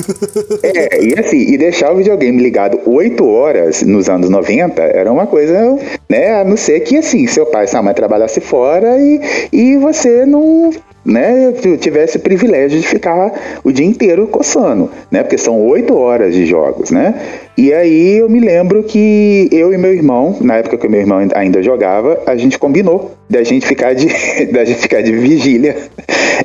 É, 0.62 1.02
e 1.02 1.18
assim, 1.18 1.38
e 1.38 1.56
deixar 1.56 1.92
o 1.92 1.96
videogame 1.96 2.40
ligado 2.40 2.78
8 2.86 3.26
horas 3.26 3.82
nos 3.82 4.08
anos 4.08 4.28
90 4.28 4.80
era 4.82 5.10
uma 5.10 5.26
coisa, 5.26 5.76
né, 6.08 6.40
a 6.40 6.44
não 6.44 6.56
ser 6.56 6.80
que 6.80 6.98
assim, 6.98 7.26
seu 7.26 7.46
pai 7.46 7.64
e 7.64 7.68
sua 7.68 7.82
mãe 7.82 7.94
trabalhasse 7.94 8.40
fora 8.40 8.98
e, 8.98 9.20
e 9.52 9.76
você 9.78 10.26
não, 10.26 10.70
né, 11.04 11.52
tivesse 11.80 12.18
o 12.18 12.20
privilégio 12.20 12.80
de 12.80 12.86
ficar 12.86 13.32
o 13.64 13.72
dia 13.72 13.86
inteiro 13.86 14.26
coçando, 14.28 14.90
né, 15.10 15.22
porque 15.22 15.38
são 15.38 15.66
8 15.66 15.96
horas 15.96 16.34
de 16.34 16.46
jogos, 16.46 16.90
né, 16.90 17.14
e 17.56 17.72
aí 17.74 18.18
eu 18.18 18.28
me 18.28 18.40
lembro 18.40 18.82
que 18.82 19.48
eu 19.52 19.72
e 19.72 19.76
meu 19.78 19.92
irmão, 19.92 20.36
na 20.40 20.56
época 20.56 20.78
que 20.78 20.88
meu 20.88 21.00
irmão 21.00 21.18
ainda 21.34 21.62
jogava, 21.62 22.20
a 22.26 22.36
gente 22.36 22.58
combinou 22.58 23.12
da 23.28 23.42
gente 23.42 23.66
ficar 23.66 23.94
de, 23.94 24.06
da 24.52 24.64
gente 24.64 24.80
ficar 24.80 25.02
de 25.02 25.12
vigília. 25.12 25.76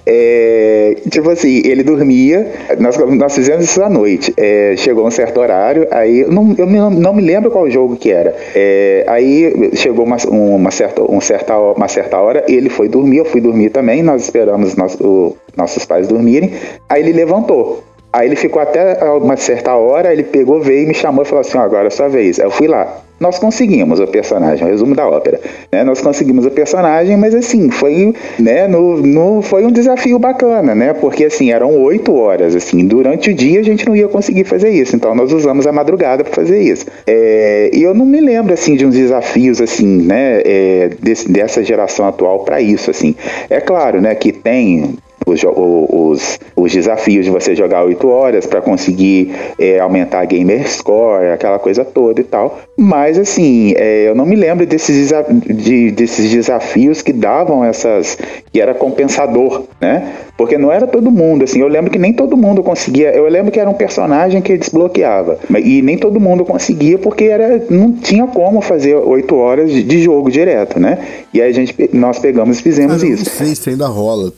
É, 0.06 0.96
tipo 1.10 1.30
assim, 1.30 1.62
ele 1.66 1.84
dormia, 1.84 2.52
nós, 2.80 2.98
nós 2.98 3.34
fizemos 3.34 3.64
isso 3.64 3.82
à 3.82 3.90
noite. 3.90 4.34
É, 4.38 4.74
chegou 4.78 5.06
um 5.08 5.12
certo 5.12 5.40
horário, 5.40 5.88
aí 5.92 6.20
eu 6.22 6.32
não, 6.32 6.54
eu 6.58 6.68
me- 6.68 6.78
não 7.00 7.14
me 7.14 7.22
lembro 7.22 7.50
qual 7.50 7.70
jogo 7.70 7.96
que 7.96 8.12
era. 8.12 8.36
É, 8.54 9.06
aí 9.08 9.72
chegou 9.76 10.06
uma, 10.06 10.18
uma, 10.28 10.72
certa, 10.72 11.02
um 11.10 11.22
certa, 11.22 11.58
uma 11.58 11.88
certa 11.88 12.20
hora, 12.20 12.44
ele 12.48 12.70
foi 12.70 12.90
dormir, 12.90 13.18
eu 13.18 13.26
fui 13.26 13.40
dormir 13.42 13.70
também, 13.70 14.04
nós 14.04 14.24
esperamos 14.24 14.76
nosso- 14.76 15.04
o- 15.04 15.38
nossos 15.56 15.86
pais 15.86 16.08
dormirem. 16.08 16.52
Aí 16.90 17.02
ele 17.02 17.14
levantou. 17.14 17.84
Aí 18.16 18.30
ele 18.30 18.38
ficou 18.38 18.62
até 18.62 18.98
uma 19.12 19.36
certa 19.36 19.76
hora, 19.76 20.14
ele 20.14 20.24
pegou, 20.24 20.62
veio 20.62 20.84
e 20.84 20.86
me 20.88 20.94
chamou 20.94 21.24
e 21.24 21.28
falou 21.28 21.42
assim: 21.42 21.58
agora 21.58 21.88
é 21.88 21.90
sua 21.90 22.08
vez. 22.08 22.40
Aí 22.40 22.46
eu 22.46 22.52
fui 22.52 22.66
lá. 22.66 23.02
Nós 23.20 23.40
conseguimos 23.40 24.00
o 24.00 24.08
personagem, 24.08 24.66
o 24.66 24.70
resumo 24.70 24.94
da 24.94 25.08
ópera. 25.08 25.40
Né? 25.72 25.84
Nós 25.86 26.02
conseguimos 26.02 26.46
o 26.46 26.52
personagem, 26.52 27.16
mas 27.16 27.34
assim, 27.34 27.70
foi, 27.72 28.14
né, 28.38 28.68
no, 28.68 28.98
no, 28.98 29.42
foi 29.42 29.66
um 29.66 29.72
desafio 29.72 30.20
bacana, 30.20 30.76
né? 30.76 30.94
Porque 30.94 31.24
assim, 31.26 31.50
eram 31.50 31.82
oito 31.82 32.14
horas, 32.14 32.56
assim, 32.56 32.86
durante 32.86 33.30
o 33.32 33.34
dia 33.34 33.62
a 33.62 33.64
gente 33.64 33.86
não 33.88 33.96
ia 33.96 34.08
conseguir 34.10 34.44
fazer 34.44 34.70
isso. 34.70 34.96
Então 34.96 35.16
nós 35.16 35.32
usamos 35.32 35.66
a 35.66 35.72
madrugada 35.72 36.24
para 36.26 36.34
fazer 36.34 36.60
isso. 36.62 36.86
É, 37.08 37.70
e 37.74 37.84
eu 37.84 37.94
não 37.94 38.06
me 38.06 38.20
lembro 38.20 38.54
assim 38.54 38.76
de 38.76 38.86
uns 38.86 38.96
desafios 38.96 39.62
assim, 39.62 39.88
né, 40.06 40.42
é, 40.46 40.90
desse- 41.02 41.32
dessa 41.32 41.64
geração 41.64 42.06
atual 42.08 42.40
para 42.40 42.60
isso, 42.62 42.92
assim. 42.92 43.16
É 43.50 43.62
claro, 43.62 44.02
né, 44.02 44.14
que 44.16 44.34
tem 44.34 44.96
os, 45.26 45.42
os, 45.44 46.40
os 46.56 46.72
desafios 46.72 47.26
de 47.26 47.32
você 47.32 47.56
jogar 47.56 47.84
8 47.84 48.08
horas 48.08 48.46
para 48.46 48.62
conseguir 48.62 49.34
é, 49.60 49.80
aumentar 49.80 50.20
a 50.22 50.26
gamer 50.26 50.68
score, 50.70 51.28
aquela 51.34 51.60
coisa 51.60 51.84
toda 51.84 52.22
e 52.22 52.24
tal. 52.24 52.60
Mas 52.78 53.18
assim, 53.18 53.74
é, 53.76 54.08
eu 54.08 54.16
não 54.16 54.26
me 54.26 54.36
lembro 54.36 54.66
desses, 54.66 55.12
de- 55.46 55.92
desses 55.92 56.30
desafios 56.32 57.02
que 57.02 57.14
davam 57.14 57.64
essas. 57.64 58.18
que 58.52 58.60
era 58.62 58.74
compensador, 58.74 59.64
né? 59.82 60.14
Porque 60.38 60.58
não 60.58 60.72
era 60.72 60.86
todo 60.86 61.10
mundo, 61.10 61.44
assim. 61.44 61.60
Eu 61.62 61.68
lembro 61.68 61.90
que 61.90 61.98
nem 61.98 62.12
todo 62.14 62.36
mundo 62.36 62.62
conseguia. 62.62 63.10
Eu 63.12 63.28
lembro 63.30 63.52
que 63.52 63.60
era 63.60 63.70
um 63.70 63.74
personagem 63.74 64.42
que 64.42 64.58
desbloqueava. 64.58 65.40
E 65.64 65.82
nem 65.82 65.98
todo 65.98 66.20
mundo 66.20 66.44
conseguia 66.44 66.98
porque 66.98 67.26
era, 67.26 67.64
não 67.70 67.94
tinha 67.94 68.28
como 68.28 68.62
fazer 68.62 68.96
8 68.96 69.36
horas 69.36 69.72
de, 69.72 69.82
de 69.84 70.02
jogo 70.02 70.30
direto, 70.30 70.80
né? 70.80 70.98
E 71.34 71.42
aí 71.42 71.50
a 71.50 71.54
gente, 71.54 71.74
nós 71.94 72.20
pegamos 72.20 72.60
e 72.60 72.64
fizemos 72.64 73.02
isso. 73.04 73.26
não 73.30 73.46
sei 73.46 73.56
se 73.56 73.70
ainda 73.70 73.88
rola. 73.88 74.32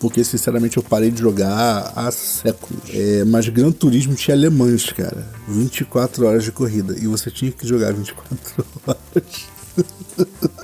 Porque, 0.00 0.24
sinceramente, 0.24 0.78
eu 0.78 0.82
parei 0.82 1.10
de 1.10 1.20
jogar 1.20 1.92
há 1.94 2.10
séculos. 2.10 2.82
É, 2.88 3.22
mas 3.26 3.46
Gran 3.48 3.70
Turismo 3.70 4.14
tinha 4.14 4.34
alemães, 4.34 4.90
cara. 4.90 5.28
24 5.46 6.26
horas 6.26 6.42
de 6.42 6.50
corrida. 6.50 6.96
E 6.98 7.06
você 7.06 7.30
tinha 7.30 7.52
que 7.52 7.68
jogar 7.68 7.92
24 7.92 8.64
horas. 8.86 9.59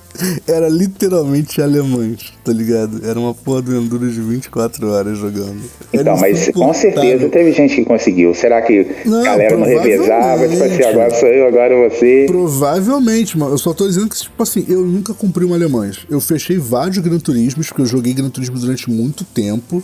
Era 0.47 0.69
literalmente 0.69 1.61
alemães, 1.61 2.33
tá 2.43 2.53
ligado? 2.53 3.07
Era 3.07 3.19
uma 3.19 3.35
porra 3.35 3.63
do 3.63 3.77
Enduro 3.77 4.11
de 4.11 4.21
24 4.21 4.91
horas 4.91 5.19
jogando. 5.19 5.61
Era 5.93 6.03
Então, 6.03 6.17
mas 6.17 6.49
com 6.51 6.73
certeza 6.73 7.29
teve 7.29 7.53
gente 7.53 7.77
que 7.77 7.85
conseguiu. 7.85 8.35
Será 8.35 8.63
que 8.63 8.87
Não, 9.05 9.21
a 9.21 9.25
galera 9.25 9.57
não 9.57 9.67
revezava? 9.67 10.49
Tipo 10.49 10.65
assim, 10.65 10.83
agora 10.83 11.15
sou 11.15 11.29
eu, 11.29 11.47
agora 11.47 11.89
você. 11.89 12.25
Provavelmente, 12.27 13.37
mano. 13.37 13.53
Eu 13.53 13.59
só 13.59 13.75
tô 13.75 13.87
dizendo 13.87 14.09
que, 14.09 14.17
tipo 14.17 14.43
assim, 14.43 14.65
eu 14.69 14.83
nunca 14.83 15.13
comprei 15.13 15.47
um 15.47 15.53
alemães. 15.53 16.07
Eu 16.09 16.21
fechei 16.21 16.57
vários 16.57 16.99
Gran 16.99 17.19
Turismos, 17.19 17.67
porque 17.69 17.83
eu 17.83 17.87
joguei 17.87 18.15
Gran 18.15 18.31
Turismo 18.31 18.59
durante 18.59 18.91
muito 18.91 19.25
tempo. 19.25 19.83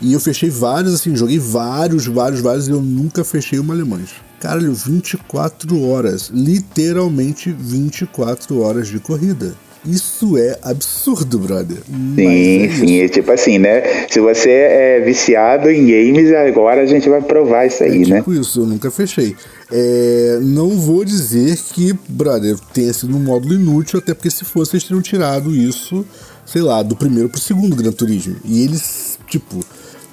E 0.00 0.12
eu 0.12 0.20
fechei 0.20 0.48
vários, 0.48 0.94
assim, 0.94 1.14
joguei 1.16 1.38
vários, 1.38 2.06
vários, 2.06 2.40
vários, 2.40 2.68
e 2.68 2.70
eu 2.70 2.80
nunca 2.80 3.24
fechei 3.24 3.58
uma 3.58 3.74
alemães. 3.74 4.10
Caralho, 4.40 4.72
24 4.72 5.82
horas. 5.82 6.30
Literalmente 6.32 7.50
24 7.52 8.60
horas 8.60 8.88
de 8.88 8.98
corrida. 8.98 9.54
Isso 9.86 10.36
é 10.36 10.58
absurdo, 10.62 11.38
brother. 11.38 11.78
Sim, 11.86 12.62
é 12.64 12.68
sim, 12.68 12.84
isso. 12.96 13.04
é 13.04 13.08
tipo 13.08 13.30
assim, 13.32 13.58
né? 13.58 14.06
Se 14.10 14.20
você 14.20 14.50
é 14.50 15.00
viciado 15.00 15.70
em 15.70 15.86
games, 15.86 16.32
agora 16.32 16.82
a 16.82 16.86
gente 16.86 17.08
vai 17.08 17.22
provar 17.22 17.66
isso 17.66 17.82
aí, 17.84 18.02
É 18.02 18.06
né? 18.06 18.18
tipo 18.18 18.34
isso, 18.34 18.60
eu 18.60 18.66
nunca 18.66 18.90
fechei. 18.90 19.34
É, 19.70 20.40
não 20.42 20.70
vou 20.70 21.04
dizer 21.04 21.56
que, 21.72 21.94
brother, 22.08 22.56
tenha 22.74 22.92
sido 22.92 23.16
um 23.16 23.20
módulo 23.20 23.54
inútil, 23.54 23.98
até 24.00 24.12
porque 24.14 24.30
se 24.30 24.44
fosse, 24.44 24.74
eles 24.76 24.84
teriam 24.84 25.00
tirado 25.00 25.54
isso, 25.54 26.04
sei 26.44 26.60
lá, 26.60 26.82
do 26.82 26.96
primeiro 26.96 27.28
pro 27.28 27.40
segundo 27.40 27.76
Gran 27.76 27.92
Turismo. 27.92 28.36
E 28.44 28.64
eles, 28.64 29.18
tipo, 29.28 29.64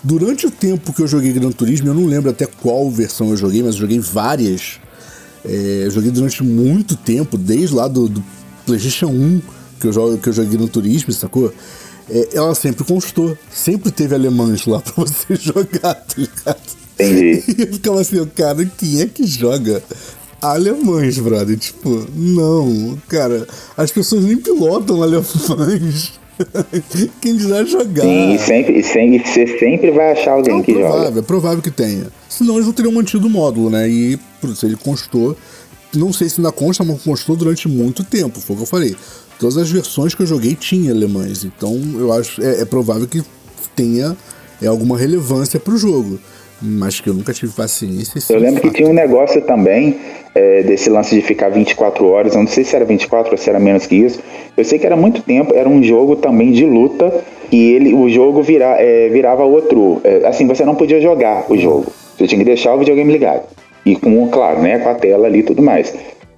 durante 0.05 0.45
o 0.45 0.51
tempo 0.51 0.93
que 0.93 1.01
eu 1.01 1.07
joguei 1.07 1.33
Gran 1.33 1.51
Turismo, 1.51 1.87
eu 1.87 1.93
não 1.95 2.05
lembro 2.05 2.29
até 2.29 2.45
qual 2.45 2.89
versão 2.91 3.31
eu 3.31 3.37
joguei, 3.37 3.63
mas 3.63 3.73
eu 3.73 3.81
joguei 3.81 3.99
várias. 3.99 4.79
É, 5.43 5.81
eu 5.85 5.91
joguei 5.91 6.11
durante 6.11 6.43
muito 6.43 6.95
tempo, 6.95 7.37
desde 7.37 7.75
lá 7.75 7.87
do, 7.87 8.07
do 8.07 8.23
PlayStation 8.65 9.07
1 9.07 9.41
que 9.79 9.87
eu, 9.87 9.93
jogo, 9.93 10.17
que 10.19 10.29
eu 10.29 10.33
joguei 10.33 10.57
Gran 10.57 10.67
Turismo, 10.67 11.11
sacou? 11.11 11.51
É, 12.07 12.29
ela 12.33 12.53
sempre 12.53 12.83
constou, 12.83 13.35
sempre 13.51 13.91
teve 13.91 14.13
alemães 14.13 14.65
lá 14.67 14.79
pra 14.85 14.93
você 15.03 15.35
jogar, 15.35 15.95
tá 15.95 16.15
ligado? 16.17 16.61
Entendi. 16.93 17.43
E 17.57 17.61
eu 17.61 17.73
ficava 17.73 18.01
assim, 18.01 18.25
cara, 18.27 18.63
quem 18.77 19.01
é 19.01 19.07
que 19.07 19.25
joga 19.25 19.83
alemães, 20.39 21.17
brother? 21.17 21.57
Tipo, 21.57 22.07
não, 22.15 22.97
cara, 23.07 23.47
as 23.75 23.91
pessoas 23.91 24.23
nem 24.23 24.37
pilotam 24.37 25.01
alemães. 25.01 26.13
quem 27.21 27.37
dirá 27.37 27.63
jogar? 27.63 28.03
Sim, 28.03 28.33
e 28.33 28.39
sempre, 28.39 28.79
e 28.79 28.83
sempre, 28.83 29.27
você 29.27 29.59
sempre 29.59 29.91
vai 29.91 30.11
achar 30.11 30.31
alguém 30.31 30.61
que 30.61 30.73
provável, 30.73 31.05
joga. 31.05 31.19
é 31.19 31.21
provável 31.21 31.61
que 31.61 31.71
tenha. 31.71 32.07
Senão 32.27 32.55
eles 32.55 32.65
não 32.65 32.73
teriam 32.73 32.91
mantido 32.93 33.27
o 33.27 33.29
módulo, 33.29 33.69
né? 33.69 33.87
E 33.87 34.17
por 34.41 34.49
isso 34.49 34.65
ele 34.65 34.75
constou. 34.75 35.37
Não 35.93 36.11
sei 36.11 36.27
se 36.27 36.39
ainda 36.39 36.51
consta, 36.51 36.83
mas 36.83 37.01
constou 37.01 37.35
durante 37.35 37.67
muito 37.67 38.03
tempo. 38.03 38.39
Foi 38.39 38.55
o 38.55 38.57
que 38.57 38.63
eu 38.63 38.67
falei. 38.67 38.95
Todas 39.39 39.57
as 39.57 39.69
versões 39.69 40.13
que 40.13 40.21
eu 40.21 40.27
joguei 40.27 40.55
tinha 40.55 40.91
alemães. 40.91 41.43
Então 41.43 41.81
eu 41.97 42.11
acho. 42.11 42.43
É, 42.43 42.61
é 42.61 42.65
provável 42.65 43.07
que 43.07 43.23
tenha 43.75 44.15
é, 44.61 44.67
alguma 44.67 44.97
relevância 44.97 45.59
pro 45.59 45.77
jogo. 45.77 46.19
Mas 46.65 46.99
que 46.99 47.09
eu 47.09 47.13
nunca 47.13 47.31
tive 47.33 47.51
paciência. 47.53 48.19
Eu 48.33 48.37
é 48.37 48.39
lembro 48.39 48.61
que 48.61 48.71
tinha 48.71 48.87
um 48.89 48.93
negócio 48.93 49.41
também 49.41 49.95
é, 50.33 50.63
desse 50.63 50.89
lance 50.89 51.13
de 51.13 51.21
ficar 51.21 51.49
24 51.49 52.05
horas. 52.07 52.33
Eu 52.33 52.41
não 52.41 52.47
sei 52.47 52.63
se 52.63 52.75
era 52.75 52.83
24 52.85 53.31
ou 53.31 53.37
se 53.37 53.49
era 53.49 53.59
menos 53.59 53.85
que 53.85 53.95
isso. 53.95 54.19
Eu 54.57 54.65
sei 54.65 54.79
que 54.79 54.85
era 54.85 54.95
muito 54.95 55.21
tempo. 55.21 55.53
Era 55.53 55.69
um 55.69 55.83
jogo 55.83 56.15
também 56.15 56.51
de 56.51 56.65
luta. 56.65 57.13
E 57.51 57.73
ele, 57.73 57.93
o 57.93 58.09
jogo 58.09 58.41
vira, 58.41 58.75
é, 58.79 59.09
virava 59.09 59.43
outro. 59.43 60.01
é, 60.03 60.25
assim, 60.27 60.47
você 60.47 60.65
não 60.65 60.75
podia 60.75 60.99
jogar 60.99 61.45
o 61.49 61.55
jogo. 61.57 61.85
Você 62.17 62.25
tinha 62.27 62.39
que 62.39 62.45
deixar 62.45 62.73
o 62.73 62.79
videogame 62.79 63.11
ligado. 63.11 63.43
E 63.85 63.95
com, 63.95 64.27
claro, 64.29 64.61
né, 64.61 64.79
com 64.79 64.89
a 64.89 64.95
tela 64.95 65.27
ali 65.27 65.39
e 65.39 65.43
tudo 65.43 65.61
mais. 65.61 65.93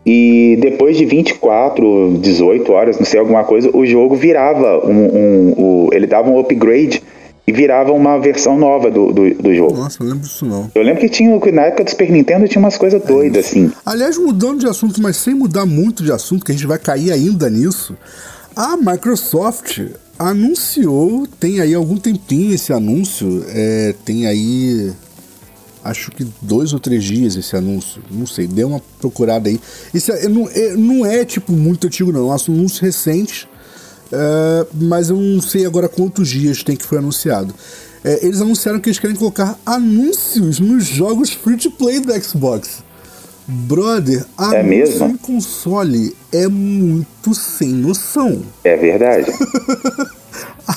E 0.06 0.58
depois 0.62 0.98
de 0.98 1.06
24, 1.06 2.18
18 2.22 2.72
horas, 2.72 2.98
não 2.98 3.06
sei, 3.06 3.20
alguma 3.20 3.44
coisa, 3.44 3.70
o 3.76 3.86
jogo 3.86 4.16
virava 4.16 4.86
um. 4.88 4.92
um- 4.92 5.54
o- 5.58 5.90
ele 5.94 6.08
dava 6.08 6.30
um 6.30 6.40
upgrade 6.40 7.02
e 7.48 7.52
virava 7.54 7.94
uma 7.94 8.20
versão 8.20 8.58
nova 8.58 8.92
do, 8.92 9.14
do, 9.14 9.34
do 9.36 9.56
jogo. 9.56 9.78
Nossa, 9.78 10.04
não 10.04 10.12
lembro 10.12 10.28
disso 10.28 10.46
não. 10.46 10.70
Eu 10.76 10.84
lembro 10.84 11.00
que 11.00 11.08
tinha, 11.08 11.40
na 11.54 11.62
época 11.62 11.86
do 11.86 11.90
Super 11.90 12.12
Nintendo 12.12 12.46
tinha 12.48 12.60
umas 12.60 12.78
coisas 12.78 13.02
doidas, 13.02 13.46
assim. 13.46 13.72
Aliás, 13.86 14.18
mudando 14.18 14.60
de 14.60 14.68
assunto, 14.68 15.02
mas 15.02 15.16
sem 15.16 15.34
mudar 15.34 15.66
muito 15.66 16.04
de 16.04 16.12
assunto, 16.12 16.44
que 16.44 16.52
a 16.52 16.56
gente 16.56 16.68
vai 16.68 16.78
cair 16.78 17.12
ainda 17.12 17.50
nisso, 17.50 17.96
a 18.54 18.76
Microsoft 18.76 19.80
anunciou, 20.20 21.26
tem 21.40 21.62
aí 21.62 21.74
algum 21.74 21.96
tempinho 21.96 22.54
esse 22.54 22.74
anúncio, 22.74 23.46
é, 23.48 23.96
tem 24.04 24.28
aí 24.28 24.92
acho 25.84 26.12
que 26.12 26.28
dois 26.42 26.74
ou 26.74 26.80
três 26.80 27.02
dias 27.02 27.38
esse 27.38 27.56
anúncio, 27.56 28.02
não 28.12 28.28
sei, 28.28 28.46
dê 28.46 28.66
uma 28.66 28.82
procurada 29.00 29.48
aí. 29.48 29.58
Esse 29.94 30.12
é- 30.12 30.28
não, 30.28 30.50
é, 30.50 30.76
não 30.76 31.06
é 31.06 31.24
tipo 31.24 31.54
muito 31.54 31.88
antigo 31.88 32.12
não, 32.12 32.30
é 32.30 32.36
um 32.36 32.54
anúncio 32.54 32.84
recente, 32.84 33.48
é, 34.12 34.66
mas 34.74 35.10
eu 35.10 35.18
não 35.18 35.42
sei 35.42 35.66
agora 35.66 35.88
quantos 35.90 36.28
dias 36.30 36.64
tem 36.64 36.76
que 36.76 36.86
foi 36.86 36.98
anunciado. 36.98 37.54
É, 38.04 38.26
eles 38.26 38.40
anunciaram 38.42 38.80
que 38.80 38.90
eles 38.90 39.00
querem 39.00 39.16
colocar 39.16 39.58
anúncios 39.66 40.60
nos 40.60 40.86
jogos 40.86 41.32
free 41.32 41.58
to 41.58 41.72
play 41.72 42.00
do 42.00 42.12
Xbox. 42.24 42.84
Brother, 43.50 44.26
anúncio 44.38 44.64
mesmo? 44.66 45.08
em 45.08 45.18
console 45.18 46.14
é 46.34 46.48
muito 46.48 47.34
sem 47.34 47.70
noção. 47.70 48.42
É 48.64 48.76
verdade. 48.76 49.32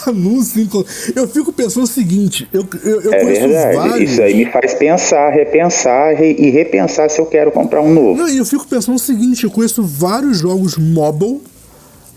Anúncio 0.06 0.62
em 0.62 0.66
console. 0.66 0.88
Eu 1.16 1.26
fico 1.28 1.52
pensando 1.52 1.82
o 1.82 1.86
seguinte: 1.86 2.48
eu, 2.52 2.64
eu, 2.84 3.00
eu 3.00 3.12
É 3.12 3.20
conheço 3.24 3.48
verdade. 3.48 3.76
vários. 3.76 4.10
Isso 4.12 4.22
aí 4.22 4.36
me 4.36 4.46
faz 4.52 4.74
pensar, 4.74 5.30
repensar 5.30 6.14
re- 6.14 6.36
e 6.38 6.48
repensar 6.50 7.10
se 7.10 7.20
eu 7.20 7.26
quero 7.26 7.50
comprar 7.50 7.82
um 7.82 7.92
novo. 7.92 8.20
Não, 8.20 8.28
e 8.28 8.38
eu 8.38 8.44
fico 8.44 8.66
pensando 8.68 8.94
o 8.94 8.98
seguinte: 9.00 9.42
eu 9.44 9.50
conheço 9.50 9.82
vários 9.82 10.38
jogos 10.38 10.76
mobile 10.76 11.40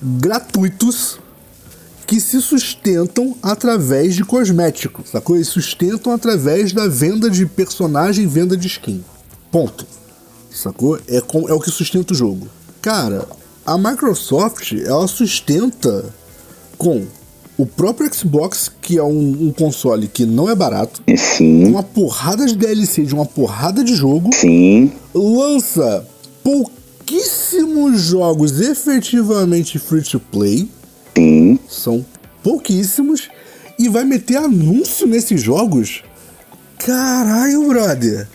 gratuitos 0.04 1.20
que 2.06 2.20
se 2.20 2.41
sustentam 2.41 3.36
através 3.41 4.16
de 4.16 4.24
cosméticos, 4.24 5.10
sacou? 5.10 5.36
Eles 5.36 5.47
sustentam 5.47 6.14
através 6.14 6.74
da 6.74 6.88
venda 6.88 7.30
de 7.30 7.45
personagem, 7.45 8.28
venda 8.28 8.56
de 8.56 8.68
skin. 8.68 9.04
Ponto. 9.51 9.86
Sacou? 10.51 10.99
É, 11.08 11.22
com, 11.22 11.47
é 11.49 11.54
o 11.54 11.60
que 11.60 11.72
sustenta 11.72 12.14
o 12.14 12.16
jogo. 12.16 12.47
Cara, 12.82 13.28
a 13.66 13.78
Microsoft, 13.78 14.74
ela 14.74 15.08
sustenta 15.08 16.06
com 16.78 17.06
o 17.58 17.66
próprio 17.66 18.14
Xbox, 18.14 18.72
que 18.82 18.97
é 18.97 19.04
um, 19.04 19.47
um 19.47 19.51
console 19.51 20.08
que 20.08 20.26
não 20.26 20.49
é 20.49 20.56
barato, 20.56 21.01
Sim, 21.16 21.66
uma 21.66 21.84
porrada 21.84 22.45
de 22.45 22.56
DLC 22.56 23.04
de 23.04 23.14
uma 23.14 23.26
porrada 23.26 23.84
de 23.84 23.95
jogo, 23.95 24.30
sim. 24.34 24.91
lança 25.14 26.06
pouquíssimos 27.58 28.01
jogos 28.01 28.60
efetivamente 28.62 29.78
free 29.78 30.01
to 30.01 30.20
play, 30.20 30.68
Sim, 31.16 31.60
são 31.70 32.04
pouquíssimos, 32.43 33.30
e 33.78 33.88
vai 33.88 34.04
meter 34.04 34.38
anúncio 34.38 35.06
nesses 35.08 35.41
jogos? 35.41 36.04
Caralho, 36.80 37.68
brother! 37.68 38.28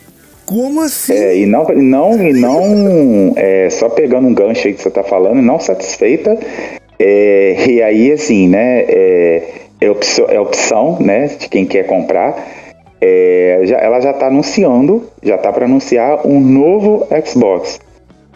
Como 0.45 0.81
assim? 0.81 1.13
É, 1.13 1.37
e 1.37 1.45
não, 1.45 1.69
e 1.71 1.75
não, 1.81 2.27
e 2.29 2.33
não 2.33 3.33
é, 3.35 3.69
só 3.69 3.89
pegando 3.89 4.27
um 4.27 4.33
gancho 4.33 4.67
aí 4.67 4.73
que 4.73 4.81
você 4.81 4.89
tá 4.89 5.03
falando, 5.03 5.41
não 5.41 5.59
satisfeita. 5.59 6.37
é, 6.97 7.65
e 7.69 7.81
aí, 7.81 8.11
assim, 8.13 8.47
né, 8.47 8.81
é, 8.87 9.51
é, 9.81 9.89
opção, 9.91 10.25
é 10.29 10.39
opção, 10.39 10.97
né, 11.01 11.27
de 11.27 11.49
quem 11.49 11.65
quer 11.65 11.85
comprar. 11.87 12.57
é, 13.01 13.61
já- 13.63 13.77
ela 13.77 14.01
já 14.01 14.11
tá 14.11 14.27
anunciando, 14.27 15.03
já 15.23 15.37
tá 15.37 15.53
para 15.53 15.63
anunciar 15.65 16.25
um 16.27 16.39
novo 16.41 17.07
Xbox. 17.25 17.79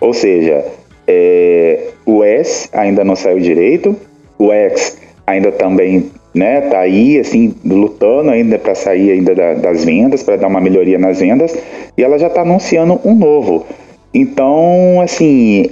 Ou 0.03 0.13
seja, 0.13 0.65
é, 1.07 1.87
o 2.05 2.25
S 2.25 2.67
ainda 2.73 3.05
não 3.05 3.15
saiu 3.15 3.39
direito, 3.39 3.95
o 4.37 4.51
X 4.51 4.97
ainda 5.25 5.49
também, 5.49 6.11
né, 6.35 6.59
tá 6.59 6.79
aí, 6.79 7.17
assim, 7.17 7.55
lutando 7.63 8.29
ainda 8.29 8.59
para 8.59 8.75
sair 8.75 9.11
ainda 9.11 9.33
da- 9.33 9.53
das 9.53 9.85
vendas, 9.85 10.21
para 10.21 10.35
dar 10.35 10.47
uma 10.49 10.59
melhoria 10.59 10.99
nas 10.99 11.21
vendas, 11.21 11.55
e 11.97 12.03
ela 12.03 12.19
já 12.19 12.29
tá 12.29 12.41
anunciando 12.41 12.99
um 13.05 13.15
novo. 13.15 13.65
Então, 14.13 14.99
assim, 15.01 15.67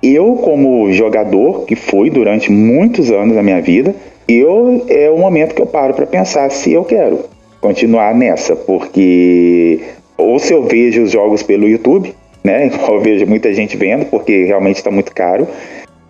eu 0.00 0.36
como 0.36 0.92
jogador 0.92 1.64
que 1.64 1.74
fui 1.74 2.10
durante 2.10 2.52
muitos 2.52 3.10
anos 3.10 3.34
da 3.34 3.42
minha 3.42 3.60
vida, 3.60 3.92
eu 4.28 4.84
é 4.88 5.10
o 5.10 5.18
momento 5.18 5.52
que 5.52 5.60
eu 5.60 5.66
paro 5.66 5.94
para 5.94 6.06
pensar 6.06 6.48
se 6.48 6.72
eu 6.72 6.84
quero 6.84 7.24
continuar 7.60 8.14
nessa, 8.14 8.54
porque 8.54 9.80
ou 10.16 10.38
se 10.38 10.54
eu 10.54 10.62
vejo 10.62 11.02
os 11.02 11.10
jogos 11.10 11.42
pelo 11.42 11.68
YouTube, 11.68 12.14
né? 12.44 12.70
Eu 12.86 13.00
vejo 13.00 13.26
muita 13.26 13.52
gente 13.54 13.76
vendo, 13.76 14.04
porque 14.06 14.44
realmente 14.44 14.76
está 14.76 14.90
muito 14.90 15.12
caro. 15.14 15.48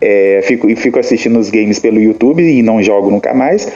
É, 0.01 0.41
fico, 0.43 0.69
e 0.69 0.75
fico 0.75 0.99
assistindo 0.99 1.39
os 1.39 1.49
games 1.49 1.79
pelo 1.79 1.99
YouTube 1.99 2.43
e 2.43 2.61
não 2.61 2.83
jogo 2.83 3.09
nunca 3.09 3.33
mais. 3.33 3.71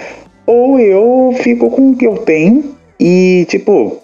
Ou 0.46 0.78
eu 0.80 1.34
fico 1.42 1.70
com 1.70 1.92
o 1.92 1.96
que 1.96 2.06
eu 2.06 2.18
tenho 2.18 2.76
e, 3.00 3.46
tipo, 3.50 3.98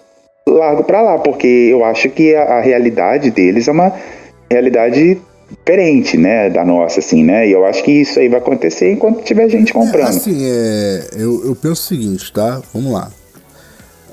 largo 0.48 0.82
pra 0.84 1.02
lá, 1.02 1.18
porque 1.18 1.46
eu 1.46 1.84
acho 1.84 2.08
que 2.08 2.34
a, 2.34 2.42
a 2.58 2.60
realidade 2.60 3.30
deles 3.30 3.68
é 3.68 3.72
uma 3.72 3.92
realidade 4.50 5.18
diferente, 5.50 6.16
né, 6.16 6.48
da 6.50 6.64
nossa, 6.64 7.00
assim, 7.00 7.22
né? 7.22 7.48
E 7.48 7.52
eu 7.52 7.64
acho 7.66 7.82
que 7.84 7.90
isso 7.92 8.18
aí 8.18 8.28
vai 8.28 8.38
acontecer 8.38 8.92
enquanto 8.92 9.22
tiver 9.22 9.48
gente 9.48 9.70
É, 9.70 9.72
comprando. 9.72 10.08
assim, 10.08 10.38
é, 10.42 11.08
eu, 11.16 11.44
eu 11.46 11.54
penso 11.54 11.74
o 11.82 11.86
seguinte, 11.86 12.32
tá? 12.32 12.62
Vamos 12.72 12.92
lá. 12.92 13.10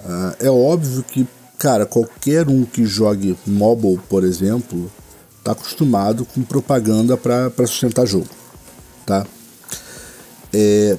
Ah, 0.05 0.35
é 0.41 0.49
óbvio 0.49 1.03
que, 1.07 1.25
cara, 1.64 1.86
qualquer 1.86 2.49
um 2.49 2.66
que 2.66 2.86
jogue 2.86 3.38
mobile, 3.47 3.97
por 4.09 4.26
exemplo, 4.26 4.91
tá 5.41 5.53
acostumado 5.53 6.26
com 6.26 6.43
propaganda 6.43 7.16
para 7.16 7.66
sustentar 7.66 8.05
jogo, 8.05 8.28
tá? 9.05 9.26
É, 10.51 10.97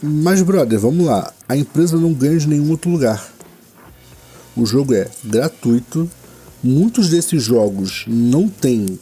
mas, 0.00 0.40
brother, 0.40 0.78
vamos 0.78 1.04
lá. 1.04 1.32
A 1.48 1.56
empresa 1.56 1.96
não 1.96 2.12
ganha 2.12 2.38
de 2.38 2.46
nenhum 2.46 2.70
outro 2.70 2.92
lugar. 2.92 3.28
O 4.56 4.64
jogo 4.64 4.94
é 4.94 5.08
gratuito. 5.24 6.08
Muitos 6.62 7.08
desses 7.08 7.42
jogos 7.42 8.04
não 8.06 8.48
tem 8.48 8.96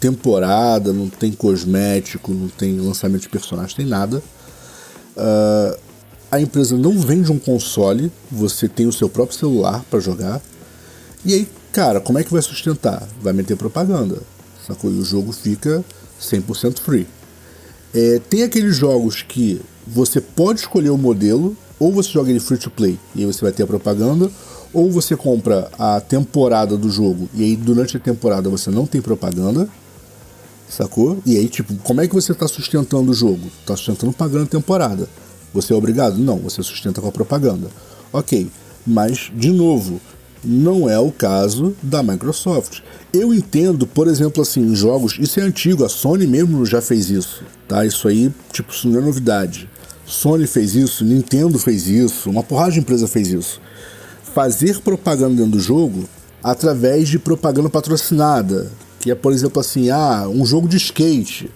temporada, 0.00 0.94
não 0.94 1.10
tem 1.10 1.30
cosmético, 1.30 2.32
não 2.32 2.48
tem 2.48 2.80
lançamento 2.80 3.20
de 3.20 3.28
personagem, 3.28 3.76
tem 3.76 3.86
nada. 3.86 4.22
Ah, 5.14 5.76
a 6.32 6.40
empresa 6.40 6.78
não 6.78 6.98
vende 6.98 7.30
um 7.30 7.38
console, 7.38 8.10
você 8.30 8.66
tem 8.66 8.86
o 8.86 8.92
seu 8.92 9.06
próprio 9.06 9.38
celular 9.38 9.84
para 9.90 10.00
jogar. 10.00 10.40
E 11.26 11.34
aí, 11.34 11.48
cara, 11.70 12.00
como 12.00 12.18
é 12.18 12.24
que 12.24 12.32
vai 12.32 12.40
sustentar? 12.40 13.06
Vai 13.20 13.34
meter 13.34 13.54
propaganda, 13.54 14.16
sacou? 14.66 14.90
E 14.90 14.98
o 14.98 15.04
jogo 15.04 15.30
fica 15.30 15.84
100% 16.18 16.78
free. 16.78 17.06
É, 17.94 18.18
tem 18.30 18.44
aqueles 18.44 18.74
jogos 18.74 19.20
que 19.20 19.60
você 19.86 20.22
pode 20.22 20.60
escolher 20.60 20.88
o 20.88 20.96
modelo, 20.96 21.54
ou 21.78 21.92
você 21.92 22.08
joga 22.08 22.30
ele 22.30 22.40
free 22.40 22.56
to 22.56 22.70
play 22.70 22.98
e 23.14 23.20
aí 23.20 23.26
você 23.26 23.42
vai 23.42 23.52
ter 23.52 23.64
a 23.64 23.66
propaganda, 23.66 24.30
ou 24.72 24.90
você 24.90 25.14
compra 25.14 25.70
a 25.78 26.00
temporada 26.00 26.78
do 26.78 26.88
jogo 26.88 27.28
e 27.34 27.42
aí 27.42 27.56
durante 27.56 27.98
a 27.98 28.00
temporada 28.00 28.48
você 28.48 28.70
não 28.70 28.86
tem 28.86 29.02
propaganda, 29.02 29.68
sacou? 30.66 31.18
E 31.26 31.36
aí, 31.36 31.46
tipo, 31.46 31.74
como 31.82 32.00
é 32.00 32.08
que 32.08 32.14
você 32.14 32.32
está 32.32 32.48
sustentando 32.48 33.10
o 33.10 33.14
jogo? 33.14 33.48
Está 33.60 33.76
sustentando 33.76 34.14
pagando 34.14 34.44
a 34.44 34.46
temporada. 34.46 35.06
Você 35.52 35.72
é 35.72 35.76
obrigado? 35.76 36.18
Não, 36.18 36.38
você 36.38 36.62
sustenta 36.62 37.00
com 37.00 37.08
a 37.08 37.12
propaganda. 37.12 37.68
Ok, 38.12 38.48
mas, 38.86 39.30
de 39.34 39.50
novo, 39.50 40.00
não 40.44 40.88
é 40.88 40.98
o 40.98 41.12
caso 41.12 41.74
da 41.82 42.02
Microsoft. 42.02 42.80
Eu 43.12 43.32
entendo, 43.32 43.86
por 43.86 44.08
exemplo, 44.08 44.42
assim, 44.42 44.60
em 44.60 44.74
jogos, 44.74 45.16
isso 45.18 45.38
é 45.38 45.42
antigo, 45.42 45.84
a 45.84 45.88
Sony 45.88 46.26
mesmo 46.26 46.64
já 46.66 46.80
fez 46.80 47.10
isso, 47.10 47.44
tá? 47.68 47.84
Isso 47.84 48.08
aí, 48.08 48.32
tipo, 48.52 48.72
isso 48.72 48.88
não 48.88 48.98
é 48.98 49.02
novidade. 49.02 49.68
Sony 50.04 50.46
fez 50.46 50.74
isso, 50.74 51.04
Nintendo 51.04 51.58
fez 51.58 51.86
isso, 51.86 52.28
uma 52.28 52.42
porrada 52.42 52.72
de 52.72 52.80
empresa 52.80 53.06
fez 53.06 53.28
isso. 53.28 53.60
Fazer 54.34 54.80
propaganda 54.80 55.36
dentro 55.36 55.52
do 55.52 55.60
jogo 55.60 56.08
através 56.42 57.08
de 57.08 57.18
propaganda 57.18 57.68
patrocinada, 57.68 58.70
que 58.98 59.10
é, 59.10 59.14
por 59.14 59.32
exemplo, 59.32 59.60
assim, 59.60 59.90
ah, 59.90 60.26
um 60.28 60.44
jogo 60.44 60.66
de 60.66 60.76
skate. 60.76 61.50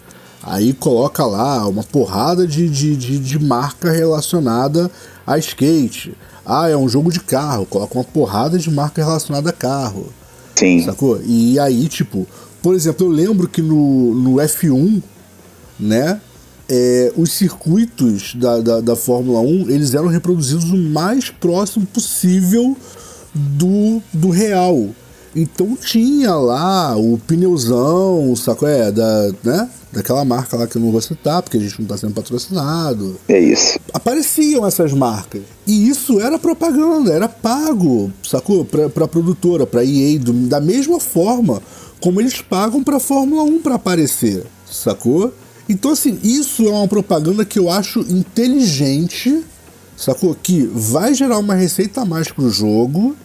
Aí 0.46 0.72
coloca 0.72 1.26
lá 1.26 1.66
uma 1.66 1.82
porrada 1.82 2.46
de, 2.46 2.68
de, 2.68 2.96
de, 2.96 3.18
de 3.18 3.36
marca 3.36 3.90
relacionada 3.90 4.88
a 5.26 5.36
skate. 5.38 6.16
Ah, 6.46 6.68
é 6.68 6.76
um 6.76 6.88
jogo 6.88 7.10
de 7.10 7.18
carro, 7.18 7.66
coloca 7.66 7.98
uma 7.98 8.04
porrada 8.04 8.56
de 8.56 8.70
marca 8.70 9.04
relacionada 9.04 9.50
a 9.50 9.52
carro. 9.52 10.06
Sim. 10.54 10.84
Sacou? 10.84 11.20
E 11.24 11.58
aí, 11.58 11.88
tipo, 11.88 12.28
por 12.62 12.76
exemplo, 12.76 13.06
eu 13.06 13.10
lembro 13.10 13.48
que 13.48 13.60
no, 13.60 14.14
no 14.14 14.34
F1, 14.36 15.02
né? 15.80 16.20
É, 16.68 17.12
os 17.16 17.32
circuitos 17.32 18.34
da, 18.34 18.60
da, 18.60 18.80
da, 18.80 18.96
Fórmula 18.96 19.38
1 19.38 19.70
eles 19.70 19.94
eram 19.94 20.08
reproduzidos 20.08 20.72
o 20.72 20.76
mais 20.76 21.30
próximo 21.30 21.86
possível 21.86 22.76
do, 23.32 24.02
do 24.12 24.30
real. 24.30 24.88
Então 25.36 25.76
tinha 25.76 26.34
lá 26.34 26.96
o 26.96 27.18
pneuzão, 27.18 28.34
sacou? 28.34 28.66
É, 28.66 28.90
da, 28.90 29.32
né? 29.44 29.68
daquela 29.92 30.24
marca 30.24 30.56
lá 30.56 30.66
que 30.66 30.76
eu 30.76 30.82
não 30.82 30.90
vou 30.90 31.00
citar, 31.00 31.42
porque 31.42 31.56
a 31.56 31.60
gente 31.60 31.78
não 31.78 31.84
está 31.84 31.96
sendo 31.96 32.14
patrocinado. 32.14 33.18
É 33.28 33.38
isso. 33.38 33.78
Apareciam 33.92 34.66
essas 34.66 34.92
marcas. 34.92 35.42
E 35.66 35.88
isso 35.88 36.20
era 36.20 36.38
propaganda, 36.38 37.12
era 37.12 37.28
pago, 37.28 38.12
sacou? 38.22 38.64
Pra, 38.64 38.88
pra 38.88 39.08
produtora, 39.08 39.66
pra 39.66 39.84
EA, 39.84 40.18
do, 40.18 40.32
da 40.32 40.60
mesma 40.60 41.00
forma 41.00 41.62
como 42.00 42.20
eles 42.20 42.40
pagam 42.42 42.84
pra 42.84 43.00
Fórmula 43.00 43.42
1 43.42 43.60
para 43.60 43.76
aparecer, 43.76 44.44
sacou? 44.70 45.32
Então, 45.68 45.90
assim, 45.90 46.18
isso 46.22 46.66
é 46.66 46.70
uma 46.70 46.86
propaganda 46.86 47.44
que 47.44 47.58
eu 47.58 47.70
acho 47.70 48.00
inteligente, 48.00 49.42
sacou? 49.96 50.34
Que 50.34 50.66
vai 50.66 51.14
gerar 51.14 51.38
uma 51.38 51.54
receita 51.54 52.02
a 52.02 52.04
mais 52.04 52.30
pro 52.30 52.50
jogo, 52.50 53.16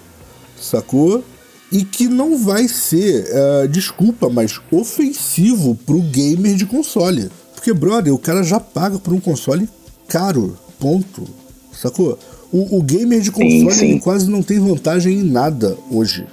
sacou? 0.59 1.23
E 1.71 1.85
que 1.85 2.07
não 2.07 2.37
vai 2.37 2.67
ser, 2.67 3.25
uh, 3.25 3.67
desculpa, 3.67 4.29
mas 4.29 4.59
ofensivo 4.71 5.75
pro 5.85 6.01
gamer 6.01 6.55
de 6.55 6.65
console. 6.65 7.29
Porque, 7.55 7.73
brother, 7.73 8.13
o 8.13 8.17
cara 8.17 8.43
já 8.43 8.59
paga 8.59 8.99
por 8.99 9.13
um 9.13 9.19
console 9.19 9.69
caro, 10.07 10.57
ponto. 10.79 11.23
Sacou? 11.71 12.17
O, 12.51 12.77
o 12.79 12.81
gamer 12.81 13.21
de 13.21 13.31
console 13.31 13.71
sim, 13.71 13.93
sim. 13.93 13.99
quase 13.99 14.29
não 14.29 14.43
tem 14.43 14.59
vantagem 14.59 15.19
em 15.19 15.23
nada 15.23 15.77
hoje. 15.89 16.27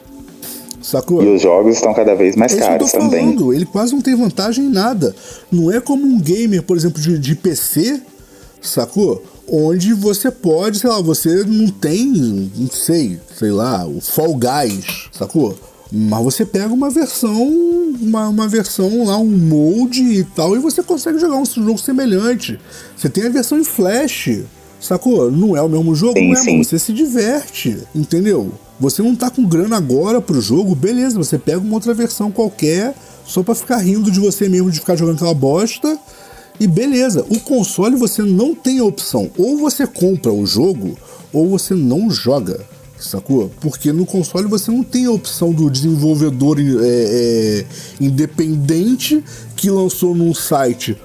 Sacou? 0.82 1.22
E 1.22 1.34
os 1.34 1.42
jogos 1.42 1.76
estão 1.76 1.92
cada 1.94 2.14
vez 2.14 2.34
mais 2.34 2.52
é 2.54 2.58
caros 2.58 2.90
também. 2.90 3.20
Falando, 3.20 3.52
ele 3.52 3.66
quase 3.66 3.92
não 3.92 4.00
tem 4.00 4.16
vantagem 4.16 4.64
em 4.64 4.70
nada. 4.70 5.14
Não 5.52 5.70
é 5.70 5.80
como 5.80 6.04
um 6.04 6.20
gamer, 6.20 6.62
por 6.62 6.76
exemplo, 6.76 7.00
de, 7.00 7.18
de 7.18 7.34
PC, 7.34 8.00
sacou? 8.60 9.22
Onde 9.50 9.94
você 9.94 10.30
pode, 10.30 10.78
sei 10.78 10.90
lá, 10.90 11.00
você 11.00 11.44
não 11.44 11.68
tem, 11.68 12.06
não 12.56 12.70
sei, 12.70 13.18
sei 13.36 13.50
lá, 13.50 13.86
o 13.86 14.00
Fall 14.00 14.34
Guys, 14.34 15.08
sacou? 15.12 15.58
Mas 15.90 16.22
você 16.22 16.44
pega 16.44 16.72
uma 16.72 16.90
versão, 16.90 17.48
uma, 18.00 18.28
uma 18.28 18.46
versão 18.46 19.04
lá, 19.04 19.16
um 19.16 19.26
molde 19.26 20.02
e 20.02 20.24
tal, 20.24 20.54
e 20.54 20.58
você 20.58 20.82
consegue 20.82 21.18
jogar 21.18 21.36
um 21.36 21.46
jogo 21.46 21.78
semelhante. 21.78 22.60
Você 22.94 23.08
tem 23.08 23.24
a 23.24 23.30
versão 23.30 23.58
em 23.58 23.64
Flash, 23.64 24.40
sacou? 24.78 25.30
Não 25.30 25.56
é 25.56 25.62
o 25.62 25.68
mesmo 25.68 25.94
jogo, 25.94 26.18
sim, 26.18 26.28
não 26.28 26.38
é, 26.38 26.42
sim. 26.42 26.58
mas 26.58 26.66
você 26.66 26.78
se 26.78 26.92
diverte, 26.92 27.78
entendeu? 27.94 28.52
Você 28.78 29.02
não 29.02 29.16
tá 29.16 29.30
com 29.30 29.44
grana 29.44 29.78
agora 29.78 30.20
pro 30.20 30.40
jogo, 30.40 30.74
beleza, 30.74 31.16
você 31.16 31.38
pega 31.38 31.58
uma 31.58 31.74
outra 31.74 31.94
versão 31.94 32.30
qualquer, 32.30 32.94
só 33.24 33.42
para 33.42 33.54
ficar 33.54 33.78
rindo 33.78 34.10
de 34.10 34.20
você 34.20 34.48
mesmo, 34.48 34.70
de 34.70 34.80
ficar 34.80 34.94
jogando 34.94 35.16
aquela 35.16 35.34
bosta, 35.34 35.98
e 36.60 36.66
beleza, 36.66 37.24
o 37.28 37.38
console 37.40 37.96
você 37.96 38.22
não 38.22 38.54
tem 38.54 38.78
a 38.78 38.84
opção. 38.84 39.30
Ou 39.36 39.58
você 39.58 39.86
compra 39.86 40.32
o 40.32 40.46
jogo, 40.46 40.96
ou 41.32 41.48
você 41.48 41.74
não 41.74 42.10
joga. 42.10 42.60
Sacou? 42.98 43.50
Porque 43.60 43.92
no 43.92 44.04
console 44.04 44.48
você 44.48 44.70
não 44.70 44.82
tem 44.82 45.06
a 45.06 45.12
opção 45.12 45.52
do 45.52 45.70
desenvolvedor 45.70 46.58
é, 46.58 46.64
é, 46.82 47.66
independente 48.00 49.22
que 49.54 49.70
lançou 49.70 50.14
num 50.14 50.34
site 50.34 50.96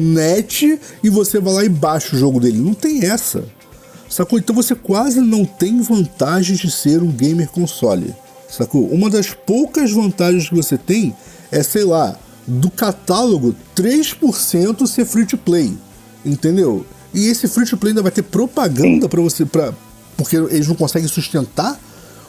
.net 0.00 0.80
e 1.02 1.10
você 1.10 1.38
vai 1.38 1.52
lá 1.52 1.64
e 1.64 1.68
baixa 1.68 2.16
o 2.16 2.18
jogo 2.18 2.40
dele. 2.40 2.58
Não 2.58 2.72
tem 2.72 3.04
essa. 3.04 3.44
Sacou? 4.08 4.38
Então 4.38 4.56
você 4.56 4.74
quase 4.74 5.20
não 5.20 5.44
tem 5.44 5.82
vantagem 5.82 6.56
de 6.56 6.70
ser 6.70 7.02
um 7.02 7.12
gamer 7.12 7.48
console. 7.50 8.14
Sacou? 8.48 8.88
Uma 8.88 9.10
das 9.10 9.34
poucas 9.34 9.92
vantagens 9.92 10.48
que 10.48 10.54
você 10.54 10.78
tem 10.78 11.14
é, 11.52 11.62
sei 11.62 11.84
lá, 11.84 12.18
do 12.50 12.70
catálogo 12.70 13.54
3% 13.76 14.86
ser 14.86 15.04
free 15.04 15.26
to 15.26 15.38
play. 15.38 15.76
Entendeu? 16.24 16.84
E 17.14 17.26
esse 17.28 17.48
free 17.48 17.66
to 17.66 17.76
play 17.76 17.90
ainda 17.90 18.02
vai 18.02 18.12
ter 18.12 18.22
propaganda 18.22 19.08
para 19.08 19.20
você 19.20 19.44
para 19.44 19.72
porque 20.16 20.36
eles 20.36 20.68
não 20.68 20.74
conseguem 20.74 21.08
sustentar 21.08 21.80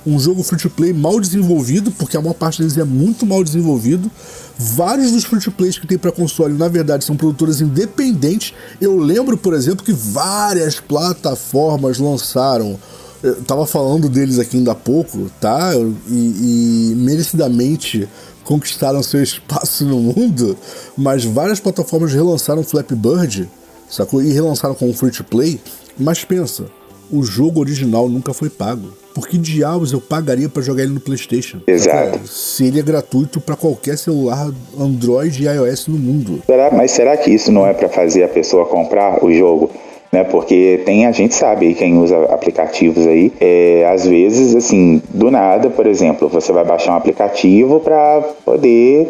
um 0.06 0.18
jogo 0.18 0.42
free 0.44 0.58
to 0.58 0.70
play 0.70 0.94
mal 0.94 1.20
desenvolvido, 1.20 1.92
porque 1.92 2.18
a 2.18 2.22
maior 2.22 2.34
parte 2.34 2.60
deles 2.60 2.78
é 2.78 2.84
muito 2.84 3.26
mal 3.26 3.44
desenvolvido. 3.44 4.10
Vários 4.58 5.12
dos 5.12 5.26
free 5.26 5.40
to 5.40 5.52
plays 5.52 5.78
que 5.78 5.86
tem 5.86 5.98
para 5.98 6.12
console, 6.12 6.54
na 6.58 6.68
verdade, 6.68 7.04
são 7.04 7.16
produtoras 7.16 7.62
independentes. 7.62 8.54
Eu 8.80 8.98
lembro, 8.98 9.38
por 9.38 9.54
exemplo, 9.54 9.84
que 9.86 9.94
várias 9.94 10.80
plataformas 10.80 12.00
lançaram. 12.00 12.80
Eu 13.22 13.44
tava 13.44 13.68
falando 13.68 14.10
deles 14.10 14.40
aqui 14.40 14.58
ainda 14.58 14.72
há 14.72 14.76
pouco, 14.76 15.30
tá? 15.40 15.72
E, 16.10 16.92
e 16.92 16.96
merecidamente 16.96 18.10
conquistaram 18.44 19.02
seu 19.04 19.22
espaço 19.22 19.86
no 19.86 20.00
mundo, 20.00 20.58
mas 20.98 21.24
várias 21.24 21.60
plataformas 21.60 22.14
relançaram 22.14 22.64
Flappy 22.64 22.96
Bird, 22.96 23.50
sacou? 23.90 24.22
E 24.22 24.32
relançaram 24.32 24.76
com 24.76 24.94
free 24.94 25.12
to 25.12 25.24
play. 25.24 25.60
Mas 25.98 26.24
pensa, 26.24 26.66
o 27.12 27.24
jogo 27.24 27.60
original 27.60 28.08
nunca 28.08 28.34
foi 28.34 28.50
pago. 28.50 28.94
Por 29.14 29.28
que 29.28 29.38
diabos 29.38 29.92
eu 29.92 30.00
pagaria 30.00 30.48
para 30.48 30.62
jogar 30.62 30.84
ele 30.84 30.94
no 30.94 31.02
PlayStation? 31.02 31.60
Exato. 31.68 32.26
Se 32.26 32.66
ele 32.66 32.80
é 32.80 32.84
gratuito 32.84 33.42
para 33.42 33.58
qualquer 33.58 33.98
celular 33.98 34.50
Android 34.80 35.44
e 35.44 35.48
iOS 35.48 35.88
no 35.88 35.98
mundo. 35.98 36.42
Será, 36.46 36.72
mas 36.72 36.92
será 36.92 37.18
que 37.18 37.30
isso 37.30 37.52
não 37.52 37.68
é 37.68 37.74
para 37.74 37.90
fazer 37.90 38.24
a 38.24 38.30
pessoa 38.30 38.66
comprar 38.66 39.24
o 39.24 39.34
jogo? 39.34 39.70
Né? 40.12 40.24
Porque 40.24 40.82
tem 40.86 41.06
a 41.06 41.12
gente 41.12 41.34
sabe 41.34 41.68
aí, 41.68 41.74
quem 41.74 41.98
usa 41.98 42.26
aplicativos 42.26 43.08
aí, 43.08 43.32
é, 43.40 43.90
às 43.92 44.06
vezes 44.06 44.56
assim, 44.56 45.02
do 45.10 45.32
nada, 45.32 45.70
por 45.70 45.88
exemplo, 45.88 46.28
você 46.28 46.52
vai 46.52 46.66
baixar 46.66 46.94
um 46.94 46.98
aplicativo 46.98 47.80
para 47.80 48.22
poder 48.44 49.10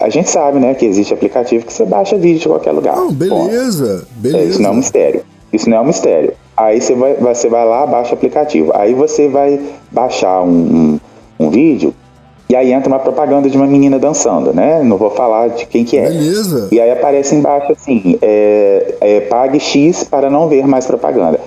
a 0.00 0.08
gente 0.08 0.30
sabe, 0.30 0.60
né, 0.60 0.74
que 0.74 0.86
existe 0.86 1.12
aplicativo 1.12 1.66
que 1.66 1.72
você 1.72 1.84
baixa 1.84 2.16
vídeo 2.16 2.38
de 2.38 2.48
qualquer 2.48 2.70
lugar. 2.70 2.94
Não, 2.94 3.12
beleza, 3.12 4.06
Bom, 4.06 4.20
beleza. 4.22 4.50
Isso 4.50 4.62
não 4.62 4.70
é 4.70 4.72
um 4.72 4.76
mistério. 4.76 5.22
Isso 5.52 5.70
não 5.70 5.76
é 5.78 5.80
um 5.80 5.84
mistério. 5.86 6.34
Aí 6.56 6.80
você 6.80 6.94
vai, 6.94 7.14
você 7.14 7.48
vai 7.48 7.66
lá, 7.66 7.84
baixa 7.84 8.12
o 8.12 8.14
aplicativo. 8.14 8.70
Aí 8.76 8.94
você 8.94 9.28
vai 9.28 9.60
baixar 9.90 10.42
um, 10.42 11.00
um, 11.38 11.46
um 11.46 11.50
vídeo 11.50 11.92
e 12.48 12.56
aí 12.56 12.72
entra 12.72 12.88
uma 12.88 12.98
propaganda 12.98 13.48
de 13.48 13.56
uma 13.56 13.66
menina 13.66 13.98
dançando, 13.98 14.54
né? 14.54 14.82
Não 14.82 14.96
vou 14.96 15.10
falar 15.10 15.48
de 15.48 15.66
quem 15.66 15.84
que 15.84 15.98
é. 15.98 16.08
Beleza. 16.08 16.68
E 16.72 16.80
aí 16.80 16.90
aparece 16.90 17.34
embaixo 17.34 17.72
assim, 17.72 18.18
é, 18.22 18.94
é, 19.00 19.20
pague 19.20 19.60
X 19.60 20.04
para 20.04 20.30
não 20.30 20.48
ver 20.48 20.66
mais 20.66 20.86
propaganda. 20.86 21.38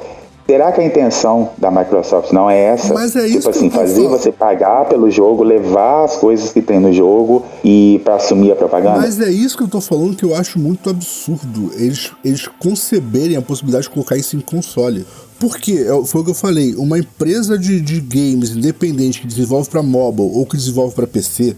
Será 0.52 0.70
que 0.74 0.82
a 0.82 0.84
intenção 0.84 1.52
da 1.58 1.72
Microsoft 1.72 2.34
não 2.34 2.50
é 2.50 2.60
essa? 2.60 2.94
Mas 2.94 3.16
é 3.16 3.26
tipo 3.26 3.40
isso 3.40 3.50
assim, 3.50 3.70
que 3.70 3.78
eu 3.78 3.80
fazer 3.80 4.06
você 4.10 4.34
pagar 4.34 4.84
pelo 4.84 5.10
jogo, 5.10 5.46
levar 5.46 6.04
as 6.04 6.18
coisas 6.18 6.52
que 6.52 6.62
tem 6.62 6.78
no 6.78 6.92
jogo 6.92 7.46
e 7.64 8.02
para 8.04 8.16
assumir 8.16 8.52
a 8.52 8.56
propaganda? 8.58 9.00
Mas 9.00 9.22
é 9.22 9.32
isso 9.32 9.56
que 9.56 9.64
eu 9.64 9.70
tô 9.70 9.80
falando 9.80 10.14
que 10.14 10.26
eu 10.26 10.36
acho 10.36 10.60
muito 10.60 10.90
absurdo. 10.90 11.72
Eles, 11.76 12.12
eles 12.22 12.50
conceberem 12.60 13.38
a 13.38 13.42
possibilidade 13.42 13.86
de 13.86 13.92
colocar 13.92 14.18
isso 14.18 14.36
em 14.36 14.42
console. 14.42 15.08
Porque, 15.40 15.72
é 15.72 16.06
foi 16.06 16.20
o 16.20 16.26
que 16.26 16.32
eu 16.32 16.36
falei, 16.36 16.76
uma 16.76 17.00
empresa 17.00 17.58
de, 17.58 17.80
de 17.80 18.02
games 18.02 18.50
independente 18.50 19.22
que 19.22 19.28
desenvolve 19.28 19.70
para 19.70 19.82
mobile 19.82 20.32
ou 20.34 20.46
que 20.46 20.58
desenvolve 20.58 20.94
para 20.94 21.08
PC, 21.08 21.56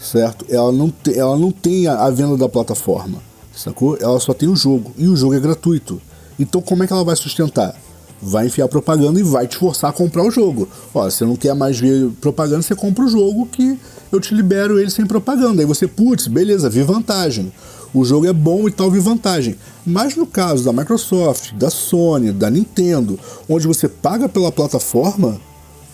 certo? 0.00 0.46
Ela 0.48 0.70
não, 0.70 0.90
te, 0.90 1.18
ela 1.18 1.36
não 1.36 1.50
tem 1.50 1.88
a, 1.88 2.04
a 2.04 2.10
venda 2.12 2.36
da 2.36 2.48
plataforma, 2.48 3.18
sacou? 3.52 3.98
Ela 4.00 4.20
só 4.20 4.32
tem 4.32 4.48
o 4.48 4.54
jogo, 4.54 4.92
e 4.96 5.08
o 5.08 5.16
jogo 5.16 5.34
é 5.34 5.40
gratuito. 5.40 6.00
Então 6.38 6.62
como 6.62 6.84
é 6.84 6.86
que 6.86 6.92
ela 6.92 7.02
vai 7.02 7.16
sustentar? 7.16 7.74
Vai 8.20 8.46
enfiar 8.46 8.68
propaganda 8.68 9.18
e 9.18 9.22
vai 9.22 9.46
te 9.46 9.56
forçar 9.56 9.90
a 9.90 9.92
comprar 9.92 10.24
o 10.24 10.30
jogo. 10.30 10.68
Ó, 10.94 11.08
você 11.08 11.24
não 11.24 11.36
quer 11.36 11.54
mais 11.54 11.78
ver 11.78 12.10
propaganda, 12.20 12.62
você 12.62 12.74
compra 12.74 13.04
o 13.04 13.08
jogo 13.08 13.46
que 13.46 13.78
eu 14.10 14.20
te 14.20 14.34
libero 14.34 14.78
ele 14.78 14.90
sem 14.90 15.06
propaganda. 15.06 15.62
Aí 15.62 15.66
você, 15.66 15.86
putz, 15.86 16.26
beleza, 16.26 16.68
vi 16.68 16.82
vantagem. 16.82 17.52
O 17.92 18.04
jogo 18.04 18.26
é 18.26 18.32
bom 18.32 18.68
e 18.68 18.70
tal, 18.70 18.90
vi 18.90 18.98
vantagem. 18.98 19.56
Mas 19.84 20.14
no 20.14 20.26
caso 20.26 20.64
da 20.64 20.72
Microsoft, 20.72 21.54
da 21.54 21.70
Sony, 21.70 22.32
da 22.32 22.50
Nintendo, 22.50 23.18
onde 23.48 23.66
você 23.66 23.88
paga 23.88 24.28
pela 24.28 24.52
plataforma, 24.52 25.40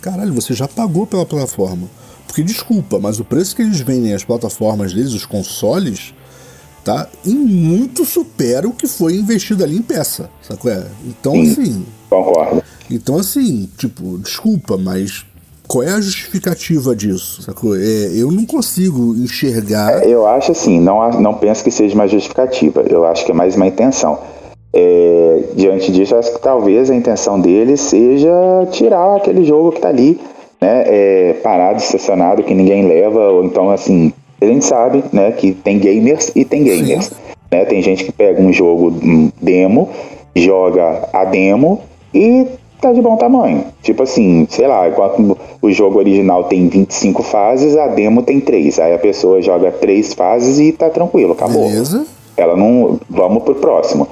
caralho, 0.00 0.34
você 0.34 0.54
já 0.54 0.66
pagou 0.66 1.06
pela 1.06 1.24
plataforma. 1.24 1.88
Porque 2.26 2.42
desculpa, 2.42 2.98
mas 2.98 3.20
o 3.20 3.24
preço 3.24 3.54
que 3.54 3.62
eles 3.62 3.80
vendem 3.80 4.12
as 4.12 4.24
plataformas 4.24 4.92
deles, 4.92 5.12
os 5.12 5.24
consoles, 5.24 6.12
tá? 6.85 7.09
E 7.24 7.35
muito 7.35 8.05
supera 8.05 8.68
o 8.68 8.72
que 8.72 8.87
foi 8.87 9.14
investido 9.14 9.64
ali 9.64 9.76
em 9.76 9.82
peça, 9.82 10.30
sacou? 10.43 10.70
É? 10.70 10.85
Então, 11.07 11.32
assim. 11.41 11.87
Concordo. 12.11 12.62
Então, 12.91 13.16
assim, 13.16 13.68
tipo, 13.78 14.18
desculpa, 14.18 14.76
mas 14.76 15.24
qual 15.66 15.82
é 15.82 15.91
a 15.91 16.01
justificativa 16.01 16.95
disso? 16.95 17.43
Sacou? 17.43 17.74
É, 17.74 18.11
eu 18.14 18.30
não 18.30 18.45
consigo 18.45 19.14
enxergar. 19.16 20.03
É, 20.03 20.09
eu 20.09 20.26
acho 20.26 20.53
assim, 20.53 20.78
não, 20.78 21.11
não 21.20 21.35
penso 21.35 21.64
que 21.64 21.70
seja 21.70 21.95
uma 21.95 22.07
justificativa, 22.07 22.82
eu 22.82 23.07
acho 23.07 23.24
que 23.24 23.32
é 23.32 23.35
mais 23.35 23.57
uma 23.57 23.66
intenção. 23.66 24.18
É, 24.72 25.45
diante 25.57 25.91
disso, 25.91 26.14
acho 26.16 26.32
que 26.32 26.41
talvez 26.41 26.91
a 26.91 26.95
intenção 26.95 27.41
deles 27.41 27.80
seja 27.80 28.30
tirar 28.72 29.16
aquele 29.16 29.45
jogo 29.45 29.70
que 29.70 29.78
está 29.78 29.89
ali, 29.89 30.20
né, 30.61 30.85
é, 30.87 31.32
parado, 31.43 31.78
estacionado, 31.78 32.43
que 32.43 32.55
ninguém 32.55 32.87
leva, 32.87 33.20
ou 33.30 33.45
então 33.45 33.70
assim, 33.70 34.12
a 34.41 34.47
gente 34.47 34.64
sabe 34.64 35.05
né, 35.12 35.32
que 35.32 35.53
tem 35.53 35.78
gamers 35.78 36.30
e 36.35 36.45
tem 36.45 36.64
gamers. 36.64 37.11
Né? 37.51 37.64
Tem 37.64 37.82
gente 37.82 38.05
que 38.05 38.12
pega 38.12 38.41
um 38.41 38.53
jogo 38.53 38.89
um 39.03 39.30
demo, 39.41 39.89
joga 40.35 41.09
a 41.12 41.24
demo 41.24 41.80
e 42.12 42.47
tá 42.80 42.93
de 42.93 43.01
bom 43.01 43.16
tamanho. 43.16 43.64
Tipo 43.82 44.03
assim, 44.03 44.47
sei 44.51 44.66
lá, 44.66 44.89
enquanto 44.89 45.39
o 45.62 45.70
jogo 45.70 45.99
original 45.99 46.45
tem 46.45 46.68
25 46.68 47.22
fases, 47.22 47.76
a 47.76 47.87
demo 47.87 48.22
tem 48.22 48.41
3. 48.41 48.78
Aí 48.78 48.95
a 48.95 48.99
pessoa 48.99 49.41
joga 49.41 49.70
3 49.70 50.14
fases 50.14 50.59
e 50.59 50.72
tá 50.72 50.91
tranquilo, 50.91 51.32
acabou. 51.32 51.68
Beleza. 51.68 52.07
Ela 52.37 52.57
não. 52.57 52.99
Vamos 53.09 53.43
pro 53.43 53.55
próximo. 53.55 54.07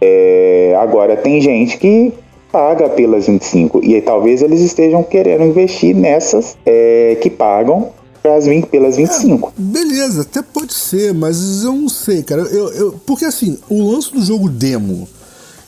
É, 0.00 0.76
agora 0.80 1.16
tem 1.16 1.40
gente 1.40 1.78
que 1.78 2.12
paga 2.52 2.88
pelas 2.88 3.26
25 3.26 3.80
e 3.82 3.96
aí, 3.96 4.00
talvez 4.00 4.40
eles 4.40 4.60
estejam 4.60 5.02
querendo 5.02 5.42
investir 5.42 5.92
nessas 5.92 6.56
é, 6.64 7.18
que 7.20 7.28
pagam 7.28 7.88
pelas 8.24 8.46
20, 8.46 8.66
pelas 8.68 8.96
25. 8.96 9.48
É, 9.48 9.52
beleza, 9.62 10.22
até 10.22 10.40
pode 10.40 10.72
ser, 10.72 11.12
mas 11.12 11.62
eu 11.62 11.74
não 11.74 11.90
sei, 11.90 12.22
cara. 12.22 12.40
Eu, 12.44 12.72
eu, 12.72 12.92
porque 13.04 13.26
assim, 13.26 13.58
o 13.68 13.92
lance 13.92 14.10
do 14.10 14.24
jogo 14.24 14.48
demo 14.48 15.06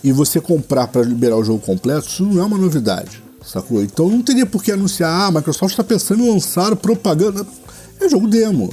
e 0.03 0.11
você 0.11 0.41
comprar 0.41 0.87
para 0.87 1.03
liberar 1.03 1.37
o 1.37 1.45
jogo 1.45 1.61
completo, 1.61 2.09
isso 2.09 2.25
não 2.25 2.43
é 2.43 2.47
uma 2.47 2.57
novidade, 2.57 3.23
sacou? 3.45 3.83
Então 3.83 4.09
não 4.09 4.23
teria 4.23 4.47
por 4.47 4.65
que 4.65 4.73
anunciar, 4.73 5.11
ah, 5.11 5.27
a 5.27 5.31
Microsoft 5.31 5.73
está 5.73 5.85
pensando 5.85 6.25
em 6.25 6.31
lançar 6.31 6.75
propaganda. 6.77 7.47
É 8.01 8.09
jogo 8.09 8.27
demo, 8.27 8.73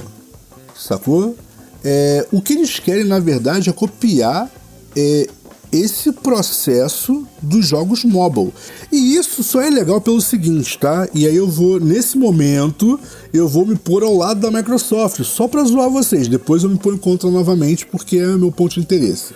sacou? 0.74 1.36
É, 1.84 2.26
o 2.32 2.40
que 2.40 2.54
eles 2.54 2.78
querem, 2.78 3.04
na 3.04 3.18
verdade, 3.18 3.68
é 3.68 3.72
copiar 3.72 4.50
é, 4.96 5.28
esse 5.74 6.12
processo 6.12 7.26
dos 7.42 7.66
jogos 7.66 8.04
mobile. 8.04 8.52
E 8.92 9.16
isso 9.16 9.42
só 9.42 9.60
é 9.60 9.68
legal 9.68 10.00
pelo 10.00 10.20
seguinte, 10.20 10.78
tá? 10.78 11.08
E 11.12 11.26
aí 11.26 11.34
eu 11.34 11.48
vou, 11.48 11.80
nesse 11.80 12.16
momento, 12.16 12.98
eu 13.32 13.48
vou 13.48 13.66
me 13.66 13.74
pôr 13.74 14.02
ao 14.04 14.16
lado 14.16 14.40
da 14.40 14.50
Microsoft, 14.50 15.22
só 15.24 15.48
para 15.48 15.64
zoar 15.64 15.90
vocês. 15.90 16.28
Depois 16.28 16.62
eu 16.62 16.70
me 16.70 16.78
ponho 16.78 16.98
contra 16.98 17.28
novamente, 17.28 17.86
porque 17.86 18.18
é 18.18 18.26
meu 18.26 18.52
ponto 18.52 18.74
de 18.74 18.80
interesse. 18.80 19.34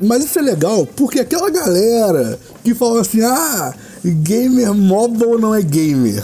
Mas 0.00 0.24
isso 0.24 0.38
é 0.38 0.42
legal 0.42 0.86
porque 0.96 1.20
aquela 1.20 1.50
galera 1.50 2.38
que 2.64 2.74
fala 2.74 3.00
assim: 3.00 3.20
ah, 3.22 3.74
gamer 4.12 4.74
mobile 4.74 5.40
não 5.40 5.54
é 5.54 5.62
gamer. 5.62 6.22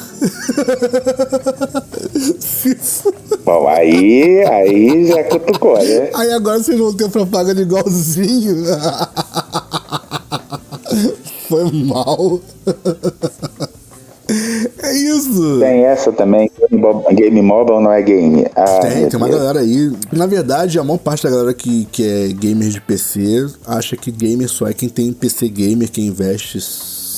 Bom, 3.45 3.67
aí, 3.69 4.45
aí 4.45 5.07
já 5.07 5.25
cutucou, 5.25 5.79
né? 5.79 6.11
Aí 6.15 6.33
agora 6.33 6.63
vocês 6.63 6.79
vão 6.79 6.93
ter 6.95 7.09
propaganda 7.09 7.63
igualzinho. 7.63 8.65
Foi 11.49 11.71
mal. 11.73 12.41
É 14.83 14.93
isso. 14.93 15.59
Tem 15.59 15.85
essa 15.85 16.13
também, 16.13 16.49
game 17.13 17.43
mobile 17.43 17.83
não 17.83 17.93
é 17.93 18.01
game. 18.01 18.47
Ah, 18.55 18.79
tem, 18.81 19.09
tem 19.09 19.17
uma 19.17 19.29
galera 19.29 19.61
aí. 19.61 19.93
Na 20.13 20.27
verdade, 20.27 20.79
a 20.79 20.85
maior 20.85 20.99
parte 20.99 21.25
da 21.25 21.31
galera 21.31 21.53
que, 21.53 21.87
que 21.87 22.07
é 22.07 22.29
gamer 22.29 22.69
de 22.69 22.81
PC 22.81 23.47
acha 23.67 23.97
que 23.97 24.13
gamer 24.13 24.49
só 24.49 24.69
é 24.69 24.73
quem 24.73 24.89
tem 24.89 25.13
PC 25.13 25.49
gamer, 25.49 25.91
que 25.91 26.01
investe 26.01 26.61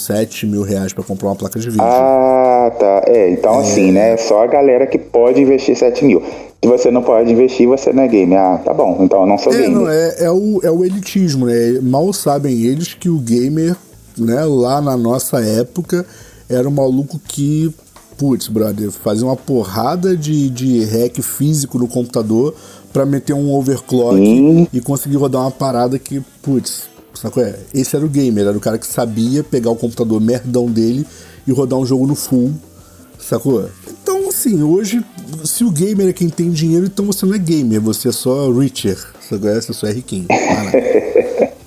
7 0.07 0.47
mil 0.47 0.63
reais 0.63 0.93
pra 0.93 1.05
comprar 1.05 1.29
uma 1.29 1.37
placa 1.37 1.59
de 1.59 1.71
vídeo. 1.71 1.83
Ah, 1.83 2.71
tá. 2.79 3.03
É, 3.07 3.31
então 3.31 3.55
é... 3.57 3.61
assim, 3.61 3.93
né? 3.93 4.17
Só 4.17 4.43
a 4.43 4.47
galera 4.47 4.87
que 4.87 4.99
pode 4.99 5.41
investir 5.41 5.77
7 5.77 6.05
mil. 6.05 6.23
Se 6.63 6.69
você 6.69 6.91
não 6.91 7.03
pode 7.03 7.33
investir, 7.33 7.67
você 7.67 7.93
não 7.93 8.05
é 8.05 8.09
gamer. 8.09 8.39
Ah, 8.39 8.61
tá 8.65 8.73
bom. 8.73 8.99
Então 9.01 9.23
eu 9.23 9.27
não 9.27 9.39
sou 9.39 9.53
é, 9.53 9.57
gamer. 9.57 9.71
Não, 9.71 9.89
é, 9.89 10.15
é, 10.19 10.31
o, 10.31 10.61
é 10.63 10.71
o 10.71 10.85
elitismo, 10.85 11.47
né? 11.47 11.81
Mal 11.83 12.13
sabem 12.13 12.63
eles 12.63 12.95
que 12.95 13.09
o 13.09 13.19
gamer, 13.19 13.77
né, 14.17 14.45
lá 14.45 14.81
na 14.81 14.97
nossa 14.97 15.41
época 15.41 16.07
era 16.49 16.69
um 16.69 16.73
maluco 16.73 17.19
que, 17.19 17.75
putz, 18.17 18.47
brother, 18.47 18.91
fazia 18.91 19.27
uma 19.27 19.37
porrada 19.37 20.17
de, 20.17 20.51
de 20.51 20.85
hack 20.85 21.21
físico 21.23 21.79
no 21.79 21.89
computador 21.89 22.55
para 22.93 23.07
meter 23.07 23.33
um 23.33 23.53
overclock 23.53 24.17
hum. 24.17 24.67
e 24.73 24.81
conseguir 24.81 25.17
rodar 25.17 25.43
uma 25.43 25.51
parada 25.51 25.99
que, 25.99 26.21
putz? 26.43 26.92
Esse 27.73 27.97
era 27.97 28.05
o 28.05 28.09
gamer, 28.09 28.47
era 28.47 28.57
o 28.57 28.61
cara 28.61 28.79
que 28.79 28.87
sabia 28.87 29.45
pegar 29.45 29.71
o 29.71 29.77
computador 29.77 30.21
merdão 30.21 30.67
dele 30.67 31.07
e 31.47 31.53
rodar 31.53 31.79
um 31.79 31.87
jogo 31.87 32.07
no 32.07 32.15
full, 32.15 32.53
sacou? 33.19 33.69
Então, 34.03 34.29
assim, 34.29 34.63
hoje, 34.63 35.05
se 35.45 35.65
o 35.65 35.71
gamer 35.71 36.09
é 36.09 36.13
quem 36.13 36.29
tem 36.29 36.51
dinheiro, 36.51 36.87
então 36.87 37.05
você 37.05 37.27
não 37.27 37.35
é 37.35 37.39
gamer, 37.39 37.81
você 37.81 38.09
é 38.09 38.13
só 38.13 38.51
richer, 38.51 38.99
sacou? 39.29 39.49
É? 39.49 39.61
Você 39.61 39.73
só 39.73 39.87
é 39.87 39.93
riquinho. 39.93 40.27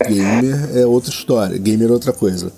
gamer 0.08 0.78
é 0.78 0.86
outra 0.86 1.10
história, 1.10 1.58
gamer 1.58 1.90
é 1.90 1.92
outra 1.92 2.14
coisa. 2.14 2.52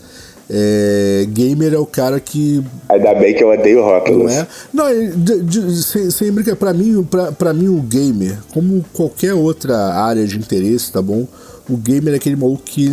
É, 0.50 1.26
gamer 1.30 1.74
é 1.74 1.78
o 1.78 1.86
cara 1.86 2.20
que. 2.20 2.64
Ainda 2.90 3.14
bem 3.16 3.34
que 3.36 3.44
eu 3.44 3.50
odeio 3.50 3.84
rótulos. 3.84 4.34
Não 4.74 4.88
é? 4.88 4.94
Não, 4.94 5.10
de, 5.18 5.42
de, 5.42 5.84
sem, 5.84 6.10
sem 6.10 6.32
brincar, 6.32 6.56
pra 6.56 6.74
mim, 6.74 7.04
pra, 7.04 7.32
pra 7.32 7.54
mim 7.54 7.68
o 7.68 7.82
gamer, 7.82 8.38
como 8.54 8.84
qualquer 8.94 9.34
outra 9.34 9.76
área 9.94 10.26
de 10.26 10.38
interesse, 10.38 10.92
tá 10.92 11.02
bom? 11.02 11.28
O 11.70 11.76
gamer 11.76 12.14
é 12.14 12.16
aquele 12.16 12.38
maluco 12.38 12.64
que 12.64 12.86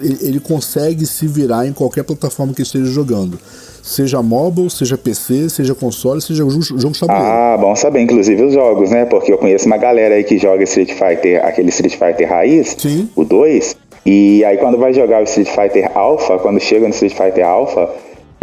ele, 0.00 0.18
ele 0.20 0.40
consegue 0.40 1.04
se 1.04 1.26
virar 1.26 1.66
em 1.66 1.72
qualquer 1.72 2.04
plataforma 2.04 2.54
que 2.54 2.62
esteja 2.62 2.86
jogando. 2.86 3.36
Seja 3.82 4.22
mobile, 4.22 4.70
seja 4.70 4.96
PC, 4.96 5.50
seja 5.50 5.74
console, 5.74 6.22
seja 6.22 6.48
jogo, 6.48 6.62
jogo 6.62 6.96
tabuleiro. 6.96 7.26
Ah, 7.26 7.58
bom 7.60 7.74
saber, 7.74 8.00
inclusive 8.00 8.44
os 8.44 8.54
jogos, 8.54 8.90
né? 8.90 9.04
Porque 9.06 9.32
eu 9.32 9.38
conheço 9.38 9.66
uma 9.66 9.76
galera 9.76 10.14
aí 10.14 10.22
que 10.22 10.38
joga 10.38 10.62
Street 10.62 10.92
Fighter, 10.92 11.44
aquele 11.44 11.70
Street 11.70 11.94
Fighter 11.94 12.28
raiz, 12.28 12.76
Sim. 12.78 13.10
o 13.16 13.24
2, 13.24 13.76
e 14.04 14.44
aí 14.44 14.56
quando 14.56 14.78
vai 14.78 14.92
jogar 14.92 15.20
o 15.20 15.24
Street 15.24 15.48
Fighter 15.48 15.90
Alpha, 15.96 16.38
quando 16.38 16.60
chega 16.60 16.86
no 16.86 16.94
Street 16.94 17.14
Fighter 17.14 17.46
Alpha, 17.46 17.88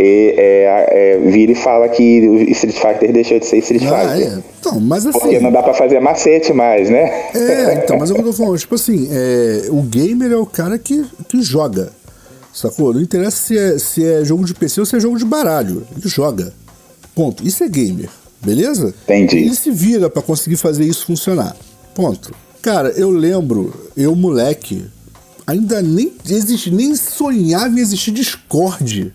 e, 0.01 0.33
é, 0.37 0.87
é, 0.91 1.17
vira 1.29 1.51
e 1.51 1.55
fala 1.55 1.89
que 1.89 2.27
o 2.27 2.41
Street 2.51 2.77
Fighter 2.77 3.11
deixou 3.11 3.37
de 3.37 3.45
ser 3.45 3.57
Street 3.57 3.83
ah, 3.83 3.99
Fighter. 3.99 4.33
É. 4.33 4.43
Então, 4.59 4.79
mas 4.79 5.05
assim, 5.05 5.19
Porque 5.19 5.39
não 5.41 5.51
dá 5.51 5.61
pra 5.61 5.73
fazer 5.73 5.99
macete 5.99 6.53
mais, 6.53 6.89
né? 6.89 7.31
É, 7.35 7.73
então, 7.83 7.97
mas 7.97 8.09
é 8.09 8.13
o 8.13 8.15
que 8.15 8.21
eu 8.21 8.27
tô 8.27 8.33
falando. 8.33 8.57
Tipo 8.57 8.75
assim, 8.75 9.09
é, 9.11 9.67
o 9.69 9.81
gamer 9.81 10.31
é 10.31 10.37
o 10.37 10.45
cara 10.45 10.79
que, 10.79 11.05
que 11.27 11.41
joga. 11.41 11.91
Sacou? 12.53 12.93
Não 12.93 13.01
interessa 13.01 13.37
se 13.37 13.57
é, 13.57 13.77
se 13.77 14.05
é 14.05 14.23
jogo 14.23 14.45
de 14.45 14.53
PC 14.53 14.79
ou 14.79 14.85
se 14.85 14.95
é 14.95 14.99
jogo 14.99 15.17
de 15.17 15.25
baralho. 15.25 15.85
Ele 15.91 16.07
joga. 16.07 16.53
Ponto. 17.13 17.45
Isso 17.45 17.63
é 17.63 17.67
gamer. 17.67 18.09
Beleza? 18.41 18.93
Entendi. 19.03 19.37
Ele 19.37 19.55
se 19.55 19.69
vira 19.69 20.09
para 20.09 20.21
conseguir 20.21 20.55
fazer 20.55 20.85
isso 20.85 21.05
funcionar. 21.05 21.55
Ponto. 21.93 22.33
Cara, 22.61 22.89
eu 22.91 23.09
lembro, 23.09 23.73
eu 23.95 24.15
moleque, 24.15 24.85
ainda 25.49 25.81
nem 25.81 26.13
existe, 26.27 26.69
nem 26.69 26.95
sonhava 26.95 27.69
em 27.69 27.79
existir 27.79 28.11
Discord. 28.11 29.13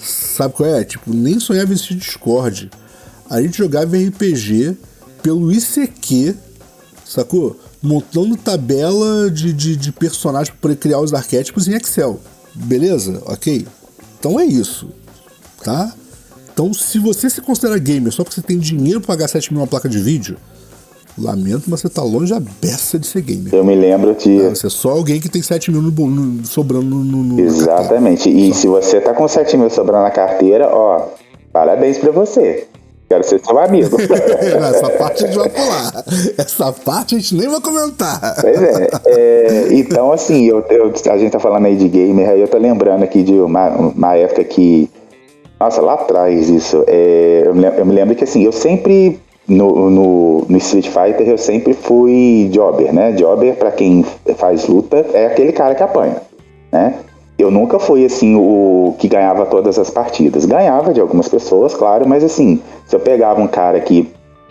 Sabe 0.00 0.54
qual 0.54 0.68
é? 0.68 0.84
Tipo, 0.84 1.12
nem 1.12 1.40
sonhava 1.40 1.70
em 1.70 1.74
existir 1.74 1.96
Discord. 1.96 2.70
A 3.28 3.42
gente 3.42 3.58
jogava 3.58 3.96
RPG 3.96 4.76
pelo 5.22 5.52
ICQ, 5.52 6.36
sacou? 7.04 7.58
Montando 7.82 8.36
tabela 8.36 9.30
de, 9.30 9.52
de, 9.52 9.76
de 9.76 9.92
personagens 9.92 10.56
para 10.60 10.76
criar 10.76 11.00
os 11.00 11.12
arquétipos 11.12 11.66
em 11.66 11.74
Excel. 11.74 12.20
Beleza? 12.54 13.22
Ok? 13.26 13.66
Então 14.18 14.38
é 14.38 14.44
isso. 14.44 14.88
Tá? 15.62 15.92
Então, 16.52 16.72
se 16.72 16.98
você 16.98 17.28
se 17.28 17.40
considera 17.40 17.76
gamer 17.78 18.12
só 18.12 18.22
porque 18.22 18.40
você 18.40 18.46
tem 18.46 18.58
dinheiro 18.58 19.00
para 19.00 19.08
pagar 19.08 19.28
7 19.28 19.52
mil 19.52 19.60
numa 19.60 19.66
placa 19.66 19.88
de 19.88 19.98
vídeo, 19.98 20.38
Lamento, 21.18 21.62
mas 21.68 21.80
você 21.80 21.88
tá 21.88 22.02
longe 22.02 22.32
a 22.34 22.40
beça 22.40 22.98
de 22.98 23.06
ser 23.06 23.22
gamer. 23.22 23.54
Eu 23.54 23.64
me 23.64 23.74
lembro 23.74 24.14
de. 24.14 24.38
Ah, 24.46 24.50
você 24.50 24.66
é 24.66 24.70
só 24.70 24.90
alguém 24.90 25.18
que 25.20 25.28
tem 25.28 25.40
7 25.40 25.70
mil 25.70 25.80
no, 25.80 25.90
no, 25.90 26.44
sobrando 26.46 26.84
no. 26.84 27.04
no 27.22 27.40
Exatamente. 27.40 28.28
E 28.28 28.52
só. 28.52 28.60
se 28.60 28.66
você 28.68 29.00
tá 29.00 29.14
com 29.14 29.26
7 29.26 29.56
mil 29.56 29.70
sobrando 29.70 30.02
na 30.04 30.10
carteira, 30.10 30.68
ó, 30.70 31.08
parabéns 31.52 31.96
pra 31.98 32.10
você. 32.12 32.66
Quero 33.08 33.22
ser 33.24 33.40
seu 33.44 33.56
amigo. 33.58 33.96
Essa 34.02 34.90
parte 34.90 35.24
a 35.24 35.26
gente 35.28 35.38
vai 35.38 35.48
pular. 35.48 36.04
Essa 36.36 36.72
parte 36.72 37.14
a 37.14 37.18
gente 37.18 37.34
nem 37.36 37.48
vai 37.48 37.60
comentar. 37.60 38.34
Pois 38.40 38.60
é. 38.60 38.88
é, 39.06 39.68
então, 39.74 40.10
assim, 40.12 40.44
eu, 40.46 40.60
eu- 40.68 40.92
a 41.12 41.16
gente 41.16 41.30
tá 41.30 41.38
falando 41.38 41.66
aí 41.66 41.76
de 41.76 41.88
gamer, 41.88 42.28
aí 42.28 42.40
eu 42.40 42.48
tô 42.48 42.58
lembrando 42.58 43.04
aqui 43.04 43.22
de 43.22 43.34
uma, 43.34 43.68
uma 43.70 44.16
época 44.16 44.42
que. 44.44 44.90
Nossa, 45.58 45.80
lá 45.80 45.94
atrás 45.94 46.50
isso. 46.50 46.84
é, 46.88 47.44
eu, 47.46 47.54
me 47.54 47.60
lem- 47.62 47.78
eu 47.78 47.86
me 47.86 47.94
lembro 47.94 48.14
que 48.16 48.24
assim, 48.24 48.42
eu 48.42 48.52
sempre. 48.52 49.18
No, 49.48 49.90
no, 49.90 50.46
no 50.48 50.56
Street 50.58 50.88
Fighter 50.88 51.28
eu 51.28 51.38
sempre 51.38 51.72
fui 51.72 52.50
jobber, 52.52 52.92
né? 52.92 53.12
Jobber, 53.12 53.54
pra 53.56 53.70
quem 53.70 54.04
faz 54.36 54.66
luta, 54.66 55.06
é 55.12 55.26
aquele 55.26 55.52
cara 55.52 55.74
que 55.74 55.82
apanha, 55.82 56.16
né? 56.72 56.94
Eu 57.38 57.50
nunca 57.50 57.78
fui 57.78 58.04
assim 58.04 58.34
o 58.34 58.94
que 58.98 59.08
ganhava 59.08 59.44
todas 59.46 59.78
as 59.78 59.90
partidas. 59.90 60.46
Ganhava 60.46 60.92
de 60.92 61.00
algumas 61.00 61.28
pessoas, 61.28 61.74
claro, 61.74 62.08
mas 62.08 62.24
assim, 62.24 62.60
se 62.86 62.96
eu 62.96 63.00
pegava 63.00 63.40
um 63.40 63.46
cara 63.46 63.78
que 63.78 64.08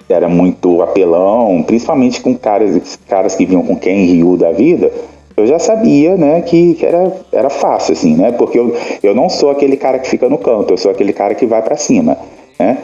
era 0.08 0.30
muito 0.30 0.82
apelão, 0.84 1.64
principalmente 1.64 2.22
com 2.22 2.36
caras, 2.36 3.00
caras 3.08 3.36
que 3.36 3.46
vinham 3.46 3.64
com 3.64 3.76
Ken 3.76 4.06
Ryu 4.06 4.38
da 4.38 4.52
vida, 4.52 4.92
eu 5.36 5.48
já 5.48 5.60
sabia, 5.60 6.16
né, 6.16 6.42
que, 6.42 6.76
que 6.76 6.86
era, 6.86 7.12
era 7.32 7.50
fácil, 7.50 7.94
assim, 7.94 8.16
né? 8.16 8.32
Porque 8.32 8.58
eu, 8.58 8.76
eu 9.04 9.14
não 9.14 9.30
sou 9.30 9.50
aquele 9.50 9.76
cara 9.76 10.00
que 10.00 10.08
fica 10.08 10.30
no 10.30 10.38
canto, 10.38 10.72
eu 10.72 10.78
sou 10.78 10.92
aquele 10.92 11.12
cara 11.12 11.34
que 11.34 11.46
vai 11.46 11.62
pra 11.62 11.76
cima, 11.76 12.18
né? 12.60 12.78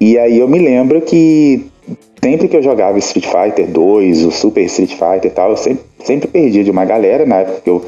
E 0.00 0.18
aí 0.18 0.38
eu 0.38 0.48
me 0.48 0.58
lembro 0.58 1.00
que 1.02 1.66
sempre 2.22 2.48
que 2.48 2.56
eu 2.56 2.62
jogava 2.62 2.98
Street 2.98 3.26
Fighter 3.26 3.66
2, 3.68 4.24
o 4.24 4.30
Super 4.30 4.62
Street 4.64 4.92
Fighter 4.92 5.26
e 5.26 5.30
tal, 5.30 5.50
eu 5.50 5.56
sempre, 5.56 5.84
sempre 6.02 6.28
perdia 6.28 6.64
de 6.64 6.70
uma 6.70 6.84
galera, 6.84 7.26
na 7.26 7.36
época 7.36 7.60
que 7.62 7.70
eu, 7.70 7.84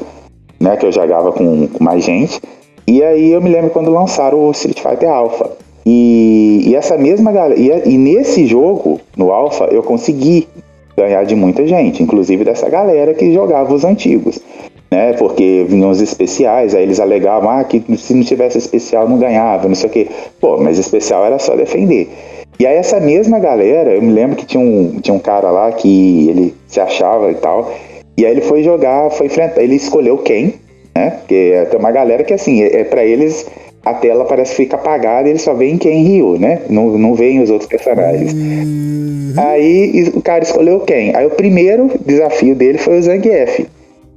né, 0.59 0.77
que 0.77 0.85
eu 0.85 0.91
jogava 0.91 1.31
com, 1.31 1.67
com 1.67 1.83
mais 1.83 2.03
gente. 2.03 2.39
E 2.85 3.01
aí 3.03 3.31
eu 3.31 3.41
me 3.41 3.49
lembro 3.49 3.71
quando 3.71 3.89
lançaram 3.89 4.47
o 4.47 4.51
Street 4.51 4.79
Fighter 4.79 5.09
Alpha. 5.09 5.51
E, 5.85 6.63
e 6.67 6.75
essa 6.75 6.97
mesma 6.97 7.31
galera. 7.31 7.59
E, 7.59 7.93
e 7.93 7.97
nesse 7.97 8.45
jogo, 8.45 8.99
no 9.17 9.31
Alpha, 9.31 9.65
eu 9.71 9.81
consegui 9.81 10.47
ganhar 10.95 11.23
de 11.25 11.35
muita 11.35 11.65
gente, 11.65 12.03
inclusive 12.03 12.43
dessa 12.43 12.69
galera 12.69 13.13
que 13.13 13.33
jogava 13.33 13.73
os 13.73 13.83
antigos. 13.83 14.39
Né, 14.93 15.13
porque 15.13 15.65
vinham 15.67 15.89
os 15.89 15.99
especiais, 16.01 16.75
aí 16.75 16.83
eles 16.83 16.99
alegavam 16.99 17.49
ah, 17.49 17.63
que 17.63 17.83
se 17.97 18.13
não 18.13 18.21
tivesse 18.21 18.59
especial 18.59 19.09
não 19.09 19.17
ganhava, 19.17 19.67
não 19.67 19.73
sei 19.73 19.89
o 19.89 19.91
quê. 19.91 20.07
Pô, 20.39 20.57
mas 20.57 20.77
especial 20.77 21.25
era 21.25 21.39
só 21.39 21.55
defender. 21.55 22.09
E 22.59 22.67
aí 22.67 22.75
essa 22.75 22.99
mesma 22.99 23.39
galera, 23.39 23.89
eu 23.89 24.03
me 24.03 24.13
lembro 24.13 24.35
que 24.35 24.45
tinha 24.45 24.61
um, 24.61 24.99
tinha 25.01 25.15
um 25.15 25.19
cara 25.19 25.49
lá 25.49 25.71
que 25.71 26.29
ele 26.29 26.53
se 26.67 26.79
achava 26.79 27.31
e 27.31 27.33
tal, 27.33 27.73
e 28.15 28.23
aí 28.23 28.31
ele 28.31 28.41
foi 28.41 28.61
jogar, 28.61 29.09
foi 29.09 29.25
enfrentar, 29.25 29.63
ele 29.63 29.73
escolheu 29.73 30.19
quem, 30.19 30.53
né? 30.95 31.09
Porque 31.09 31.65
tem 31.71 31.79
uma 31.79 31.91
galera 31.91 32.23
que 32.23 32.35
assim, 32.35 32.61
é, 32.61 32.81
é 32.81 32.83
para 32.83 33.03
eles 33.03 33.47
a 33.83 33.95
tela 33.95 34.25
parece 34.25 34.51
que 34.51 34.57
fica 34.57 34.75
apagada 34.75 35.27
e 35.27 35.31
eles 35.31 35.41
só 35.41 35.55
veem 35.55 35.75
quem 35.75 36.03
riu, 36.03 36.37
né? 36.37 36.61
Não, 36.69 36.99
não 36.99 37.15
veem 37.15 37.41
os 37.41 37.49
outros 37.49 37.67
personagens. 37.67 38.31
Aí 39.37 40.11
o 40.13 40.21
cara 40.21 40.43
escolheu 40.43 40.81
quem? 40.81 41.15
Aí 41.15 41.25
o 41.25 41.31
primeiro 41.31 41.89
desafio 42.05 42.53
dele 42.53 42.77
foi 42.77 42.99
o 42.99 43.01
Zangief. 43.01 43.65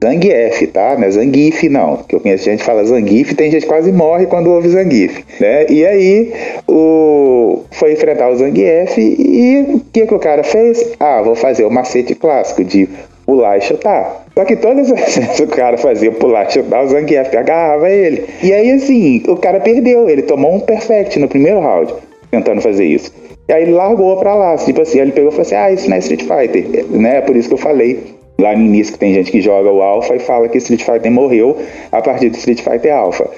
Zangief, 0.02 0.66
tá? 0.68 0.96
Não 0.98 1.04
é 1.04 1.10
Zangief, 1.10 1.68
não. 1.68 1.96
Porque 1.96 2.16
eu 2.16 2.20
conheço 2.20 2.44
gente 2.44 2.60
que 2.60 2.64
fala 2.64 2.84
Zangief, 2.84 3.34
tem 3.34 3.50
gente 3.50 3.62
que 3.62 3.68
quase 3.68 3.90
morre 3.90 4.26
quando 4.26 4.50
ouve 4.50 4.68
Zangief, 4.68 5.24
né? 5.40 5.66
E 5.70 5.86
aí 5.86 6.32
o... 6.68 7.62
foi 7.70 7.92
enfrentar 7.92 8.28
o 8.28 8.36
Zangief 8.36 8.98
e 8.98 9.66
o 9.74 9.80
que, 9.92 10.06
que 10.06 10.14
o 10.14 10.18
cara 10.18 10.44
fez? 10.44 10.92
Ah, 11.00 11.22
vou 11.22 11.34
fazer 11.34 11.64
o 11.64 11.70
macete 11.70 12.14
clássico 12.14 12.62
de 12.62 12.88
pular 13.24 13.56
e 13.56 13.60
chutar. 13.62 14.26
Só 14.34 14.44
que 14.44 14.56
todas 14.56 14.92
as 14.92 15.00
vezes 15.16 15.40
o 15.40 15.46
cara 15.46 15.78
fazia 15.78 16.12
pular 16.12 16.46
e 16.46 16.52
chutar, 16.52 16.84
o 16.84 16.88
Zangief 16.88 17.34
agarrava 17.34 17.90
ele. 17.90 18.24
E 18.42 18.52
aí, 18.52 18.70
assim, 18.72 19.22
o 19.26 19.36
cara 19.36 19.60
perdeu. 19.60 20.08
Ele 20.10 20.22
tomou 20.22 20.54
um 20.54 20.60
perfect 20.60 21.18
no 21.18 21.26
primeiro 21.26 21.60
round, 21.60 21.94
tentando 22.30 22.60
fazer 22.60 22.84
isso. 22.84 23.10
E 23.48 23.52
aí 23.52 23.62
ele 23.62 23.72
largou 23.72 24.16
pra 24.18 24.34
lá. 24.34 24.56
Tipo 24.56 24.82
assim, 24.82 25.00
ele 25.00 25.12
pegou 25.12 25.30
e 25.30 25.32
falou 25.32 25.42
assim: 25.42 25.54
Ah, 25.54 25.72
isso 25.72 25.88
não 25.88 25.96
é 25.96 26.00
Street 26.00 26.22
Fighter. 26.22 26.84
Né? 26.90 27.20
Por 27.22 27.34
isso 27.34 27.48
que 27.48 27.54
eu 27.54 27.58
falei 27.58 28.15
lá 28.38 28.54
no 28.56 28.64
início 28.64 28.92
que 28.92 28.98
tem 28.98 29.14
gente 29.14 29.30
que 29.30 29.40
joga 29.40 29.70
o 29.70 29.82
Alpha 29.82 30.14
e 30.14 30.18
fala 30.18 30.48
que 30.48 30.58
Street 30.58 30.82
Fighter 30.82 31.10
morreu 31.10 31.56
a 31.90 32.00
partir 32.02 32.28
do 32.30 32.36
Street 32.36 32.60
Fighter 32.60 32.94
Alpha. 32.94 33.28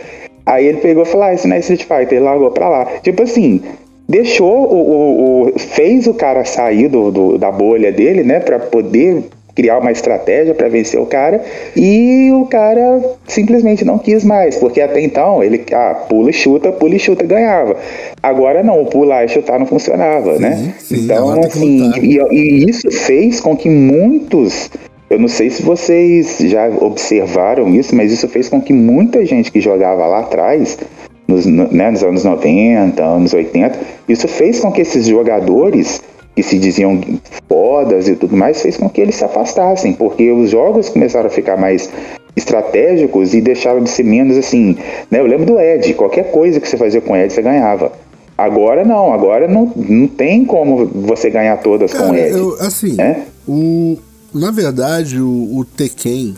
Aí 0.47 0.67
ele 0.67 0.79
pegou 0.79 1.03
e 1.03 1.07
falou: 1.07 1.27
Ah, 1.27 1.35
isso 1.35 1.47
não 1.47 1.57
é 1.57 1.59
Street 1.61 1.83
Fighter. 1.83 2.13
Ele 2.19 2.21
largou 2.25 2.51
pra 2.51 2.69
lá. 2.69 2.85
Tipo 3.03 3.23
assim, 3.23 3.61
deixou 4.09 4.65
o. 4.73 4.77
o- 4.77 5.49
o- 5.55 5.59
fez 5.59 6.07
o 6.07 6.15
cara 6.15 6.45
sair 6.45 6.89
do, 6.89 7.11
do- 7.11 7.39
da 7.39 7.51
bolha 7.53 7.93
dele, 7.93 8.23
né? 8.23 8.41
Pra 8.41 8.59
poder 8.59 9.25
criar 9.55 9.79
uma 9.79 9.91
estratégia 9.91 10.55
para 10.55 10.69
vencer 10.69 11.01
o 11.01 11.05
cara 11.07 11.43
e 11.75 12.31
o 12.33 12.47
cara 12.47 13.03
simplesmente 13.27 13.85
não 13.85 13.99
quis 13.99 14.23
mais, 14.23 14.55
porque 14.55 14.81
até 14.81 15.01
então 15.01 15.43
ele 15.43 15.65
ah, 15.73 15.97
pula 16.09 16.31
e 16.31 16.33
chuta, 16.33 16.71
pula 16.71 16.95
e 16.95 16.99
chuta 17.01 17.27
ganhava. 17.27 17.77
Agora 18.23 18.63
não, 18.63 18.85
pular 18.85 19.25
e 19.25 19.29
chutar 19.29 19.59
não 19.59 19.67
funcionava, 19.67 20.39
né? 20.39 20.73
sim, 20.79 21.01
então 21.03 21.41
assim, 21.41 21.91
e, 22.01 22.19
e 22.31 22.71
isso 22.71 22.89
fez 22.89 23.41
com 23.41 23.57
que 23.57 23.69
muitos 23.69 24.71
eu 25.11 25.19
não 25.19 25.29
sei 25.29 25.51
se 25.51 25.63
vocês 25.63 26.39
já 26.41 26.69
observaram 26.69 27.69
isso, 27.75 27.95
mas 27.97 28.13
isso 28.13 28.29
fez 28.29 28.49
com 28.49 28.61
que 28.61 28.73
muita 28.73 29.25
gente 29.25 29.51
que 29.51 29.61
jogava 29.61 30.07
lá 30.07 30.21
atrás, 30.21 30.79
nos, 31.27 31.47
no- 31.47 31.69
né, 31.73 31.91
nos 31.91 32.03
anos 32.03 32.25
90, 32.25 33.03
anos 33.03 33.33
80, 33.33 33.79
isso 34.09 34.27
fez 34.29 34.61
com 34.61 34.71
que 34.73 34.81
esses 34.83 35.07
jogadores 35.07 36.01
que 36.37 36.43
se 36.43 36.59
diziam 36.59 37.01
fodas 37.49 38.07
e 38.09 38.15
tudo 38.15 38.37
mais, 38.37 38.63
fez 38.63 38.77
com 38.77 38.89
que 38.89 39.01
eles 39.01 39.17
se 39.17 39.25
afastassem, 39.25 39.93
porque 39.93 40.31
os 40.31 40.51
jogos 40.51 40.89
começaram 40.89 41.27
a 41.27 41.31
ficar 41.31 41.57
mais 41.57 41.91
estratégicos 42.37 43.35
e 43.35 43.41
deixaram 43.41 43.83
de 43.83 43.91
ser 43.91 44.05
menos 44.05 44.37
assim, 44.39 44.77
né? 45.11 45.19
Eu 45.21 45.27
lembro 45.27 45.45
do 45.47 45.59
Ed, 45.61 45.93
qualquer 45.95 46.31
coisa 46.31 46.61
que 46.61 46.69
você 46.69 46.77
fazia 46.77 47.01
com 47.01 47.13
o 47.13 47.17
Ed, 47.17 47.33
você 47.33 47.43
ganhava. 47.43 47.93
Agora 48.37 48.85
não, 48.85 49.13
agora 49.13 49.49
não, 49.49 49.73
não 49.77 50.07
tem 50.07 50.45
como 50.45 50.87
você 50.87 51.29
ganhar 51.29 51.57
todas 51.59 51.93
com 51.93 52.05
o 52.05 52.07
Cara, 52.09 52.21
Ed. 52.21 52.39
eu, 52.39 52.55
assim, 52.61 52.95
É? 53.01 53.17
o, 53.49 53.99
na 54.33 54.51
verdade, 54.51 55.21
o, 55.21 55.59
o 55.59 55.65
Tekken, 55.65 56.37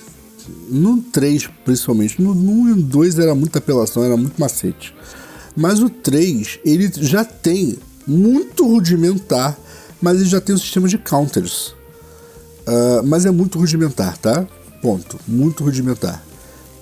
no 0.69 1.03
3 1.03 1.49
principalmente, 1.65 2.21
no, 2.21 2.35
no 2.35 2.53
1 2.53 2.69
e 2.69 2.71
no 2.77 2.83
2 2.83 3.19
era 3.19 3.35
muita 3.35 3.59
apelação, 3.59 4.05
era 4.05 4.17
muito 4.17 4.41
macete. 4.41 4.95
Mas 5.57 5.81
o 5.81 5.91
3, 5.91 6.61
ele 6.65 6.91
já 7.01 7.25
tem 7.25 7.79
muito 8.07 8.67
rudimentar, 8.67 9.59
mas 10.01 10.21
ele 10.21 10.29
já 10.29 10.41
tem 10.41 10.55
um 10.55 10.59
sistema 10.59 10.89
de 10.89 10.99
counters. 10.99 11.75
Ah, 12.71 13.03
mas 13.05 13.27
é 13.27 13.31
muito 13.31 13.59
rudimentar, 13.59 14.17
tá? 14.19 14.47
Ponto. 14.81 15.19
Muito 15.27 15.65
rudimentar. 15.65 16.23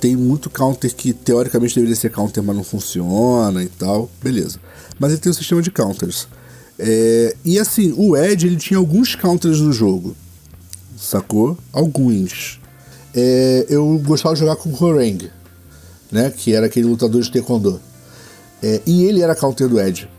Tem 0.01 0.15
muito 0.15 0.51
counter 0.51 0.95
que 0.95 1.13
teoricamente 1.13 1.75
deveria 1.75 1.97
ser 1.97 2.11
counter, 2.11 2.43
mas 2.43 2.55
não 2.55 2.63
funciona 2.63 3.63
e 3.63 3.69
tal. 3.69 4.11
Beleza. 4.23 4.61
Mas 4.99 5.13
ele 5.13 5.21
tem 5.21 5.31
um 5.31 5.35
sistema 5.35 5.63
de 5.63 5.71
counters. 5.71 6.29
É, 6.79 7.35
e 7.45 7.59
assim, 7.59 7.93
o 7.97 8.17
Ed 8.17 8.47
ele 8.47 8.57
tinha 8.57 8.79
alguns 8.79 9.15
counters 9.15 9.61
no 9.61 9.73
jogo. 9.73 10.15
Sacou? 10.99 11.57
Alguns. 11.73 12.59
É, 13.15 13.67
eu 13.69 14.03
gostava 14.05 14.35
de 14.35 14.41
jogar 14.41 14.57
com 14.57 14.69
o 14.69 14.85
Horeng, 14.85 15.31
né? 16.11 16.31
Que 16.31 16.55
era 16.55 16.67
aquele 16.67 16.87
lutador 16.87 17.23
de 17.23 17.31
Taekwondo. 17.31 17.81
É, 18.61 18.83
e 18.85 19.05
ele 19.05 19.23
era 19.23 19.35
counter 19.37 19.69
do 19.69 19.81
Ed. 19.81 20.11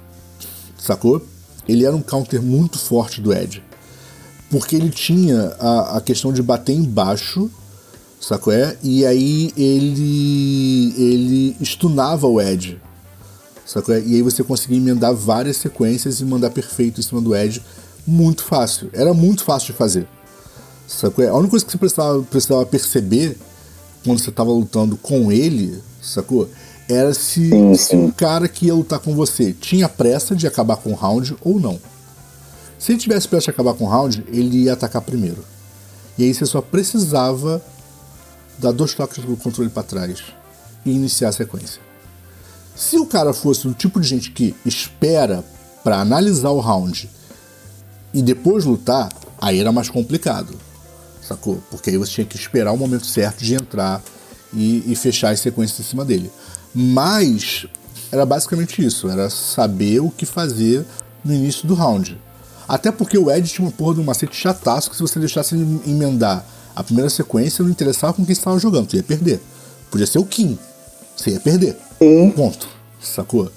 Sacou? 0.77 1.21
Ele 1.67 1.85
era 1.85 1.93
um 1.93 2.01
counter 2.01 2.41
muito 2.41 2.79
forte 2.79 3.19
do 3.19 3.33
Ed. 3.33 3.61
Porque 4.49 4.75
ele 4.75 4.89
tinha 4.89 5.55
a, 5.59 5.97
a 5.97 6.01
questão 6.01 6.31
de 6.31 6.41
bater 6.41 6.73
embaixo, 6.73 7.51
sacou? 8.19 8.53
É? 8.53 8.77
E 8.81 9.05
aí 9.05 9.51
ele, 9.57 10.93
ele 10.97 11.65
stunava 11.65 12.25
o 12.25 12.41
Ed. 12.41 12.81
Sacou? 13.65 13.93
É? 13.93 13.99
E 13.99 14.15
aí 14.15 14.21
você 14.21 14.43
conseguia 14.43 14.77
emendar 14.77 15.13
várias 15.13 15.57
sequências 15.57 16.21
e 16.21 16.25
mandar 16.25 16.51
perfeito 16.51 17.01
em 17.01 17.03
cima 17.03 17.19
do 17.19 17.35
Ed 17.35 17.61
muito 18.07 18.43
fácil. 18.43 18.89
Era 18.93 19.13
muito 19.13 19.43
fácil 19.43 19.73
de 19.73 19.77
fazer. 19.77 20.07
Sacou? 20.89 21.27
A 21.29 21.35
única 21.35 21.51
coisa 21.51 21.63
que 21.63 21.71
você 21.71 21.77
precisava, 21.77 22.23
precisava 22.23 22.65
perceber 22.65 23.37
quando 24.03 24.17
você 24.17 24.31
estava 24.31 24.49
lutando 24.49 24.97
com 24.97 25.31
ele, 25.31 25.79
sacou? 26.01 26.49
Era 26.89 27.13
se, 27.13 27.47
Sim, 27.47 27.75
se 27.75 27.95
o 27.95 28.11
cara 28.11 28.47
que 28.47 28.65
ia 28.65 28.73
lutar 28.73 28.97
com 28.97 29.13
você 29.13 29.53
tinha 29.53 29.87
pressa 29.87 30.35
de 30.35 30.47
acabar 30.47 30.77
com 30.77 30.91
o 30.91 30.95
round 30.95 31.37
ou 31.41 31.59
não. 31.59 31.79
Se 32.79 32.91
ele 32.91 32.99
tivesse 32.99 33.27
pressa 33.27 33.45
de 33.45 33.49
acabar 33.51 33.75
com 33.75 33.83
o 33.83 33.87
round, 33.87 34.25
ele 34.29 34.63
ia 34.63 34.73
atacar 34.73 35.03
primeiro. 35.03 35.45
E 36.17 36.23
aí 36.23 36.33
você 36.33 36.47
só 36.47 36.59
precisava 36.59 37.61
dar 38.57 38.71
dois 38.71 38.95
toques 38.95 39.23
do 39.23 39.37
controle 39.37 39.69
para 39.69 39.83
trás 39.83 40.23
e 40.83 40.89
iniciar 40.89 41.29
a 41.29 41.33
sequência. 41.33 41.79
Se 42.75 42.97
o 42.97 43.05
cara 43.05 43.31
fosse 43.31 43.67
o 43.67 43.75
tipo 43.75 44.01
de 44.01 44.07
gente 44.07 44.31
que 44.31 44.55
espera 44.65 45.45
para 45.83 45.99
analisar 45.99 46.49
o 46.49 46.59
round 46.59 47.07
e 48.11 48.23
depois 48.23 48.65
lutar, 48.65 49.13
aí 49.39 49.59
era 49.59 49.71
mais 49.71 49.87
complicado, 49.87 50.57
sacou? 51.29 51.61
Porque 51.69 51.89
aí 51.89 51.97
você 51.97 52.11
tinha 52.11 52.27
que 52.27 52.35
esperar 52.35 52.71
o 52.71 52.77
momento 52.77 53.05
certo 53.05 53.43
de 53.43 53.55
entrar 53.55 54.01
e, 54.53 54.83
e 54.91 54.95
fechar 54.95 55.29
as 55.29 55.39
sequências 55.39 55.79
em 55.79 55.83
cima 55.83 56.03
dele. 56.03 56.31
Mas 56.73 57.65
era 58.11 58.25
basicamente 58.25 58.83
isso, 58.83 59.09
era 59.09 59.29
saber 59.29 59.99
o 59.99 60.09
que 60.09 60.25
fazer 60.25 60.85
no 61.23 61.33
início 61.33 61.67
do 61.67 61.73
round. 61.73 62.19
Até 62.67 62.91
porque 62.91 63.17
o 63.17 63.31
Ed 63.31 63.47
tinha 63.47 63.65
uma 63.65 63.71
porra 63.71 63.95
de 63.95 64.01
um 64.01 64.03
macete 64.03 64.35
chataço 64.35 64.89
que 64.89 64.95
se 64.95 65.01
você 65.01 65.19
deixasse 65.19 65.55
ele 65.55 65.81
emendar 65.87 66.45
a 66.75 66.83
primeira 66.83 67.09
sequência, 67.09 67.63
não 67.63 67.71
interessava 67.71 68.13
com 68.13 68.25
quem 68.25 68.33
estava 68.33 68.59
jogando, 68.59 68.87
tu 68.87 68.95
ia 68.95 69.03
perder. 69.03 69.39
Podia 69.89 70.05
ser 70.05 70.19
o 70.19 70.25
Kim, 70.25 70.57
você 71.15 71.31
ia 71.31 71.39
perder. 71.39 71.75
Sim. 71.97 72.31
Ponto. 72.31 72.67
Sacou? 73.01 73.51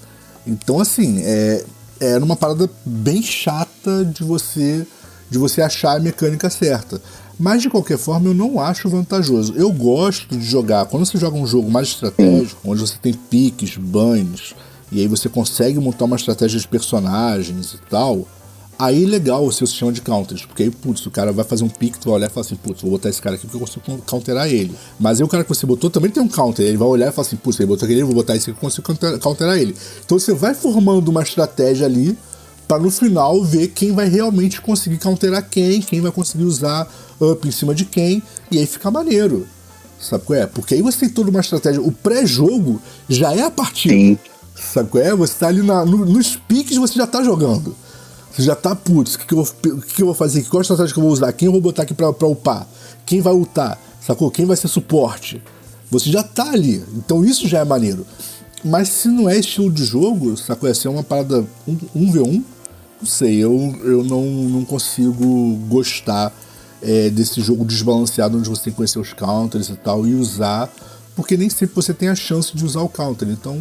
Então, 0.47 0.81
assim, 0.81 1.21
é, 1.23 1.65
era 2.01 2.25
uma 2.25 2.37
parada 2.37 2.69
bem 2.85 3.23
chata 3.23 4.05
de 4.05 4.25
você 4.25 4.87
de 5.33 5.39
você 5.39 5.63
achar 5.63 5.97
a 5.97 6.01
mecânica 6.01 6.51
certa. 6.51 7.01
Mas 7.43 7.61
de 7.61 7.69
qualquer 7.69 7.99
forma 7.99 8.29
eu 8.29 8.35
não 8.35 8.61
acho 8.61 8.89
vantajoso. 8.89 9.53
Eu 9.57 9.73
gosto 9.73 10.37
de 10.37 10.45
jogar, 10.45 10.87
quando 10.87 11.05
você 11.05 11.19
joga 11.19 11.37
um 11.37 11.45
jogo 11.45 11.69
mais 11.69 11.89
estratégico, 11.89 12.61
onde 12.65 12.81
você 12.81 12.95
tem 13.03 13.13
piques, 13.13 13.77
bans, 13.77 14.55
e 14.93 15.01
aí 15.01 15.09
você 15.09 15.29
consegue 15.29 15.77
montar 15.81 16.05
uma 16.05 16.15
estratégia 16.15 16.61
de 16.61 16.69
personagens 16.69 17.75
e 17.75 17.79
tal, 17.91 18.29
aí 18.79 19.05
legal 19.05 19.45
o 19.45 19.51
seu 19.51 19.67
sistema 19.67 19.91
de 19.91 20.01
counters, 20.01 20.47
porque 20.47 20.63
aí, 20.63 20.71
putz, 20.71 21.05
o 21.05 21.11
cara 21.11 21.33
vai 21.33 21.45
fazer 21.45 21.65
um 21.65 21.69
pique, 21.69 21.99
tu 21.99 22.11
vai 22.11 22.19
olhar 22.19 22.27
e 22.29 22.31
falar 22.31 22.47
assim, 22.47 22.55
putz, 22.55 22.81
vou 22.81 22.93
botar 22.93 23.09
esse 23.09 23.21
cara 23.21 23.35
aqui 23.35 23.45
porque 23.45 23.57
eu 23.57 23.67
consigo 23.67 24.03
counterar 24.07 24.47
ele. 24.47 24.77
Mas 25.01 25.19
aí 25.19 25.25
o 25.25 25.29
cara 25.29 25.43
que 25.43 25.49
você 25.49 25.67
botou 25.67 25.91
também 25.91 26.13
tem 26.13 26.23
um 26.23 26.29
counter, 26.29 26.65
ele 26.65 26.77
vai 26.77 26.87
olhar 26.87 27.09
e 27.09 27.11
falar 27.11 27.27
assim, 27.27 27.35
putz, 27.35 27.59
ele 27.59 27.67
botou 27.67 27.87
aquele, 27.87 28.05
vou 28.05 28.15
botar 28.15 28.37
esse 28.37 28.51
aqui 28.51 28.61
que 28.61 28.65
eu 28.65 28.71
consigo 28.71 29.19
counterar 29.19 29.59
ele. 29.59 29.75
Então 30.05 30.17
você 30.17 30.33
vai 30.33 30.55
formando 30.55 31.09
uma 31.09 31.25
estratégia 31.25 31.87
ali 31.87 32.17
para 32.73 32.83
no 32.83 32.91
final 32.91 33.45
ver 33.45 33.69
quem 33.69 33.93
vai 33.93 34.09
realmente 34.09 34.59
conseguir 34.59 34.97
counterar 34.97 35.47
quem, 35.47 35.83
quem 35.83 36.01
vai 36.01 36.11
conseguir 36.11 36.45
usar 36.45 36.89
up 37.21 37.47
em 37.47 37.51
cima 37.51 37.75
de 37.75 37.85
quem, 37.85 38.23
e 38.51 38.59
aí 38.59 38.65
fica 38.65 38.91
maneiro. 38.91 39.47
Sabe 40.01 40.25
qual 40.25 40.39
é? 40.39 40.47
Porque 40.47 40.73
aí 40.75 40.81
você 40.81 41.01
tem 41.01 41.11
toda 41.11 41.29
uma 41.29 41.41
estratégia. 41.41 41.83
O 41.83 41.93
pré-jogo 41.93 42.81
já 43.11 43.35
é 43.35 43.43
a 43.43 43.51
partida. 43.51 43.95
Sim. 43.95 44.19
Sabe 44.57 44.89
qual 44.89 45.05
é? 45.05 45.15
Você 45.15 45.35
tá 45.39 45.49
ali 45.49 45.61
na, 45.61 45.85
no, 45.85 46.07
nos 46.07 46.35
piques, 46.35 46.79
você 46.79 46.95
já 46.95 47.07
tá 47.07 47.23
jogando. 47.23 47.77
Você 48.33 48.41
já 48.41 48.55
tá, 48.55 48.75
putz, 48.75 49.17
o 49.17 49.19
que, 49.19 49.27
que, 49.27 49.35
eu 49.35 49.45
vou, 49.45 49.55
que, 49.83 50.03
eu 50.03 50.07
vou 50.07 50.15
fazer? 50.15 50.43
Qual 50.45 50.63
estratégia 50.63 50.95
que 50.95 50.99
eu 50.99 51.05
vou 51.05 51.13
usar? 51.13 51.31
Quem 51.35 51.47
eu 51.47 51.53
vou 51.53 51.61
botar 51.61 51.83
aqui 51.83 51.93
pra, 51.93 52.11
pra 52.11 52.27
upar? 52.27 52.67
Quem 53.05 53.21
vai 53.21 53.35
ultar? 53.35 53.79
Sacou? 54.01 54.31
Quem 54.31 54.47
vai 54.47 54.57
ser 54.57 54.69
suporte? 54.69 55.43
Você 55.91 56.11
já 56.11 56.23
tá 56.23 56.51
ali. 56.51 56.83
Então 56.97 57.23
isso 57.23 57.47
já 57.47 57.59
é 57.59 57.65
maneiro. 57.67 58.07
Mas 58.65 58.89
se 58.89 59.09
não 59.09 59.29
é 59.29 59.39
estilo 59.39 59.71
de 59.71 59.85
jogo, 59.85 60.39
sacou? 60.39 60.71
É 60.71 60.73
ser 60.73 60.89
uma 60.89 61.03
parada 61.03 61.45
1v1, 61.69 62.43
não 63.03 63.07
sei, 63.07 63.43
eu, 63.43 63.75
eu 63.83 64.05
não, 64.05 64.25
não 64.25 64.65
consigo 64.65 65.57
gostar 65.69 66.33
é, 66.81 67.11
desse 67.11 67.41
jogo 67.41 67.65
desbalanceado 67.65 68.39
onde 68.39 68.49
você 68.49 68.65
tem 68.65 68.73
que 68.73 68.77
conhecer 68.77 69.01
os 69.01 69.13
counters 69.13 69.69
e 69.69 69.75
tal 69.75 70.07
e 70.07 70.15
usar, 70.15 70.73
porque 71.17 71.37
nem 71.37 71.51
sempre 71.51 71.75
você 71.75 71.93
tem 71.93 72.09
a 72.09 72.15
chance 72.15 72.57
de 72.57 72.65
usar 72.65 72.81
o 72.81 72.89
counter. 72.89 73.29
Então, 73.29 73.61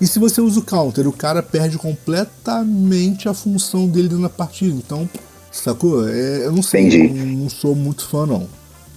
e 0.00 0.06
se 0.06 0.18
você 0.18 0.40
usa 0.40 0.60
o 0.60 0.62
counter, 0.62 1.06
o 1.06 1.12
cara 1.12 1.42
perde 1.42 1.76
completamente 1.76 3.28
a 3.28 3.34
função 3.34 3.86
dele 3.86 4.08
da 4.08 4.30
partida. 4.30 4.74
Então, 4.74 5.06
sacou? 5.52 6.08
É, 6.08 6.46
eu 6.46 6.52
não 6.52 6.62
sei, 6.62 6.86
Entendi. 6.86 7.22
não, 7.36 7.50
sou 7.50 7.74
muito 7.74 8.08
fã 8.08 8.24
não. 8.24 8.48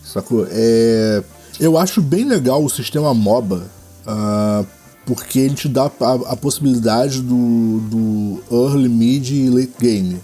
Sacou? 0.01 0.47
É, 0.49 1.21
eu 1.59 1.77
acho 1.77 2.01
bem 2.01 2.23
legal 2.23 2.63
o 2.63 2.69
sistema 2.69 3.13
MOBA. 3.13 3.63
ah, 4.07 4.63
porque 5.05 5.39
ele 5.39 5.55
te 5.55 5.67
dá 5.67 5.83
a, 5.99 6.13
a 6.31 6.35
possibilidade 6.35 7.21
do, 7.21 7.79
do 7.81 8.43
early, 8.51 8.89
mid 8.89 9.29
e 9.29 9.49
late 9.49 9.73
game. 9.79 10.19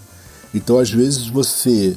Então, 0.54 0.78
às 0.78 0.90
vezes, 0.90 1.28
você 1.28 1.96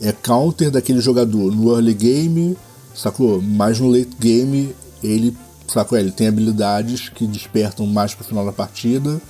é 0.00 0.12
counter 0.12 0.70
daquele 0.70 1.00
jogador 1.00 1.54
no 1.54 1.72
early 1.72 1.94
game, 1.94 2.56
sacou? 2.94 3.40
Mas 3.40 3.80
no 3.80 3.88
late 3.88 4.16
game, 4.18 4.74
ele, 5.02 5.36
sacou? 5.66 5.98
Ele 5.98 6.10
tem 6.10 6.28
habilidades 6.28 7.08
que 7.08 7.26
despertam 7.26 7.86
mais 7.86 8.14
pro 8.14 8.24
final 8.24 8.44
da 8.44 8.52
partida, 8.52 9.20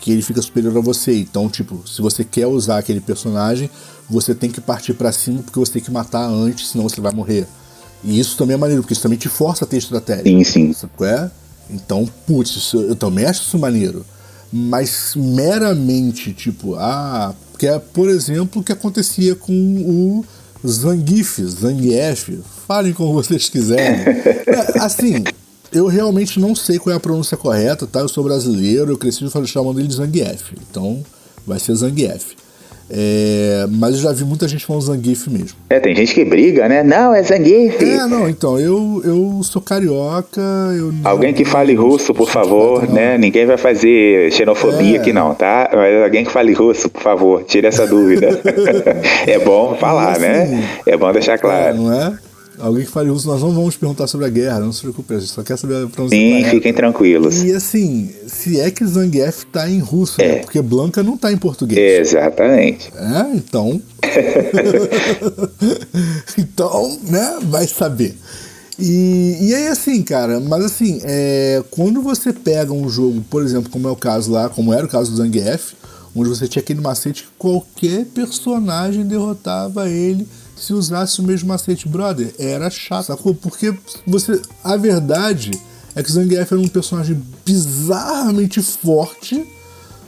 que 0.00 0.12
ele 0.12 0.22
fica 0.22 0.40
superior 0.40 0.76
a 0.76 0.80
você. 0.80 1.18
Então, 1.18 1.48
tipo, 1.48 1.86
se 1.88 2.00
você 2.00 2.22
quer 2.22 2.46
usar 2.46 2.78
aquele 2.78 3.00
personagem, 3.00 3.70
você 4.08 4.34
tem 4.34 4.50
que 4.50 4.60
partir 4.60 4.94
para 4.94 5.10
cima 5.10 5.42
porque 5.42 5.58
você 5.58 5.72
tem 5.72 5.82
que 5.82 5.90
matar 5.90 6.28
antes, 6.28 6.68
senão 6.68 6.88
você 6.88 7.00
vai 7.00 7.12
morrer. 7.12 7.46
E 8.04 8.20
isso 8.20 8.36
também 8.36 8.54
é 8.54 8.58
maneiro, 8.58 8.82
porque 8.82 8.92
isso 8.92 9.02
também 9.02 9.18
te 9.18 9.28
força 9.28 9.64
a 9.64 9.68
ter 9.68 9.78
estratégia. 9.78 10.24
Sim, 10.24 10.44
sim. 10.44 10.72
Sabe 10.72 10.92
qual 10.96 11.10
é? 11.10 11.30
Então, 11.70 12.08
putz, 12.26 12.50
isso- 12.56 12.80
eu 12.80 12.94
também 12.96 13.24
acho 13.24 13.42
isso 13.42 13.58
maneiro. 13.58 14.04
Mas 14.52 15.12
meramente, 15.16 16.32
tipo, 16.32 16.74
ah, 16.76 17.34
que 17.58 17.66
é, 17.66 17.78
por 17.78 18.08
exemplo, 18.08 18.60
o 18.60 18.64
que 18.64 18.72
acontecia 18.72 19.34
com 19.34 19.52
o 19.52 20.24
Zangief, 20.66 21.40
Zangief, 21.44 22.38
falem 22.66 22.92
como 22.92 23.12
vocês 23.12 23.48
quiserem. 23.48 24.04
É, 24.46 24.78
assim, 24.78 25.24
eu 25.72 25.86
realmente 25.86 26.38
não 26.38 26.54
sei 26.54 26.78
qual 26.78 26.92
é 26.94 26.96
a 26.96 27.00
pronúncia 27.00 27.36
correta, 27.36 27.86
tá? 27.86 28.00
Eu 28.00 28.08
sou 28.08 28.22
brasileiro, 28.24 28.92
eu 28.92 28.96
cresci 28.98 29.24
chamando 29.46 29.80
ele 29.80 29.88
de 29.88 29.96
Zangief, 29.96 30.52
então 30.70 31.04
vai 31.46 31.58
ser 31.58 31.74
Zangief. 31.74 32.34
É, 32.88 33.66
mas 33.68 33.94
eu 33.96 34.00
já 34.02 34.12
vi 34.12 34.24
muita 34.24 34.46
gente 34.46 34.64
falando 34.64 34.82
Zangief 34.82 35.28
mesmo. 35.28 35.58
É, 35.68 35.80
tem 35.80 35.94
gente 35.94 36.14
que 36.14 36.24
briga, 36.24 36.68
né? 36.68 36.82
Não, 36.84 37.12
é 37.12 37.22
Zangief. 37.22 37.82
É, 37.82 38.06
não, 38.06 38.28
então, 38.28 38.58
eu, 38.58 39.02
eu 39.04 39.40
sou 39.42 39.60
carioca. 39.60 40.40
Eu 40.76 40.92
não- 40.92 41.10
Alguém 41.10 41.34
que 41.34 41.44
fale 41.44 41.74
russo, 41.74 42.14
por 42.14 42.28
favor, 42.30 42.86
Não. 42.86 42.94
né? 42.94 43.18
Ninguém 43.18 43.44
vai 43.46 43.56
fazer 43.56 44.30
xenofobia 44.32 44.98
É. 44.98 45.00
aqui 45.00 45.12
não, 45.12 45.34
tá? 45.34 45.68
Mas 45.74 46.02
alguém 46.02 46.24
que 46.24 46.30
fale 46.30 46.52
russo, 46.52 46.88
por 46.88 47.02
favor, 47.02 47.42
tire 47.44 47.66
essa 47.66 47.86
dúvida. 47.86 48.40
é 49.26 49.38
bom 49.38 49.74
falar, 49.80 50.18
né? 50.18 50.42
assim, 50.42 50.64
É 50.86 50.96
bom 50.96 51.12
deixar 51.12 51.34
É, 51.34 51.38
claro. 51.38 51.76
não 51.76 51.92
é? 51.92 52.16
Alguém 52.58 52.84
que 52.84 52.90
fale 52.90 53.10
russo, 53.10 53.28
nós 53.28 53.42
não 53.42 53.52
vamos 53.52 53.76
perguntar 53.76 54.06
sobre 54.06 54.26
a 54.26 54.30
guerra, 54.30 54.60
não 54.60 54.72
se 54.72 54.80
preocupe, 54.80 55.14
a 55.14 55.18
gente 55.18 55.30
só 55.30 55.42
quer 55.42 55.58
saber 55.58 55.84
a 55.84 55.88
pronúncia 55.88 56.16
Sim, 56.18 56.44
fiquem 56.50 56.72
tranquilos. 56.72 57.42
E 57.42 57.52
assim, 57.52 58.10
se 58.26 58.58
é 58.60 58.70
que 58.70 58.84
Zangief 58.86 59.44
tá 59.52 59.68
em 59.68 59.78
russo, 59.78 60.20
É. 60.22 60.28
né? 60.28 60.36
Porque 60.38 60.62
Blanca 60.62 61.02
não 61.02 61.16
tá 61.16 61.30
em 61.32 61.36
português. 61.36 62.08
Exatamente. 62.08 62.90
É, 62.96 63.36
então. 63.36 63.80
então, 66.38 66.98
né? 67.08 67.38
Vai 67.44 67.66
saber. 67.66 68.16
E, 68.78 69.38
e 69.40 69.54
aí, 69.54 69.68
assim, 69.68 70.02
cara, 70.02 70.38
mas 70.38 70.64
assim, 70.64 71.00
é, 71.04 71.62
quando 71.70 72.02
você 72.02 72.32
pega 72.32 72.72
um 72.72 72.88
jogo, 72.88 73.24
por 73.30 73.42
exemplo, 73.42 73.70
como 73.70 73.88
é 73.88 73.90
o 73.90 73.96
caso 73.96 74.30
lá, 74.30 74.48
como 74.48 74.72
era 74.72 74.84
o 74.84 74.88
caso 74.88 75.10
do 75.10 75.16
Zangief, 75.16 75.72
onde 76.14 76.28
você 76.28 76.46
tinha 76.46 76.62
aquele 76.62 76.80
macete 76.80 77.22
que 77.24 77.28
qualquer 77.38 78.04
personagem 78.06 79.06
derrotava 79.06 79.88
ele 79.88 80.26
se 80.56 80.72
usasse 80.72 81.20
o 81.20 81.22
mesmo 81.22 81.48
macete, 81.48 81.88
brother, 81.88 82.34
era 82.38 82.70
chato, 82.70 83.06
sacou? 83.06 83.34
Porque 83.34 83.74
você. 84.06 84.40
A 84.64 84.76
verdade 84.76 85.50
é 85.94 86.02
que 86.02 86.10
Zangief 86.10 86.50
era 86.52 86.60
um 86.60 86.68
personagem 86.68 87.22
bizarramente 87.44 88.62
forte 88.62 89.46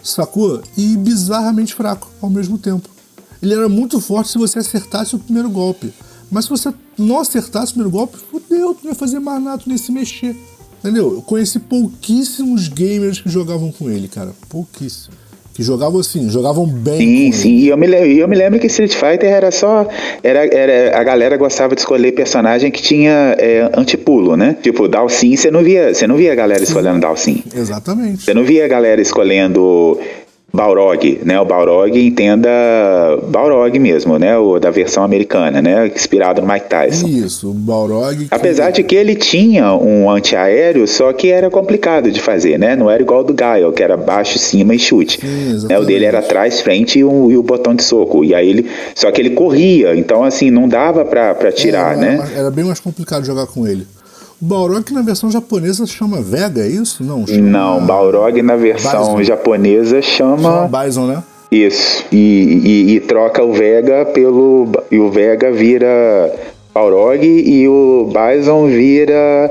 sacou? 0.03 0.63
E 0.77 0.97
bizarramente 0.97 1.75
fraco 1.75 2.11
ao 2.21 2.31
mesmo 2.31 2.59
tempo. 2.59 2.89
Ele 3.43 3.55
era 3.55 3.69
muito 3.69 4.01
forte 4.01 4.31
se 4.31 4.39
você 4.39 4.59
acertasse 4.59 5.15
o 5.15 5.19
primeiro 5.19 5.51
golpe. 5.51 5.93
Mas 6.31 6.45
se 6.45 6.51
você 6.51 6.73
não 6.97 7.21
acertasse 7.21 7.73
o 7.73 7.75
primeiro 7.75 7.91
golpe, 7.91 8.19
fudeu, 8.19 8.75
tu 8.75 8.81
não 8.85 8.91
ia 8.91 8.95
fazer 8.95 9.19
mais 9.19 9.43
nada, 9.43 9.63
tu 9.63 9.71
ia 9.71 9.79
se 9.79 9.93
mexer. 9.93 10.37
Entendeu? 10.79 11.15
Eu 11.15 11.23
conheci 11.23 11.59
pouquíssimos 11.59 12.69
gamers 12.69 13.21
que 13.21 13.29
jogavam 13.29 13.73
com 13.73 13.91
ele, 13.91 14.09
cara. 14.09 14.35
Pouquíssimos. 14.49 15.28
Que 15.59 15.65
jogavam 15.65 15.99
assim, 15.99 16.31
jogavam 16.31 16.65
bem. 16.65 16.99
Sim, 16.99 17.33
sim. 17.33 17.57
E 17.57 17.69
eu 17.69 17.77
me, 17.77 17.89
lembro, 17.89 18.07
eu 18.07 18.29
me 18.29 18.37
lembro 18.37 18.61
que 18.61 18.69
Street 18.69 18.95
Fighter 18.95 19.29
era 19.29 19.51
só. 19.51 19.89
Era, 20.23 20.47
era, 20.47 20.97
a 20.97 21.03
galera 21.03 21.37
gostava 21.37 21.75
de 21.75 21.81
escolher 21.81 22.13
personagem 22.13 22.71
que 22.71 22.81
tinha 22.81 23.35
é, 23.37 23.69
antipulo, 23.77 24.37
né? 24.37 24.57
Tipo, 24.63 24.87
Dalsin, 24.87 25.35
você 25.35 25.51
não 25.51 25.61
via, 25.61 25.93
você 25.93 26.07
não 26.07 26.15
via 26.15 26.31
a 26.31 26.37
galera 26.37 26.63
escolhendo 26.63 27.01
Dalsin. 27.01 27.43
Exatamente. 27.53 28.23
Você 28.23 28.33
não 28.33 28.45
via 28.45 28.67
a 28.67 28.69
galera 28.69 29.03
escolhendo 29.03 29.99
Balrog, 30.53 31.21
né? 31.25 31.39
O 31.39 31.45
Balrog 31.45 31.95
entenda 31.99 32.49
Balrog 33.29 33.79
mesmo, 33.79 34.19
né? 34.19 34.37
O 34.39 34.59
da 34.59 34.71
versão 34.71 35.05
americana, 35.05 35.61
né? 35.61 35.87
Inspirado 35.89 36.41
no 36.41 36.49
Mike 36.49 36.69
Tyson. 36.69 37.07
Isso, 37.07 37.51
o 37.51 37.55
Balrog. 37.55 38.17
que- 38.17 38.29
Apesar 38.35 38.71
de 38.71 38.83
que 38.83 38.95
ele 38.97 39.15
tinha 39.15 39.75
um 39.75 40.11
antiaéreo, 40.11 40.87
só 40.89 41.13
que 41.13 41.31
era 41.31 41.51
complicado 41.51 42.11
de 42.11 42.21
fazer, 42.21 42.59
né? 42.59 42.75
Não 42.75 42.91
era 42.91 43.03
igual 43.03 43.23
do 43.23 43.35
Gaio, 43.35 43.71
que 43.73 43.83
era 43.83 43.97
baixo, 43.97 44.39
cima 44.39 44.75
e 44.75 44.79
chute. 44.79 45.21
Sim. 45.21 45.67
Né? 45.69 45.79
O 45.79 45.85
dele 45.85 46.07
era 46.07 46.21
atrás, 46.21 46.61
frente 46.61 46.99
e, 46.99 47.05
um- 47.05 47.31
e 47.31 47.37
o 47.37 47.43
botão 47.43 47.75
de 47.75 47.83
soco. 47.83 48.25
E 48.25 48.35
aí 48.35 48.49
ele. 48.49 48.67
Só 48.95 49.11
que 49.13 49.21
ele 49.21 49.31
corria, 49.31 49.95
então 49.95 50.25
assim, 50.25 50.51
não 50.51 50.67
dava 50.67 51.05
pra, 51.05 51.35
pra 51.35 51.53
tirar, 51.53 51.93
era, 51.93 52.01
né? 52.01 52.29
Era 52.35 52.51
bem 52.51 52.65
mais 52.65 52.81
complicado 52.81 53.25
jogar 53.25 53.47
com 53.47 53.67
ele. 53.67 53.87
Balrog, 54.41 54.93
na 54.93 55.03
versão 55.03 55.31
japonesa 55.31 55.85
chama 55.87 56.21
Vega, 56.23 56.61
é 56.63 56.69
isso? 56.69 57.03
Não, 57.03 57.27
chama... 57.27 57.41
Não, 57.41 57.85
Balrog 57.85 58.41
na 58.43 58.55
versão 58.57 59.17
Bison. 59.17 59.23
japonesa 59.25 60.01
Chama 60.01 60.39
chama. 60.69 60.85
Bison, 60.85 61.07
né? 61.07 61.23
Isso. 61.51 62.05
E, 62.13 62.17
e- 62.17 62.95
e 62.97 63.01
troca 63.01 63.43
o 63.43 63.53
Vega 63.53 64.05
pelo. 64.07 64.71
E 64.91 64.99
o 64.99 65.11
Vega 65.11 65.51
vira 65.51 65.89
Balrog 66.75 67.25
e 67.27 67.67
o 67.69 68.13
Bison 68.13 68.67
vira. 68.69 69.51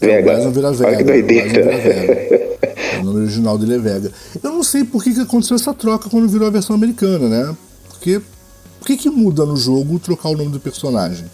Vega. 0.00 0.32
O 0.32 0.36
Bison 0.36 0.50
vira 0.50 0.72
Vega. 0.72 0.88
Olha 0.88 0.96
que 0.98 1.04
doideira. 1.04 1.62
Vega. 1.78 2.48
o 3.00 3.04
nome 3.04 3.20
original 3.20 3.56
dele 3.56 3.76
é 3.76 3.78
Vega. 3.78 4.12
Eu 4.42 4.50
não 4.52 4.62
sei 4.62 4.84
por 4.84 5.02
que, 5.02 5.14
que 5.14 5.20
aconteceu 5.20 5.54
essa 5.56 5.72
troca 5.72 6.10
quando 6.10 6.28
virou 6.28 6.48
a 6.48 6.50
versão 6.50 6.74
americana, 6.76 7.28
né? 7.28 7.56
Porque. 7.88 8.20
Por 8.80 8.86
que, 8.86 8.96
que 8.96 9.10
muda 9.10 9.44
no 9.44 9.56
jogo 9.56 9.98
trocar 9.98 10.28
o 10.30 10.36
nome 10.36 10.50
do 10.50 10.60
personagem? 10.60 11.24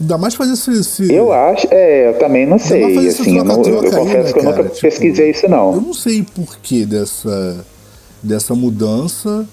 Ainda 0.00 0.16
mais 0.18 0.34
fazer 0.34 0.52
esse. 0.52 0.70
esse- 0.72 1.12
Eu 1.12 1.32
acho, 1.32 1.66
é, 1.70 2.08
eu 2.10 2.18
também 2.18 2.46
não 2.46 2.58
sei, 2.58 3.08
assim, 3.08 3.36
eu, 3.38 3.44
não- 3.44 3.62
eu 3.62 3.82
confesso 3.82 4.04
né, 4.06 4.32
que 4.32 4.38
eu 4.38 4.42
nunca 4.44 4.56
cara? 4.56 4.68
Tipo, 4.68 4.80
pesquisei 4.80 5.30
isso 5.30 5.46
Eu 5.46 5.50
não. 5.50 5.80
não 5.80 5.94
sei 5.94 6.22
por 6.22 6.56
que 6.58 6.86
dessa, 6.86 7.64
dessa 8.22 8.54
mudança, 8.54 9.44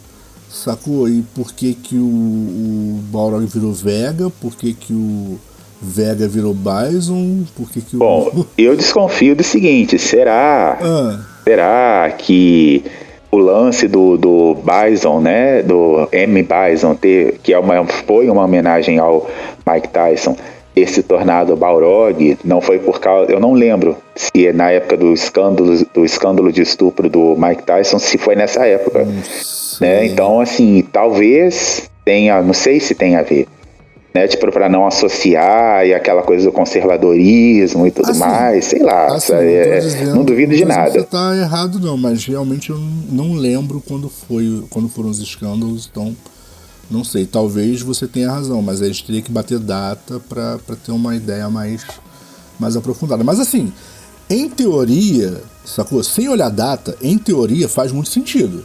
sacou? 0.50 1.10
E 1.10 1.24
por 1.34 1.52
que, 1.52 1.74
que 1.74 1.96
o, 1.96 2.00
o 2.06 3.00
Balrog 3.12 3.46
virou 3.48 3.74
Vega, 3.74 4.30
por 4.42 4.56
que, 4.56 4.74
que 4.74 4.94
o 4.94 5.40
Vega 5.82 6.28
virou 6.28 6.54
Bison, 6.56 7.44
por 7.56 7.70
que, 7.72 7.82
que 7.82 7.96
o. 7.96 8.00
Bom, 8.00 8.46
eu 8.58 8.76
desconfio 8.76 9.36
do 9.36 9.44
seguinte, 9.44 9.98
será, 10.00 10.78
Ah, 10.82 11.20
será 11.44 12.12
que 12.18 12.84
o 13.36 13.38
lance 13.38 13.88
do, 13.88 14.18
do 14.18 14.56
Bison, 14.56 15.20
né? 15.20 15.62
Do 15.62 16.08
M. 16.12 16.44
Bison, 16.44 16.96
ter, 16.96 17.40
que 17.44 17.54
é 17.54 17.60
uma, 17.60 17.86
foi 17.86 18.30
uma 18.30 18.46
homenagem 18.46 18.98
ao 18.98 19.30
Mike 19.68 19.90
Tyson, 19.90 20.36
ter 20.74 20.88
se 20.88 21.04
tornado 21.04 21.56
Balrog, 21.56 22.38
não 22.44 22.62
foi 22.62 22.80
por 22.80 23.00
causa. 23.00 23.32
Eu 23.32 23.40
não 23.40 23.54
lembro 23.54 23.98
se 24.16 24.48
é 24.48 24.54
na 24.54 24.72
época 24.72 24.98
do 24.98 25.14
escândalo, 25.14 25.78
do 25.94 26.06
escândalo 26.06 26.52
de 26.52 26.62
estupro 26.62 27.10
do 27.10 27.36
Mike 27.38 27.64
Tyson, 27.64 28.00
se 28.00 28.18
foi 28.18 28.36
nessa 28.36 28.66
época. 28.66 29.06
Né? 29.82 30.06
Então, 30.06 30.40
assim, 30.40 30.84
talvez 30.92 31.90
tenha, 32.06 32.42
não 32.42 32.54
sei 32.54 32.80
se 32.80 32.96
tem 32.96 33.16
a 33.16 33.22
ver 33.22 33.48
né? 34.16 34.30
Tipo, 34.30 34.50
para 34.50 34.70
não 34.70 34.88
associar 34.88 35.86
e 35.86 35.94
aquela 35.94 36.24
coisa 36.24 36.46
do 36.46 36.52
conservadorismo 36.54 37.86
e 37.86 37.92
tudo 37.92 38.12
assim, 38.12 38.20
mais, 38.22 38.64
sei 38.64 38.82
lá. 38.82 39.14
Assim, 39.14 39.34
é, 39.34 39.80
dizendo, 39.80 40.16
não 40.16 40.24
duvido 40.24 40.56
de 40.56 40.64
nada. 40.64 40.90
Você 40.90 41.04
tá 41.04 41.36
errado, 41.36 41.82
não, 41.82 41.98
mas 41.98 42.24
realmente 42.24 42.70
eu 42.70 42.80
não 43.12 43.34
lembro 43.34 43.84
quando 43.86 44.08
foi, 44.08 44.64
quando 44.70 44.88
foram 44.88 45.10
os 45.10 45.20
escândalos, 45.20 45.90
então. 45.92 46.16
Não 46.90 47.04
sei, 47.04 47.26
talvez 47.26 47.82
você 47.82 48.08
tenha 48.08 48.30
razão, 48.32 48.62
mas 48.62 48.80
a 48.80 48.86
gente 48.86 49.04
teria 49.04 49.20
que 49.20 49.32
bater 49.32 49.58
data 49.58 50.22
para 50.30 50.60
ter 50.86 50.92
uma 50.92 51.16
ideia 51.16 51.50
mais, 51.50 51.84
mais 52.60 52.78
aprofundada. 52.78 53.24
Mas 53.24 53.40
assim, 53.40 53.74
em 54.30 54.48
teoria, 54.48 55.42
sacou? 55.66 56.04
Sem 56.04 56.30
olhar 56.30 56.50
data, 56.50 56.96
em 57.02 57.18
teoria 57.18 57.68
faz 57.68 57.92
muito 57.92 58.10
sentido 58.10 58.64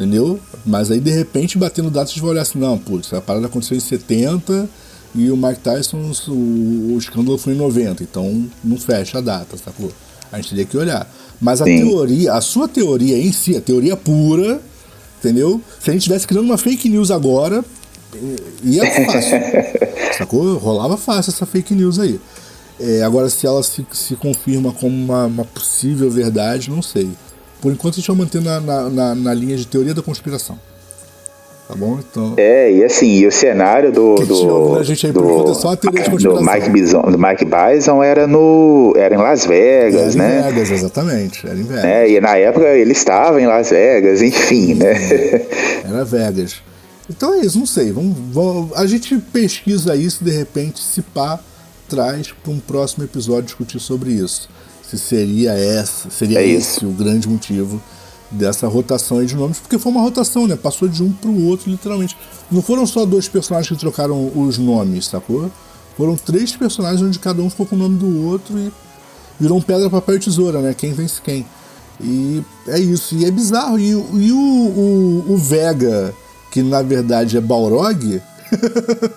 entendeu? 0.00 0.40
Mas 0.64 0.90
aí 0.90 0.98
de 0.98 1.10
repente 1.10 1.58
batendo 1.58 1.90
dados 1.90 2.12
você 2.12 2.20
vai 2.20 2.30
olhar 2.30 2.42
assim, 2.42 2.58
não, 2.58 2.78
putz, 2.78 3.12
a 3.12 3.20
parada 3.20 3.46
aconteceu 3.46 3.76
em 3.76 3.80
70 3.80 4.68
e 5.14 5.30
o 5.30 5.36
Mike 5.36 5.60
Tyson, 5.60 6.12
o, 6.28 6.94
o 6.94 6.98
escândalo 6.98 7.36
foi 7.36 7.52
em 7.52 7.56
90, 7.56 8.02
então 8.02 8.46
não 8.64 8.78
fecha 8.78 9.18
a 9.18 9.20
data, 9.20 9.56
sacou? 9.56 9.92
A 10.32 10.36
gente 10.36 10.50
teria 10.50 10.64
que 10.64 10.76
olhar. 10.76 11.10
Mas 11.40 11.60
a 11.60 11.64
Sim. 11.64 11.84
teoria, 11.84 12.34
a 12.34 12.40
sua 12.40 12.68
teoria 12.68 13.18
em 13.18 13.32
si, 13.32 13.56
a 13.56 13.60
teoria 13.60 13.96
pura, 13.96 14.60
entendeu? 15.18 15.60
Se 15.80 15.90
a 15.90 15.92
gente 15.92 16.02
estivesse 16.02 16.26
criando 16.26 16.44
uma 16.44 16.56
fake 16.56 16.88
news 16.88 17.10
agora, 17.10 17.64
ia 18.62 18.82
fácil. 18.92 19.38
sacou? 20.16 20.56
Rolava 20.58 20.96
fácil 20.96 21.30
essa 21.30 21.44
fake 21.44 21.74
news 21.74 21.98
aí. 21.98 22.20
É, 22.78 23.02
agora, 23.02 23.28
se 23.28 23.46
ela 23.46 23.62
se, 23.62 23.84
se 23.92 24.14
confirma 24.16 24.72
como 24.72 24.96
uma, 24.96 25.26
uma 25.26 25.44
possível 25.44 26.10
verdade, 26.10 26.70
não 26.70 26.80
sei. 26.80 27.10
Por 27.60 27.72
enquanto 27.72 27.94
a 27.94 27.96
gente 27.96 28.06
vai 28.06 28.16
manter 28.16 28.40
na, 28.40 28.60
na, 28.60 28.90
na, 28.90 29.14
na 29.14 29.34
linha 29.34 29.56
de 29.56 29.66
teoria 29.66 29.94
da 29.94 30.02
conspiração. 30.02 30.58
Tá 31.70 31.76
bom? 31.76 32.00
Então. 32.00 32.34
É, 32.36 32.72
e 32.72 32.84
assim, 32.84 33.06
e 33.06 33.26
o 33.28 33.30
cenário 33.30 33.92
do. 33.92 34.16
do, 34.16 34.76
a 34.76 34.82
gente 34.82 35.06
aí 35.06 35.12
do, 35.12 35.22
por 35.22 35.54
só 35.54 35.72
a 35.72 35.76
teoria 35.76 36.02
de 36.02 36.10
do 36.10 36.42
Mike, 36.42 36.68
Bison, 36.68 37.02
do 37.02 37.16
Mike 37.16 37.44
Bison 37.44 38.02
era 38.02 38.26
no. 38.26 38.92
Era 38.96 39.14
em 39.14 39.18
Las 39.18 39.46
Vegas, 39.46 40.16
era 40.16 40.26
né? 40.26 40.40
Em 40.40 40.52
Vegas, 40.52 40.70
exatamente. 40.72 41.46
Era 41.46 41.56
em 41.56 41.62
Vegas. 41.62 41.84
É, 41.84 42.10
e 42.10 42.20
na 42.20 42.36
época 42.36 42.66
ele 42.66 42.90
estava 42.90 43.40
em 43.40 43.46
Las 43.46 43.70
Vegas, 43.70 44.20
enfim, 44.20 44.74
né? 44.74 44.94
Era 45.86 46.04
Vegas. 46.04 46.56
Então 47.08 47.34
é 47.34 47.40
isso, 47.40 47.56
não 47.56 47.66
sei. 47.66 47.92
Vamos, 47.92 48.16
vamos, 48.32 48.76
a 48.76 48.84
gente 48.86 49.16
pesquisa 49.32 49.94
isso 49.94 50.24
de 50.24 50.30
repente, 50.32 50.80
se 50.80 51.02
pá, 51.02 51.38
traz 51.88 52.32
para 52.32 52.52
um 52.52 52.58
próximo 52.58 53.04
episódio 53.04 53.44
discutir 53.44 53.78
sobre 53.78 54.10
isso 54.10 54.48
se 54.90 54.98
seria 54.98 55.52
essa, 55.52 56.10
seria 56.10 56.40
é 56.40 56.48
esse 56.48 56.84
o 56.84 56.90
grande 56.90 57.28
motivo 57.28 57.80
dessa 58.30 58.66
rotação 58.66 59.24
de 59.24 59.36
nomes, 59.36 59.58
porque 59.58 59.78
foi 59.78 59.92
uma 59.92 60.00
rotação, 60.00 60.46
né? 60.46 60.56
Passou 60.56 60.88
de 60.88 61.02
um 61.02 61.12
para 61.12 61.30
o 61.30 61.46
outro, 61.46 61.70
literalmente. 61.70 62.16
Não 62.50 62.60
foram 62.60 62.84
só 62.86 63.06
dois 63.06 63.28
personagens 63.28 63.68
que 63.68 63.76
trocaram 63.76 64.32
os 64.34 64.58
nomes, 64.58 65.06
sacou? 65.06 65.50
Foram 65.96 66.16
três 66.16 66.54
personagens 66.56 67.02
onde 67.02 67.18
cada 67.18 67.40
um 67.40 67.50
ficou 67.50 67.66
com 67.66 67.76
o 67.76 67.78
nome 67.78 67.98
do 67.98 68.26
outro 68.26 68.58
e 68.58 68.72
virou 69.38 69.58
um 69.58 69.62
pedra, 69.62 69.88
papel 69.88 70.16
e 70.16 70.20
tesoura, 70.20 70.60
né? 70.60 70.74
Quem 70.74 70.92
vence 70.92 71.20
quem. 71.22 71.46
E 72.00 72.42
é 72.66 72.78
isso. 72.78 73.14
E 73.14 73.24
é 73.24 73.30
bizarro. 73.30 73.78
E, 73.78 73.90
e 73.90 74.32
o, 74.32 74.36
o, 74.36 75.32
o 75.32 75.36
Vega, 75.36 76.14
que 76.50 76.62
na 76.62 76.82
verdade 76.82 77.36
é 77.36 77.40
Balrog, 77.40 78.20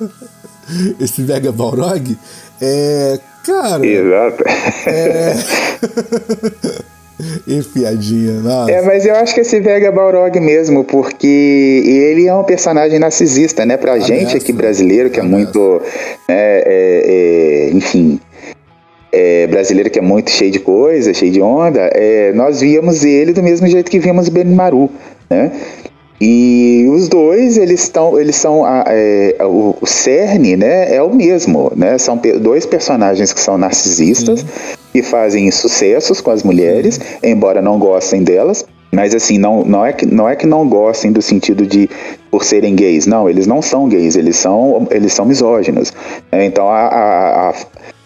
esse 0.99 1.23
Vega 1.23 1.51
Balrog, 1.51 2.17
é, 2.61 3.19
Cara. 3.43 3.85
Exato. 3.85 4.43
É. 4.87 5.33
Enfiadinha, 7.47 8.33
nossa. 8.41 8.71
É, 8.71 8.81
mas 8.81 9.05
eu 9.05 9.15
acho 9.15 9.33
que 9.33 9.41
esse 9.41 9.59
Vega 9.59 9.87
é 9.87 9.91
Balrog 9.91 10.39
mesmo, 10.39 10.83
porque 10.83 11.83
ele 11.85 12.27
é 12.27 12.33
um 12.33 12.43
personagem 12.43 12.99
narcisista, 12.99 13.65
né? 13.65 13.77
Pra 13.77 13.99
gente 13.99 14.35
aqui 14.35 14.51
brasileiro, 14.51 15.09
que 15.09 15.19
é 15.19 15.23
muito. 15.23 15.81
É, 16.27 16.63
é, 16.65 17.69
é, 17.69 17.69
enfim. 17.73 18.19
É, 19.11 19.45
brasileiro 19.45 19.91
que 19.91 19.99
é 19.99 20.01
muito 20.01 20.31
cheio 20.31 20.49
de 20.51 20.59
coisa, 20.59 21.13
cheio 21.13 21.31
de 21.31 21.39
onda, 21.39 21.81
é, 21.93 22.33
nós 22.33 22.61
víamos 22.61 23.03
ele 23.03 23.31
do 23.31 23.43
mesmo 23.43 23.67
jeito 23.67 23.91
que 23.91 23.99
víamos 23.99 24.27
Benimaru, 24.27 24.89
né? 25.29 25.51
E 26.25 26.87
os 26.87 27.09
dois, 27.09 27.57
eles 27.57 27.83
estão, 27.83 28.17
eles 28.17 28.37
são 28.37 28.63
é, 28.87 29.35
o, 29.41 29.75
o, 29.81 29.85
cerne, 29.85 30.55
né, 30.55 30.95
é 30.95 31.03
o 31.03 31.13
mesmo, 31.13 31.69
né? 31.75 31.97
São 31.97 32.17
pe 32.17 32.39
dois 32.39 32.65
personagens 32.65 33.33
que 33.33 33.41
são 33.41 33.57
narcisistas 33.57 34.39
Sim. 34.39 34.45
e 34.93 35.03
fazem 35.03 35.51
sucessos 35.51 36.21
com 36.21 36.31
as 36.31 36.41
mulheres, 36.41 36.95
Sim. 36.95 37.01
embora 37.23 37.61
não 37.61 37.77
gostem 37.77 38.23
delas. 38.23 38.65
Mas 38.89 39.13
assim, 39.13 39.37
não, 39.37 39.65
não, 39.65 39.85
é 39.85 39.91
que, 39.91 40.05
não 40.05 40.29
é 40.29 40.33
que 40.33 40.47
não 40.47 40.65
gostem 40.65 41.11
do 41.11 41.21
sentido 41.21 41.65
de 41.65 41.89
por 42.31 42.45
serem 42.45 42.73
gays. 42.73 43.05
Não, 43.05 43.29
eles 43.29 43.45
não 43.45 43.61
são 43.61 43.89
gays, 43.89 44.15
eles 44.15 44.37
são, 44.37 44.87
eles 44.91 45.11
são 45.11 45.25
misóginos. 45.25 45.91
Né? 46.31 46.45
Então, 46.45 46.69
a, 46.69 46.87
a, 46.87 47.49
a 47.49 47.53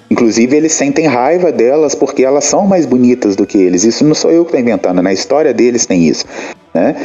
Inclusive, 0.10 0.56
eles 0.56 0.72
sentem 0.72 1.06
raiva 1.06 1.52
delas 1.52 1.94
porque 1.94 2.24
elas 2.24 2.46
são 2.46 2.66
mais 2.66 2.88
bonitas 2.88 3.36
do 3.36 3.46
que 3.46 3.60
eles. 3.60 3.84
Isso 3.84 4.04
não 4.04 4.16
sou 4.16 4.32
eu 4.32 4.44
que 4.44 4.50
estou 4.50 4.60
inventando, 4.60 5.04
na 5.04 5.14
história 5.14 5.54
deles 5.54 5.86
tem 5.86 6.08
isso. 6.08 6.26
Né? 6.74 6.96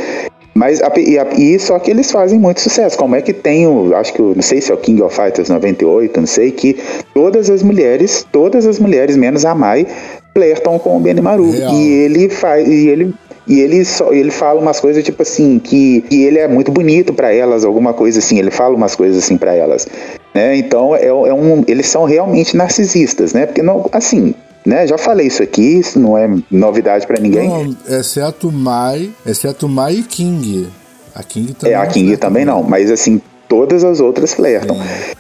Mas 0.55 0.83
a, 0.83 0.93
e, 0.99 1.19
a, 1.19 1.27
e, 1.35 1.59
só 1.59 1.79
que 1.79 1.91
eles 1.91 2.11
fazem 2.11 2.39
muito 2.39 2.61
sucesso. 2.61 2.97
Como 2.99 3.17
é 3.17 3.23
que 3.23 3.33
tem 3.33 3.67
o, 3.67 3.95
acho 3.97 4.13
que 4.13 4.21
não 4.21 4.43
sei 4.43 4.61
se 4.61 4.71
é 4.71 4.75
o 4.75 4.79
King 4.79 5.03
of 5.03 5.15
Fighters 5.15 5.49
98, 5.49 6.21
não 6.21 6.27
sei, 6.27 6.51
que 6.51 6.77
todas 7.15 7.49
as 7.49 7.63
mulheres, 7.63 8.27
todas 8.31 8.67
as 8.67 8.79
mulheres, 8.79 9.17
menos 9.17 9.45
a 9.45 9.55
Mai, 9.55 9.87
flertam 10.35 10.79
com 10.79 10.97
o 10.97 11.01
Benimaru. 11.01 11.51
Real. 11.51 11.75
E 11.75 11.91
ele 11.91 12.29
faz. 12.29 12.67
E 12.69 12.89
ele. 12.89 13.15
E 13.45 13.59
ele 13.59 13.85
só 13.85 14.13
ele 14.13 14.31
fala 14.31 14.61
umas 14.61 14.79
coisas 14.79 15.03
tipo 15.03 15.21
assim 15.21 15.59
que, 15.59 16.03
que 16.03 16.23
ele 16.23 16.39
é 16.39 16.47
muito 16.47 16.71
bonito 16.71 17.13
para 17.13 17.35
elas, 17.35 17.65
alguma 17.65 17.93
coisa 17.93 18.21
assim. 18.21 18.39
Ele 18.39 18.53
fala 18.53 18.77
umas 18.77 18.95
coisas 18.95 19.25
assim 19.25 19.37
para 19.37 19.53
elas, 19.53 19.89
né? 20.33 20.57
Então 20.57 20.95
é, 20.95 21.07
é 21.07 21.13
um, 21.13 21.65
eles 21.67 21.87
são 21.87 22.05
realmente 22.05 22.57
narcisistas, 22.57 23.33
né? 23.33 23.47
Porque 23.47 23.61
não, 23.61 23.89
assim, 23.91 24.33
né? 24.65 24.87
Já 24.87 24.97
falei 24.97 25.27
isso 25.27 25.43
aqui, 25.43 25.79
isso 25.79 25.99
não 25.99 26.17
é 26.17 26.29
novidade 26.51 27.07
para 27.07 27.21
ninguém. 27.21 27.49
Não, 27.49 27.77
exceto 27.89 28.51
Mai, 28.51 29.11
exceto 29.27 29.69
Mai 29.69 29.97
e 29.97 30.03
King. 30.03 30.69
A 31.15 31.23
King 31.23 31.53
também. 31.55 31.75
É, 31.75 31.77
a 31.77 31.87
King 31.87 32.17
também 32.17 32.45
não, 32.45 32.63
mas 32.63 32.91
assim, 32.91 33.21
todas 33.49 33.85
as 33.85 34.01
outras 34.01 34.33
flertam. 34.35 34.77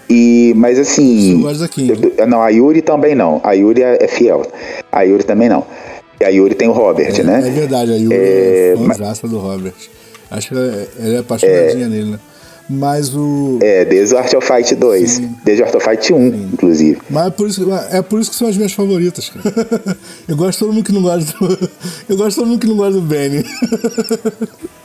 E, 0.08 0.54
mas 0.56 0.78
assim. 0.78 1.44
King. 1.70 2.14
Eu, 2.16 2.26
não, 2.26 2.42
a 2.42 2.48
Yuri 2.48 2.80
também 2.80 3.14
não. 3.14 3.40
A 3.44 3.52
Yuri 3.52 3.82
é, 3.82 3.98
é 4.00 4.08
fiel. 4.08 4.46
A 4.90 5.02
Yuri 5.02 5.24
também 5.24 5.48
não. 5.48 5.66
E 6.20 6.24
a 6.24 6.28
Yuri 6.28 6.54
tem 6.54 6.68
o 6.68 6.72
Robert, 6.72 7.18
é, 7.18 7.22
né? 7.22 7.42
É 7.46 7.50
verdade, 7.50 7.92
a 7.92 7.96
Yuri 7.96 8.14
é, 8.14 8.74
é 8.74 9.28
do 9.28 9.38
Robert. 9.38 9.74
Acho 10.30 10.48
que 10.48 10.54
ela, 10.54 10.88
ela 10.98 11.14
é 11.14 11.18
apaixonadinha 11.18 11.86
é... 11.86 11.88
nele, 11.88 12.10
né? 12.12 12.18
Mas 12.72 13.14
o. 13.14 13.58
É, 13.60 13.84
desde 13.84 14.14
o 14.14 14.18
Art 14.18 14.32
of 14.32 14.46
Fight 14.46 14.74
2. 14.74 15.10
Sim. 15.10 15.36
Desde 15.44 15.62
o 15.62 15.66
Art 15.66 15.74
of 15.74 15.84
Fight 15.84 16.12
1, 16.12 16.16
Sim. 16.16 16.50
inclusive. 16.52 17.00
Mas 17.10 17.26
é 17.26 17.30
por, 17.30 17.48
isso, 17.48 17.72
é 17.90 18.02
por 18.02 18.20
isso 18.20 18.30
que 18.30 18.36
são 18.36 18.48
as 18.48 18.56
minhas 18.56 18.72
favoritas, 18.72 19.28
cara. 19.30 19.96
Eu 20.26 20.36
gosto 20.36 20.52
de 20.52 20.58
todo 20.60 20.72
mundo 20.72 20.84
que 20.84 20.92
não 20.92 21.02
gosta 21.02 21.38
do. 21.38 21.70
Eu 22.08 22.16
gosto 22.16 22.30
de 22.30 22.36
todo 22.36 22.46
mundo 22.46 22.60
que 22.60 22.66
não 22.66 22.76
gosta 22.76 22.92
do 22.94 23.02
Benny. 23.02 23.44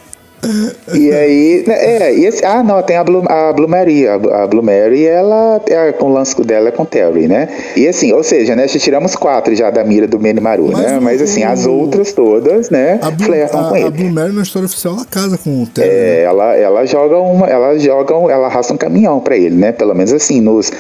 E 0.94 1.12
aí, 1.12 1.64
né, 1.68 1.76
é, 1.76 2.16
e 2.16 2.26
esse, 2.26 2.46
ah, 2.46 2.64
não, 2.64 2.82
tem 2.82 2.96
a 2.96 3.04
Blue, 3.04 3.24
a 3.28 3.52
Blue 3.54 3.68
Mary, 3.68 4.08
a, 4.08 4.16
a 4.16 4.48
Blue 4.48 4.64
Mary, 4.64 5.06
ela, 5.06 5.60
é, 5.68 5.92
com 5.92 6.06
o 6.06 6.14
lance 6.14 6.40
dela 6.44 6.70
é 6.70 6.72
com 6.72 6.86
Terry, 6.86 7.28
né? 7.28 7.50
E 7.76 7.88
assim, 7.88 8.14
ou 8.14 8.24
seja, 8.24 8.56
né, 8.56 8.68
já 8.68 8.80
tiramos 8.80 9.16
quatro 9.16 9.56
já 9.56 9.70
da 9.72 9.84
mira 9.84 10.08
do 10.08 10.20
Menimaru, 10.20 10.70
Mas 10.72 10.82
né? 10.82 10.98
O, 10.98 11.02
Mas 11.02 11.22
assim, 11.22 11.44
as 11.44 11.66
outras 11.66 12.14
todas, 12.14 12.70
né, 12.70 13.00
a 13.02 13.10
Blue, 13.10 13.26
flertam 13.26 13.66
a, 13.66 13.70
com 13.70 13.76
ele. 13.76 13.88
A 13.88 13.92
Blue 13.92 14.12
Mary 14.12 14.34
na 14.34 14.44
história 14.44 14.68
oficial, 14.68 14.96
ela 14.96 15.06
casa 15.06 15.38
com 15.38 15.64
o 15.64 15.68
Terry. 15.68 15.90
É, 15.90 15.92
né? 15.94 16.22
ela, 16.22 16.56
ela 16.56 16.86
joga 16.86 17.18
uma, 17.18 17.48
ela 17.48 17.78
joga, 17.78 18.14
ela 18.14 18.48
arrasta 18.48 18.74
um 18.74 18.78
caminhão 18.78 19.20
para 19.20 19.36
ele, 19.36 19.56
né? 19.56 19.72
Pelo 19.72 19.94
menos 19.96 20.14
assim, 20.14 20.40
nos, 20.40 20.72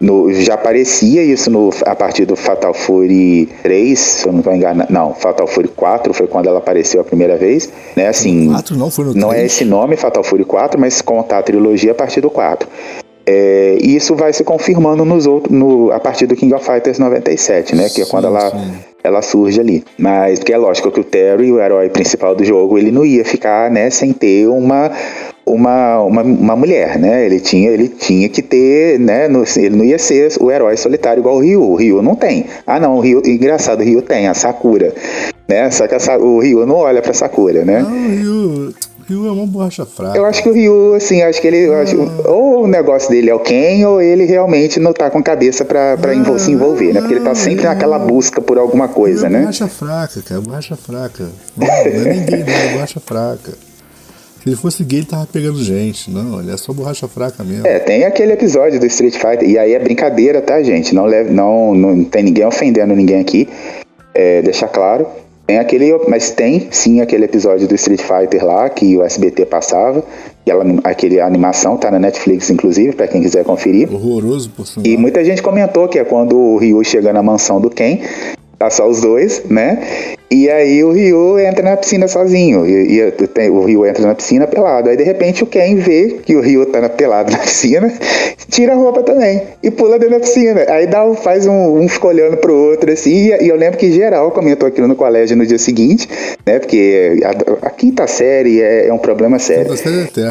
no, 0.00 0.32
já 0.32 0.54
aparecia 0.54 1.22
isso 1.22 1.50
no, 1.50 1.70
a 1.84 1.94
partir 1.94 2.24
do 2.24 2.34
Fatal 2.34 2.72
Fury 2.72 3.48
3, 3.62 3.98
se 3.98 4.26
eu 4.26 4.32
não 4.32 4.40
estou 4.40 4.54
enganado. 4.54 4.92
Não, 4.92 5.14
Fatal 5.14 5.46
Fury 5.46 5.68
4 5.68 6.14
foi 6.14 6.26
quando 6.26 6.48
ela 6.48 6.58
apareceu 6.58 7.00
a 7.00 7.04
primeira 7.04 7.36
vez. 7.36 7.68
Né? 7.94 8.08
Assim, 8.08 8.48
4 8.50 8.76
não, 8.76 8.90
foi 8.90 9.04
no 9.04 9.14
Não 9.14 9.28
3. 9.28 9.42
é 9.42 9.46
esse 9.46 9.64
nome, 9.64 9.96
Fatal 9.96 10.24
Fury 10.24 10.44
4, 10.44 10.80
mas 10.80 11.02
contar 11.02 11.38
a 11.38 11.42
trilogia 11.42 11.92
a 11.92 11.94
partir 11.94 12.20
do 12.22 12.30
4. 12.30 12.66
É, 13.26 13.78
e 13.80 13.94
isso 13.94 14.16
vai 14.16 14.32
se 14.32 14.42
confirmando 14.42 15.04
nos 15.04 15.26
outros, 15.26 15.56
no, 15.56 15.92
a 15.92 16.00
partir 16.00 16.26
do 16.26 16.34
King 16.34 16.54
of 16.54 16.64
Fighters 16.64 16.98
97, 16.98 17.76
né? 17.76 17.88
Que 17.88 18.02
é 18.02 18.06
quando 18.06 18.26
ela, 18.26 18.50
ela 19.02 19.22
surge 19.22 19.60
ali. 19.60 19.84
Mas 19.98 20.38
porque 20.38 20.52
é 20.52 20.58
lógico 20.58 20.90
que 20.90 21.00
o 21.00 21.04
Terry, 21.04 21.52
o 21.52 21.60
herói 21.60 21.88
principal 21.88 22.34
do 22.34 22.44
jogo, 22.44 22.78
ele 22.78 22.90
não 22.90 23.04
ia 23.04 23.24
ficar, 23.24 23.70
né, 23.70 23.90
sem 23.90 24.12
ter 24.12 24.46
uma 24.46 24.90
uma, 25.46 26.00
uma, 26.00 26.22
uma 26.22 26.56
mulher, 26.56 26.98
né? 26.98 27.26
Ele 27.26 27.40
tinha, 27.40 27.70
ele 27.70 27.88
tinha 27.88 28.28
que 28.28 28.42
ter, 28.42 28.98
né? 28.98 29.28
No, 29.28 29.44
ele 29.56 29.76
não 29.76 29.84
ia 29.84 29.98
ser 29.98 30.32
o 30.40 30.50
herói 30.50 30.76
solitário 30.76 31.20
igual 31.20 31.36
o 31.36 31.40
Ryu. 31.40 31.62
O 31.62 31.74
Ryu 31.74 32.02
não 32.02 32.14
tem. 32.14 32.46
Ah, 32.66 32.78
não, 32.78 32.96
o 32.96 33.00
Ryu, 33.00 33.22
engraçado, 33.26 33.80
o 33.80 33.84
Ryu 33.84 34.02
tem, 34.02 34.28
a 34.28 34.34
Sakura, 34.34 34.94
né? 35.48 35.70
Só 35.70 35.86
que 35.86 35.94
a, 35.94 36.18
o 36.18 36.38
Ryu 36.38 36.66
não 36.66 36.76
olha 36.76 37.02
pra 37.02 37.12
Sakura, 37.12 37.64
né? 37.64 37.80
Não, 37.80 38.08
Ryu, 38.08 38.74
Ryu 39.10 39.26
é 39.26 39.30
uma 39.32 39.46
borracha 39.46 39.84
fraca. 39.84 40.16
Eu 40.16 40.24
acho 40.24 40.42
que 40.42 40.48
o 40.48 40.52
Ryu, 40.52 40.94
assim, 40.94 41.22
acho 41.22 41.40
que 41.40 41.46
ele. 41.46 41.72
Acho, 41.74 41.96
ou 42.26 42.64
o 42.64 42.66
negócio 42.66 43.10
dele 43.10 43.28
é 43.30 43.34
o 43.34 43.40
Ken, 43.40 43.84
ou 43.86 44.00
ele 44.00 44.24
realmente 44.24 44.78
não 44.80 44.92
tá 44.92 45.10
com 45.10 45.22
cabeça 45.22 45.64
pra, 45.64 45.96
pra 45.96 46.14
envol- 46.14 46.38
se 46.38 46.50
envolver, 46.50 46.92
né? 46.92 47.00
Porque 47.00 47.14
ele 47.14 47.24
tá 47.24 47.34
sempre 47.34 47.64
naquela 47.64 47.98
busca 47.98 48.40
por 48.40 48.58
alguma 48.58 48.88
coisa, 48.88 49.26
é 49.26 49.30
né? 49.30 49.40
borracha 49.40 49.68
fraca, 49.68 50.22
cara, 50.22 50.40
borracha 50.40 50.76
fraca. 50.76 51.28
Não, 51.56 51.66
não 51.66 51.74
é 52.10 52.14
ninguém, 52.14 52.44
não, 52.44 52.52
é 52.52 52.72
borracha 52.72 53.00
fraca. 53.00 53.52
Se 54.42 54.48
ele 54.48 54.56
fosse 54.56 54.82
gay, 54.84 55.00
ele 55.00 55.06
tava 55.06 55.26
pegando 55.30 55.62
gente. 55.62 56.10
Não, 56.10 56.40
ele 56.40 56.50
é 56.50 56.56
só 56.56 56.72
borracha 56.72 57.06
fraca 57.06 57.44
mesmo. 57.44 57.66
É, 57.66 57.78
tem 57.78 58.04
aquele 58.04 58.32
episódio 58.32 58.80
do 58.80 58.86
Street 58.86 59.14
Fighter, 59.14 59.46
e 59.46 59.58
aí 59.58 59.74
é 59.74 59.78
brincadeira, 59.78 60.40
tá, 60.40 60.62
gente? 60.62 60.94
Não, 60.94 61.04
leve, 61.04 61.30
não, 61.30 61.74
não 61.74 62.04
tem 62.04 62.22
ninguém 62.22 62.46
ofendendo 62.46 62.94
ninguém 62.96 63.20
aqui, 63.20 63.46
é, 64.14 64.40
deixar 64.40 64.68
claro. 64.68 65.06
Tem 65.50 65.58
aquele, 65.58 65.98
mas 66.06 66.30
tem 66.30 66.68
sim 66.70 67.00
aquele 67.00 67.24
episódio 67.24 67.66
do 67.66 67.74
Street 67.74 68.00
Fighter 68.00 68.46
lá 68.46 68.70
que 68.70 68.96
o 68.96 69.02
SBT 69.02 69.46
passava, 69.46 70.04
e 70.46 70.50
ela, 70.50 70.64
aquele 70.84 71.18
a 71.18 71.26
animação 71.26 71.76
tá 71.76 71.90
na 71.90 71.98
Netflix, 71.98 72.50
inclusive, 72.50 72.92
pra 72.92 73.08
quem 73.08 73.20
quiser 73.20 73.42
conferir. 73.42 73.92
Horroroso 73.92 74.48
por 74.50 74.64
sinal. 74.64 74.86
E 74.86 74.96
muita 74.96 75.24
gente 75.24 75.42
comentou 75.42 75.88
que 75.88 75.98
é 75.98 76.04
quando 76.04 76.38
o 76.38 76.56
Ryu 76.56 76.84
chega 76.84 77.12
na 77.12 77.20
mansão 77.20 77.60
do 77.60 77.68
Ken, 77.68 77.98
tá 78.60 78.70
só 78.70 78.88
os 78.88 79.00
dois, 79.00 79.42
né? 79.50 80.14
E 80.32 80.48
aí 80.48 80.84
o 80.84 80.92
Ryu 80.92 81.40
entra 81.40 81.62
na 81.62 81.76
piscina 81.76 82.06
sozinho. 82.06 82.64
E, 82.64 83.00
e 83.00 83.10
tem- 83.26 83.50
o 83.50 83.64
Ryu 83.64 83.84
entra 83.84 84.06
na 84.06 84.14
piscina 84.14 84.46
pelado. 84.46 84.88
Aí 84.88 84.96
de 84.96 85.02
repente 85.02 85.42
o 85.42 85.46
Ken 85.46 85.74
vê 85.76 86.18
que 86.24 86.36
o 86.36 86.40
Ryu 86.40 86.66
tá 86.66 86.80
na, 86.80 86.88
pelado 86.88 87.32
na 87.32 87.38
piscina, 87.38 87.92
tira 88.48 88.72
a 88.74 88.76
roupa 88.76 89.02
também 89.02 89.42
e 89.60 89.72
pula 89.72 89.98
dentro 89.98 90.14
da 90.14 90.20
piscina. 90.20 90.64
Aí 90.68 90.86
dá, 90.86 91.12
faz 91.16 91.46
um, 91.46 91.80
um 91.80 91.88
fica 91.88 92.06
olhando 92.06 92.36
pro 92.36 92.54
outro 92.54 92.92
assim. 92.92 93.10
E, 93.10 93.44
e 93.44 93.48
eu 93.48 93.56
lembro 93.56 93.76
que 93.76 93.90
geral 93.90 94.30
comentou 94.30 94.68
aquilo 94.68 94.86
no 94.86 94.94
colégio 94.94 95.36
no 95.36 95.44
dia 95.44 95.58
seguinte, 95.58 96.08
né? 96.46 96.60
Porque 96.60 97.20
a, 97.24 97.66
a 97.66 97.70
quinta 97.70 98.06
série 98.06 98.60
é, 98.60 98.86
é 98.86 98.92
um 98.92 98.98
problema 98.98 99.36
sério. 99.40 99.72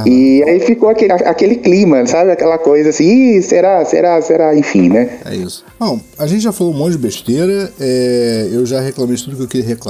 É. 0.05 0.09
E 0.09 0.43
aí 0.47 0.61
ficou 0.61 0.87
aquele, 0.87 1.11
aquele 1.11 1.55
clima, 1.57 2.05
sabe? 2.05 2.31
Aquela 2.31 2.57
coisa 2.57 2.89
assim, 2.91 3.35
Ih, 3.35 3.41
será, 3.41 3.83
será, 3.83 4.21
será, 4.21 4.55
enfim, 4.55 4.87
né? 4.87 5.09
É 5.29 5.35
isso. 5.35 5.65
Bom, 5.77 5.99
a 6.17 6.25
gente 6.25 6.41
já 6.41 6.53
falou 6.53 6.73
um 6.73 6.77
monte 6.77 6.93
de 6.93 6.99
besteira. 6.99 7.69
é, 7.81 8.47
eu 8.53 8.65
já 8.65 8.79
reclamei 8.79 9.17
de 9.17 9.25
tudo 9.25 9.35
que 9.35 9.43
eu 9.43 9.47
queria 9.47 9.67
reclamar. 9.67 9.88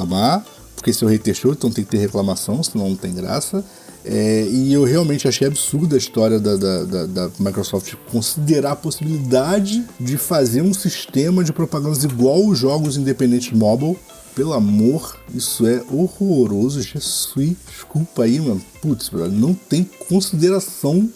Porque 0.75 0.91
esse 0.91 1.03
é 1.03 1.07
o 1.07 1.09
hater 1.09 1.35
show, 1.35 1.51
então 1.51 1.69
tem 1.69 1.83
que 1.83 1.91
ter 1.91 1.97
reclamação, 1.97 2.61
senão 2.63 2.89
não 2.89 2.95
tem 2.95 3.13
graça. 3.13 3.63
É, 4.05 4.47
e 4.49 4.71
eu 4.71 4.85
realmente 4.85 5.27
achei 5.27 5.45
absurda 5.45 5.95
a 5.95 5.97
história 5.97 6.39
da, 6.39 6.55
da, 6.55 6.83
da- 6.85 7.05
da 7.05 7.29
Microsoft 7.37 7.95
considerar 8.09 8.71
a 8.71 8.75
possibilidade 8.75 9.83
de 9.99 10.17
fazer 10.17 10.61
um 10.61 10.73
sistema 10.73 11.43
de 11.43 11.51
propagandas 11.51 12.03
igual 12.05 12.45
os 12.47 12.57
jogos 12.57 12.95
independentes 12.95 13.51
mobile. 13.51 13.97
Pelo 14.33 14.53
amor, 14.53 15.17
isso 15.35 15.67
é 15.67 15.83
horroroso. 15.91 16.81
Jesus, 16.81 17.57
desculpa 17.69 18.23
aí, 18.23 18.39
mano. 18.39 18.61
Putz, 18.81 19.11
não 19.33 19.53
tem 19.53 19.83
consideração 20.07 21.09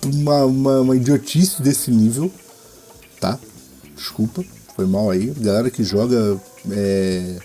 pra 0.00 0.10
uma, 0.10 0.44
uma, 0.44 0.80
uma 0.82 0.96
idiotice 0.96 1.60
desse 1.60 1.90
nível 1.90 2.30
tá? 3.20 3.38
Desculpa, 3.96 4.44
foi 4.76 4.86
mal 4.86 5.10
aí. 5.10 5.32
Galera 5.38 5.70
que 5.70 5.82
joga 5.82 6.38
é, 6.70 7.36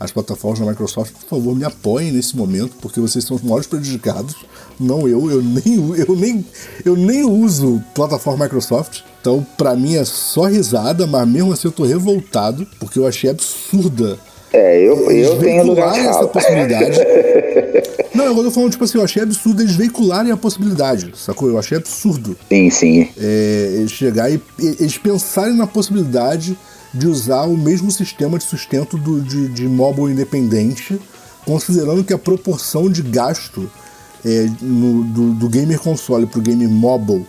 as 0.00 0.12
plataformas 0.12 0.60
da 0.60 0.66
Microsoft, 0.66 1.12
por 1.12 1.28
favor, 1.28 1.56
me 1.56 1.64
apoiem 1.64 2.12
nesse 2.12 2.36
momento, 2.36 2.76
porque 2.80 3.00
vocês 3.00 3.24
são 3.24 3.36
os 3.36 3.42
maiores 3.42 3.66
prejudicados. 3.66 4.34
Não 4.78 5.08
eu, 5.08 5.28
eu 5.30 5.42
nem, 5.42 5.94
eu 6.08 6.14
nem, 6.16 6.46
eu 6.84 6.96
nem 6.96 7.24
uso 7.24 7.82
plataforma 7.94 8.44
Microsoft. 8.44 9.00
Então, 9.20 9.44
pra 9.56 9.74
mim 9.74 9.96
é 9.96 10.04
só 10.04 10.44
risada, 10.44 11.06
mas 11.06 11.26
mesmo 11.26 11.52
assim 11.52 11.66
eu 11.68 11.72
tô 11.72 11.84
revoltado, 11.84 12.66
porque 12.78 12.98
eu 12.98 13.06
achei 13.06 13.28
absurda 13.28 14.16
É, 14.52 14.78
eu, 14.80 15.10
eu 15.10 15.38
tenho 15.40 15.64
lugar 15.64 15.98
essa 15.98 16.26
possibilidade. 16.28 16.98
Não, 18.14 18.24
eu 18.24 18.34
tô 18.34 18.50
falando, 18.50 18.70
tipo 18.72 18.84
assim, 18.84 18.98
eu 18.98 19.04
achei 19.04 19.22
absurdo 19.22 19.62
eles 19.62 19.74
veicularem 19.76 20.32
a 20.32 20.36
possibilidade, 20.36 21.12
sacou? 21.14 21.48
Eu 21.48 21.58
achei 21.58 21.76
absurdo 21.76 22.36
Sim, 22.48 22.70
sim. 22.70 23.08
é, 23.18 23.74
eles 23.76 23.92
chegar 23.92 24.30
e 24.30 24.40
e- 24.58 24.76
eles 24.80 24.96
pensarem 24.98 25.54
na 25.54 25.66
possibilidade 25.66 26.56
de 26.92 27.06
usar 27.06 27.42
o 27.44 27.56
mesmo 27.56 27.90
sistema 27.90 28.38
de 28.38 28.44
sustento 28.44 28.96
do, 28.96 29.20
de, 29.20 29.48
de 29.48 29.68
mobile 29.68 30.12
independente, 30.12 30.98
considerando 31.44 32.02
que 32.04 32.12
a 32.12 32.18
proporção 32.18 32.90
de 32.90 33.02
gasto 33.02 33.70
é, 34.24 34.48
no- 34.60 35.04
do, 35.04 35.34
do 35.34 35.48
gamer 35.48 35.78
console 35.78 36.26
para 36.26 36.38
o 36.38 36.42
gamer 36.42 36.68
mobile 36.68 37.26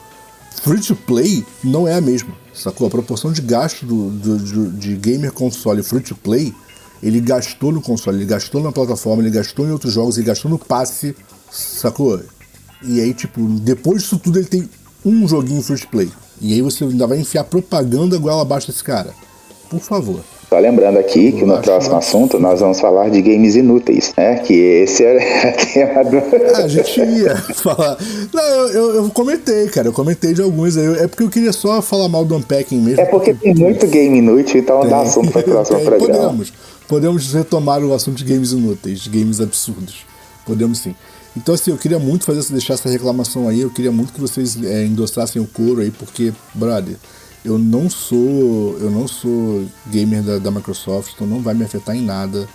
free 0.64 0.80
to 0.82 0.96
play 0.96 1.46
não 1.64 1.88
é 1.88 1.96
a 1.96 2.02
mesma, 2.02 2.34
sacou? 2.54 2.88
A 2.88 2.90
proporção 2.90 3.32
de 3.32 3.42
gasto 3.42 3.86
do, 3.86 4.10
do- 4.10 4.38
do- 4.38 4.72
de 4.72 4.96
gamer 4.96 5.32
console 5.32 5.84
free 5.84 6.02
to 6.02 6.16
play 6.16 6.54
ele 7.02 7.22
gastou 7.22 7.72
no 7.72 7.82
console, 7.82 8.18
ele 8.18 8.26
gastou 8.26 8.62
na 8.62 8.74
plataforma, 8.74 9.22
ele 9.24 9.30
gastou 9.32 9.66
em 9.66 9.72
outros 9.72 9.94
jogos, 9.94 10.18
ele 10.18 10.28
gastou 10.28 10.52
no 10.52 10.60
passe, 10.60 11.16
sacou? 11.50 12.20
E 12.84 13.00
aí, 13.00 13.14
tipo, 13.14 13.42
depois 13.60 14.02
disso 14.02 14.18
tudo 14.20 14.38
ele 14.38 14.48
tem 14.48 14.70
um 15.06 15.26
joguinho 15.28 15.62
free 15.62 15.80
to 15.80 15.88
play. 15.88 16.12
E 16.42 16.54
aí 16.54 16.62
você 16.62 16.84
ainda 16.84 17.08
vai 17.08 17.20
enfiar 17.20 17.46
propaganda 17.46 18.18
goela 18.18 18.42
abaixo 18.42 18.68
desse 18.68 18.84
cara. 18.84 19.14
Por 19.70 19.80
favor. 19.80 20.20
Só 20.50 20.58
lembrando 20.58 20.98
aqui 20.98 21.32
que 21.32 21.46
no 21.46 21.62
próximo 21.62 21.92
que- 22.00 22.00
assunto 22.06 22.40
nós 22.40 22.60
vamos 22.60 22.80
falar 22.80 23.10
de 23.10 23.22
games 23.22 23.56
inúteis, 23.56 24.12
né? 24.18 24.38
Que 24.40 24.54
esse 24.54 25.04
é 25.04 25.16
o 25.16 25.20
tema 25.74 26.04
do. 26.04 26.18
Ah, 26.56 26.64
a 26.64 26.68
gente 26.68 27.00
ia 27.00 27.36
falar. 27.54 27.98
Não, 28.34 28.44
eu, 28.44 28.68
eu, 28.70 28.96
eu 29.04 29.10
comentei, 29.12 29.68
cara. 29.68 29.88
Eu 29.90 29.94
comentei 29.94 30.34
de 30.34 30.42
alguns 30.42 30.76
aí. 30.76 31.04
É 31.04 31.08
porque 31.08 31.22
eu 31.24 31.30
queria 31.30 31.54
só 31.54 31.82
falar 31.84 32.10
mal 32.10 32.26
do 32.26 32.36
Unpacking 32.36 32.80
mesmo. 32.82 33.00
É 33.02 33.06
porque 33.06 33.34
tem 33.34 33.54
muito 33.54 33.86
game 33.88 34.18
inútil, 34.18 34.60
então 34.60 34.88
dá 34.90 35.02
assunto 35.02 35.32
para 35.32 35.42
o 35.42 35.44
próximo 35.44 35.78
Tem, 35.78 35.86
programa. 35.86 36.24
Podemos. 36.24 36.54
Podemos 36.88 37.34
retomar 37.34 37.84
o 37.84 37.94
assunto 37.94 38.18
de 38.18 38.24
games 38.34 38.52
inúteis, 38.52 39.02
de 39.02 39.10
games 39.12 39.40
absurdos. 39.40 39.98
Podemos 40.48 40.80
sim. 40.80 40.96
Então, 41.38 41.54
assim, 41.54 41.70
eu 41.70 41.78
queria 41.78 42.00
muito 42.00 42.26
fazer 42.26 42.42
deixar 42.52 42.74
essa 42.74 42.90
reclamação 42.90 43.48
aí. 43.48 43.62
Eu 43.62 43.70
queria 43.70 43.92
muito 43.92 44.12
que 44.12 44.20
vocês 44.20 44.58
é, 44.64 44.84
endossassem 44.86 45.40
o 45.40 45.46
couro 45.46 45.82
aí, 45.82 45.92
porque, 45.92 46.34
brother, 46.56 46.96
eu 47.44 47.58
não 47.58 47.90
sou. 47.90 48.78
Eu 48.80 48.90
não 48.92 49.08
sou 49.08 49.66
gamer 49.88 50.22
da, 50.22 50.38
da 50.40 50.52
Microsoft, 50.52 51.14
então 51.16 51.28
não 51.28 51.42
vai 51.42 51.54
me 51.54 51.64
afetar 51.64 51.96
em 51.96 52.04
nada. 52.04 52.48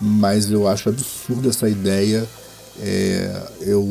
Mas 0.00 0.50
eu 0.50 0.66
acho 0.66 0.88
absurda 0.88 1.48
essa 1.48 1.68
ideia. 1.68 2.26
É, 2.82 3.42
eu, 3.60 3.86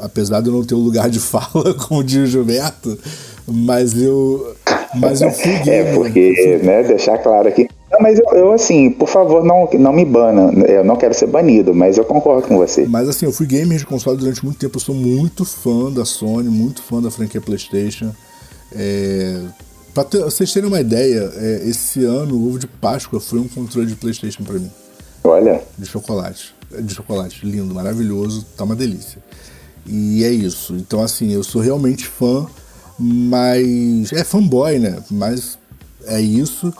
apesar 0.00 0.40
de 0.40 0.48
eu 0.48 0.54
não 0.54 0.64
ter 0.64 0.74
o 0.74 0.78
lugar 0.78 1.10
de 1.10 1.18
fala, 1.20 1.76
diz 2.04 2.22
o 2.22 2.26
Gilberto, 2.26 2.98
mas 3.46 4.00
eu, 4.00 4.54
mas 4.94 5.20
eu 5.20 5.30
fui 5.30 5.58
gamer. 5.58 5.88
É, 5.88 5.94
porque, 5.94 6.60
né, 6.62 6.82
deixar 6.84 7.18
claro 7.18 7.48
aqui. 7.48 7.68
Não, 7.90 8.00
mas 8.00 8.18
eu, 8.18 8.26
eu, 8.32 8.52
assim, 8.52 8.90
por 8.90 9.08
favor, 9.08 9.44
não, 9.44 9.68
não 9.74 9.92
me 9.92 10.04
bana. 10.04 10.52
Eu 10.66 10.84
não 10.84 10.96
quero 10.96 11.12
ser 11.14 11.26
banido, 11.26 11.74
mas 11.74 11.98
eu 11.98 12.04
concordo 12.04 12.48
com 12.48 12.56
você. 12.56 12.86
Mas 12.86 13.08
assim, 13.08 13.26
eu 13.26 13.32
fui 13.32 13.46
gamer 13.46 13.78
de 13.78 13.86
console 13.86 14.16
durante 14.16 14.44
muito 14.44 14.58
tempo. 14.58 14.76
Eu 14.76 14.80
sou 14.80 14.94
muito 14.94 15.44
fã 15.44 15.92
da 15.92 16.04
Sony, 16.04 16.48
muito 16.48 16.82
fã 16.82 17.02
da 17.02 17.10
franquia 17.10 17.40
PlayStation. 17.40 18.10
É, 18.74 19.40
pra 19.94 20.04
ter- 20.04 20.22
vocês 20.24 20.52
terem 20.52 20.68
uma 20.68 20.80
ideia, 20.80 21.32
é, 21.36 21.62
esse 21.68 22.04
ano 22.04 22.34
o 22.36 22.48
ovo 22.48 22.58
de 22.58 22.66
Páscoa 22.66 23.20
foi 23.20 23.38
um 23.38 23.48
controle 23.48 23.86
de 23.86 23.94
PlayStation 23.94 24.42
pra 24.42 24.54
mim, 24.58 24.70
Olha, 25.22 25.62
de 25.78 25.86
chocolate. 25.86 26.54
De 26.82 26.92
chocolate, 26.92 27.46
lindo, 27.46 27.72
maravilhoso, 27.72 28.44
tá 28.56 28.64
uma 28.64 28.74
delícia. 28.74 29.22
E 29.86 30.24
é 30.24 30.30
isso. 30.30 30.74
Então, 30.74 31.00
assim, 31.02 31.30
eu 31.30 31.44
sou 31.44 31.60
realmente 31.62 32.04
fã, 32.06 32.46
mas. 32.98 34.12
É 34.12 34.24
fanboy, 34.24 34.78
né? 34.78 34.98
Mas 35.10 35.56
é 36.06 36.20
isso. 36.20 36.72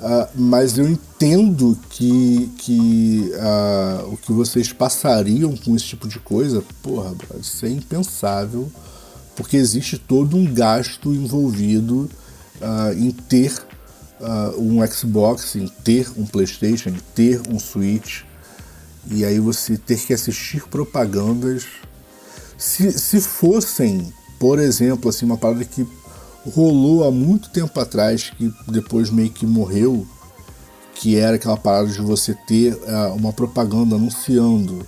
Ah, 0.00 0.28
mas 0.34 0.78
eu 0.78 0.88
entendo 0.88 1.78
que, 1.90 2.50
que 2.58 3.32
ah, 3.38 4.04
o 4.06 4.16
que 4.16 4.32
vocês 4.32 4.72
passariam 4.72 5.54
com 5.56 5.76
esse 5.76 5.84
tipo 5.86 6.08
de 6.08 6.18
coisa, 6.18 6.62
porra, 6.82 7.14
isso 7.40 7.64
é 7.66 7.68
impensável, 7.68 8.68
porque 9.36 9.56
existe 9.56 9.98
todo 9.98 10.36
um 10.36 10.44
gasto 10.52 11.12
envolvido 11.12 12.08
ah, 12.62 12.92
em 12.94 13.10
ter 13.10 13.52
ah, 14.20 14.52
um 14.56 14.86
Xbox, 14.86 15.56
em 15.56 15.66
ter 15.66 16.08
um 16.16 16.24
PlayStation, 16.24 16.90
em 16.90 17.00
ter 17.14 17.40
um 17.48 17.58
Switch, 17.58 18.22
e 19.10 19.24
aí 19.24 19.38
você 19.40 19.76
ter 19.76 19.98
que 19.98 20.14
assistir 20.14 20.62
propagandas. 20.68 21.64
Se, 22.56 22.92
se 22.92 23.20
fossem, 23.20 24.12
por 24.38 24.58
exemplo, 24.58 25.10
assim, 25.10 25.26
uma 25.26 25.36
parada 25.36 25.64
que 25.64 25.86
rolou 26.54 27.04
há 27.04 27.10
muito 27.10 27.50
tempo 27.50 27.78
atrás, 27.80 28.30
que 28.30 28.52
depois 28.68 29.10
meio 29.10 29.30
que 29.30 29.44
morreu, 29.44 30.06
que 30.94 31.16
era 31.16 31.36
aquela 31.36 31.56
parada 31.56 31.88
de 31.88 32.00
você 32.00 32.34
ter 32.46 32.78
ah, 32.86 33.12
uma 33.14 33.32
propaganda 33.32 33.96
anunciando 33.96 34.86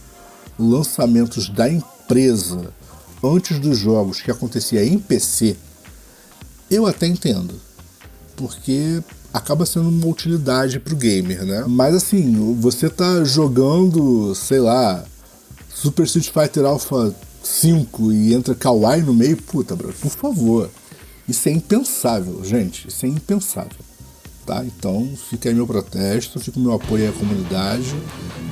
lançamentos 0.58 1.48
da 1.48 1.68
empresa 1.68 2.72
antes 3.22 3.58
dos 3.58 3.78
jogos 3.78 4.20
que 4.20 4.30
acontecia 4.30 4.84
em 4.84 4.98
PC, 4.98 5.56
eu 6.74 6.86
até 6.86 7.06
entendo. 7.06 7.54
Porque 8.36 9.02
acaba 9.32 9.66
sendo 9.66 9.88
uma 9.88 10.06
utilidade 10.06 10.78
pro 10.78 10.96
gamer, 10.96 11.44
né? 11.44 11.64
Mas 11.66 11.94
assim, 11.94 12.54
você 12.60 12.88
tá 12.88 13.24
jogando, 13.24 14.34
sei 14.34 14.60
lá, 14.60 15.04
Super 15.74 16.04
Street 16.04 16.30
Fighter 16.30 16.64
Alpha 16.64 17.14
5 17.42 18.12
e 18.12 18.32
entra 18.34 18.54
Kawaii 18.54 19.02
no 19.02 19.12
meio, 19.12 19.36
puta, 19.36 19.76
bro, 19.76 19.92
por 19.92 20.10
favor. 20.10 20.70
Isso 21.28 21.48
é 21.48 21.52
impensável, 21.52 22.44
gente. 22.44 22.88
Isso 22.88 23.04
é 23.06 23.08
impensável. 23.08 23.84
Tá? 24.46 24.62
Então 24.64 25.10
fica 25.30 25.48
aí 25.48 25.54
meu 25.54 25.66
protesto, 25.66 26.38
fica 26.38 26.58
o 26.58 26.62
meu 26.62 26.74
apoio 26.74 27.08
à 27.08 27.12
comunidade 27.12 27.94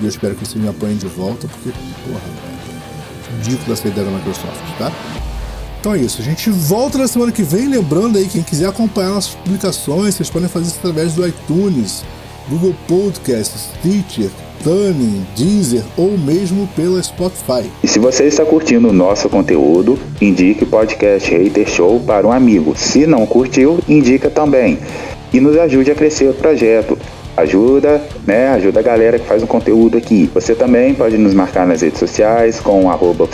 e 0.01 0.05
eu 0.05 0.09
espero 0.09 0.35
que 0.35 0.47
vocês 0.47 0.63
me 0.63 0.69
apoiem 0.69 0.97
de 0.97 1.07
volta, 1.07 1.47
porque, 1.47 1.71
porra, 1.71 2.19
velho, 2.19 3.39
ridícula 3.39 3.75
essa 3.75 3.89
ideia 3.89 4.07
da 4.07 4.13
Microsoft, 4.17 4.79
tá? 4.79 4.91
Então 5.83 5.97
é 5.97 5.99
isso, 5.99 6.23
a 6.23 6.25
gente 6.25 6.49
volta 6.49 6.97
na 6.97 7.09
semana 7.09 7.33
que 7.33 7.43
vem, 7.43 7.67
lembrando 7.67 8.17
aí, 8.17 8.29
quem 8.29 8.41
quiser 8.41 8.69
acompanhar 8.69 9.11
nossas 9.11 9.35
publicações, 9.35 10.15
vocês 10.15 10.31
podem 10.31 10.49
fazer 10.49 10.67
isso 10.67 10.79
através 10.79 11.13
do 11.15 11.27
iTunes, 11.27 12.05
Google 12.49 12.73
Podcasts, 12.87 13.67
Stitcher, 13.81 14.31
Tuning, 14.63 15.27
Deezer 15.37 15.83
ou 15.97 16.17
mesmo 16.17 16.69
pela 16.77 17.03
Spotify. 17.03 17.69
E 17.83 17.89
se 17.89 17.99
você 17.99 18.27
está 18.27 18.45
curtindo 18.45 18.91
o 18.91 18.93
nosso 18.93 19.29
conteúdo, 19.29 19.99
indique 20.21 20.63
o 20.63 20.69
podcast 20.69 21.29
Hater 21.29 21.69
Show 21.69 21.99
para 21.99 22.29
um 22.29 22.31
amigo. 22.31 22.77
Se 22.77 23.05
não 23.05 23.27
curtiu, 23.27 23.81
indica 23.89 24.31
também. 24.31 24.79
E 25.33 25.41
nos 25.41 25.59
ajude 25.59 25.91
a 25.91 25.97
crescer 25.97 26.31
o 26.31 26.35
projeto. 26.35 26.97
Ajuda, 27.37 28.03
né? 28.27 28.51
Ajuda 28.51 28.81
a 28.81 28.83
galera 28.83 29.19
que 29.19 29.27
faz 29.27 29.43
um 29.43 29.47
conteúdo 29.47 29.97
aqui. 29.97 30.31
Você 30.35 30.55
também 30.55 30.95
pode 30.95 31.17
nos 31.17 31.33
marcar 31.33 31.67
nas 31.67 31.81
redes 31.81 31.99
sociais 31.99 32.61
com 32.61 32.91
arroba 32.91 33.29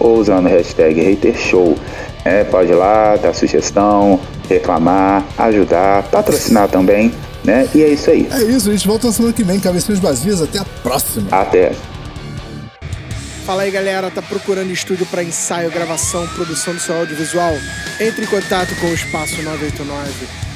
ou 0.00 0.18
usando 0.18 0.46
o 0.46 0.48
hashtag 0.48 1.12
HaterShow. 1.12 1.76
É, 2.24 2.44
pode 2.44 2.72
ir 2.72 2.74
lá, 2.74 3.16
dar 3.16 3.32
sugestão, 3.32 4.20
reclamar, 4.48 5.24
ajudar, 5.38 6.02
patrocinar 6.04 6.68
também, 6.68 7.12
né? 7.44 7.68
E 7.74 7.82
é 7.82 7.88
isso 7.88 8.10
aí. 8.10 8.28
É 8.32 8.42
isso, 8.42 8.68
a 8.68 8.72
gente 8.72 8.86
volta 8.86 9.06
na 9.06 9.12
semana 9.12 9.32
que 9.32 9.44
vem, 9.44 9.60
cabecinhas 9.60 10.00
vazias, 10.00 10.42
até 10.42 10.58
a 10.58 10.64
próxima. 10.82 11.28
Até. 11.30 11.72
Fala 13.46 13.62
aí 13.62 13.70
galera, 13.70 14.10
tá 14.10 14.20
procurando 14.20 14.72
estúdio 14.72 15.06
para 15.06 15.22
ensaio, 15.22 15.70
gravação, 15.70 16.26
produção 16.34 16.74
do 16.74 16.80
seu 16.80 16.96
audiovisual? 16.96 17.54
Entre 18.00 18.24
em 18.24 18.26
contato 18.26 18.74
com 18.80 18.88
o 18.88 18.92
Espaço 18.94 19.40
989. 19.40 20.55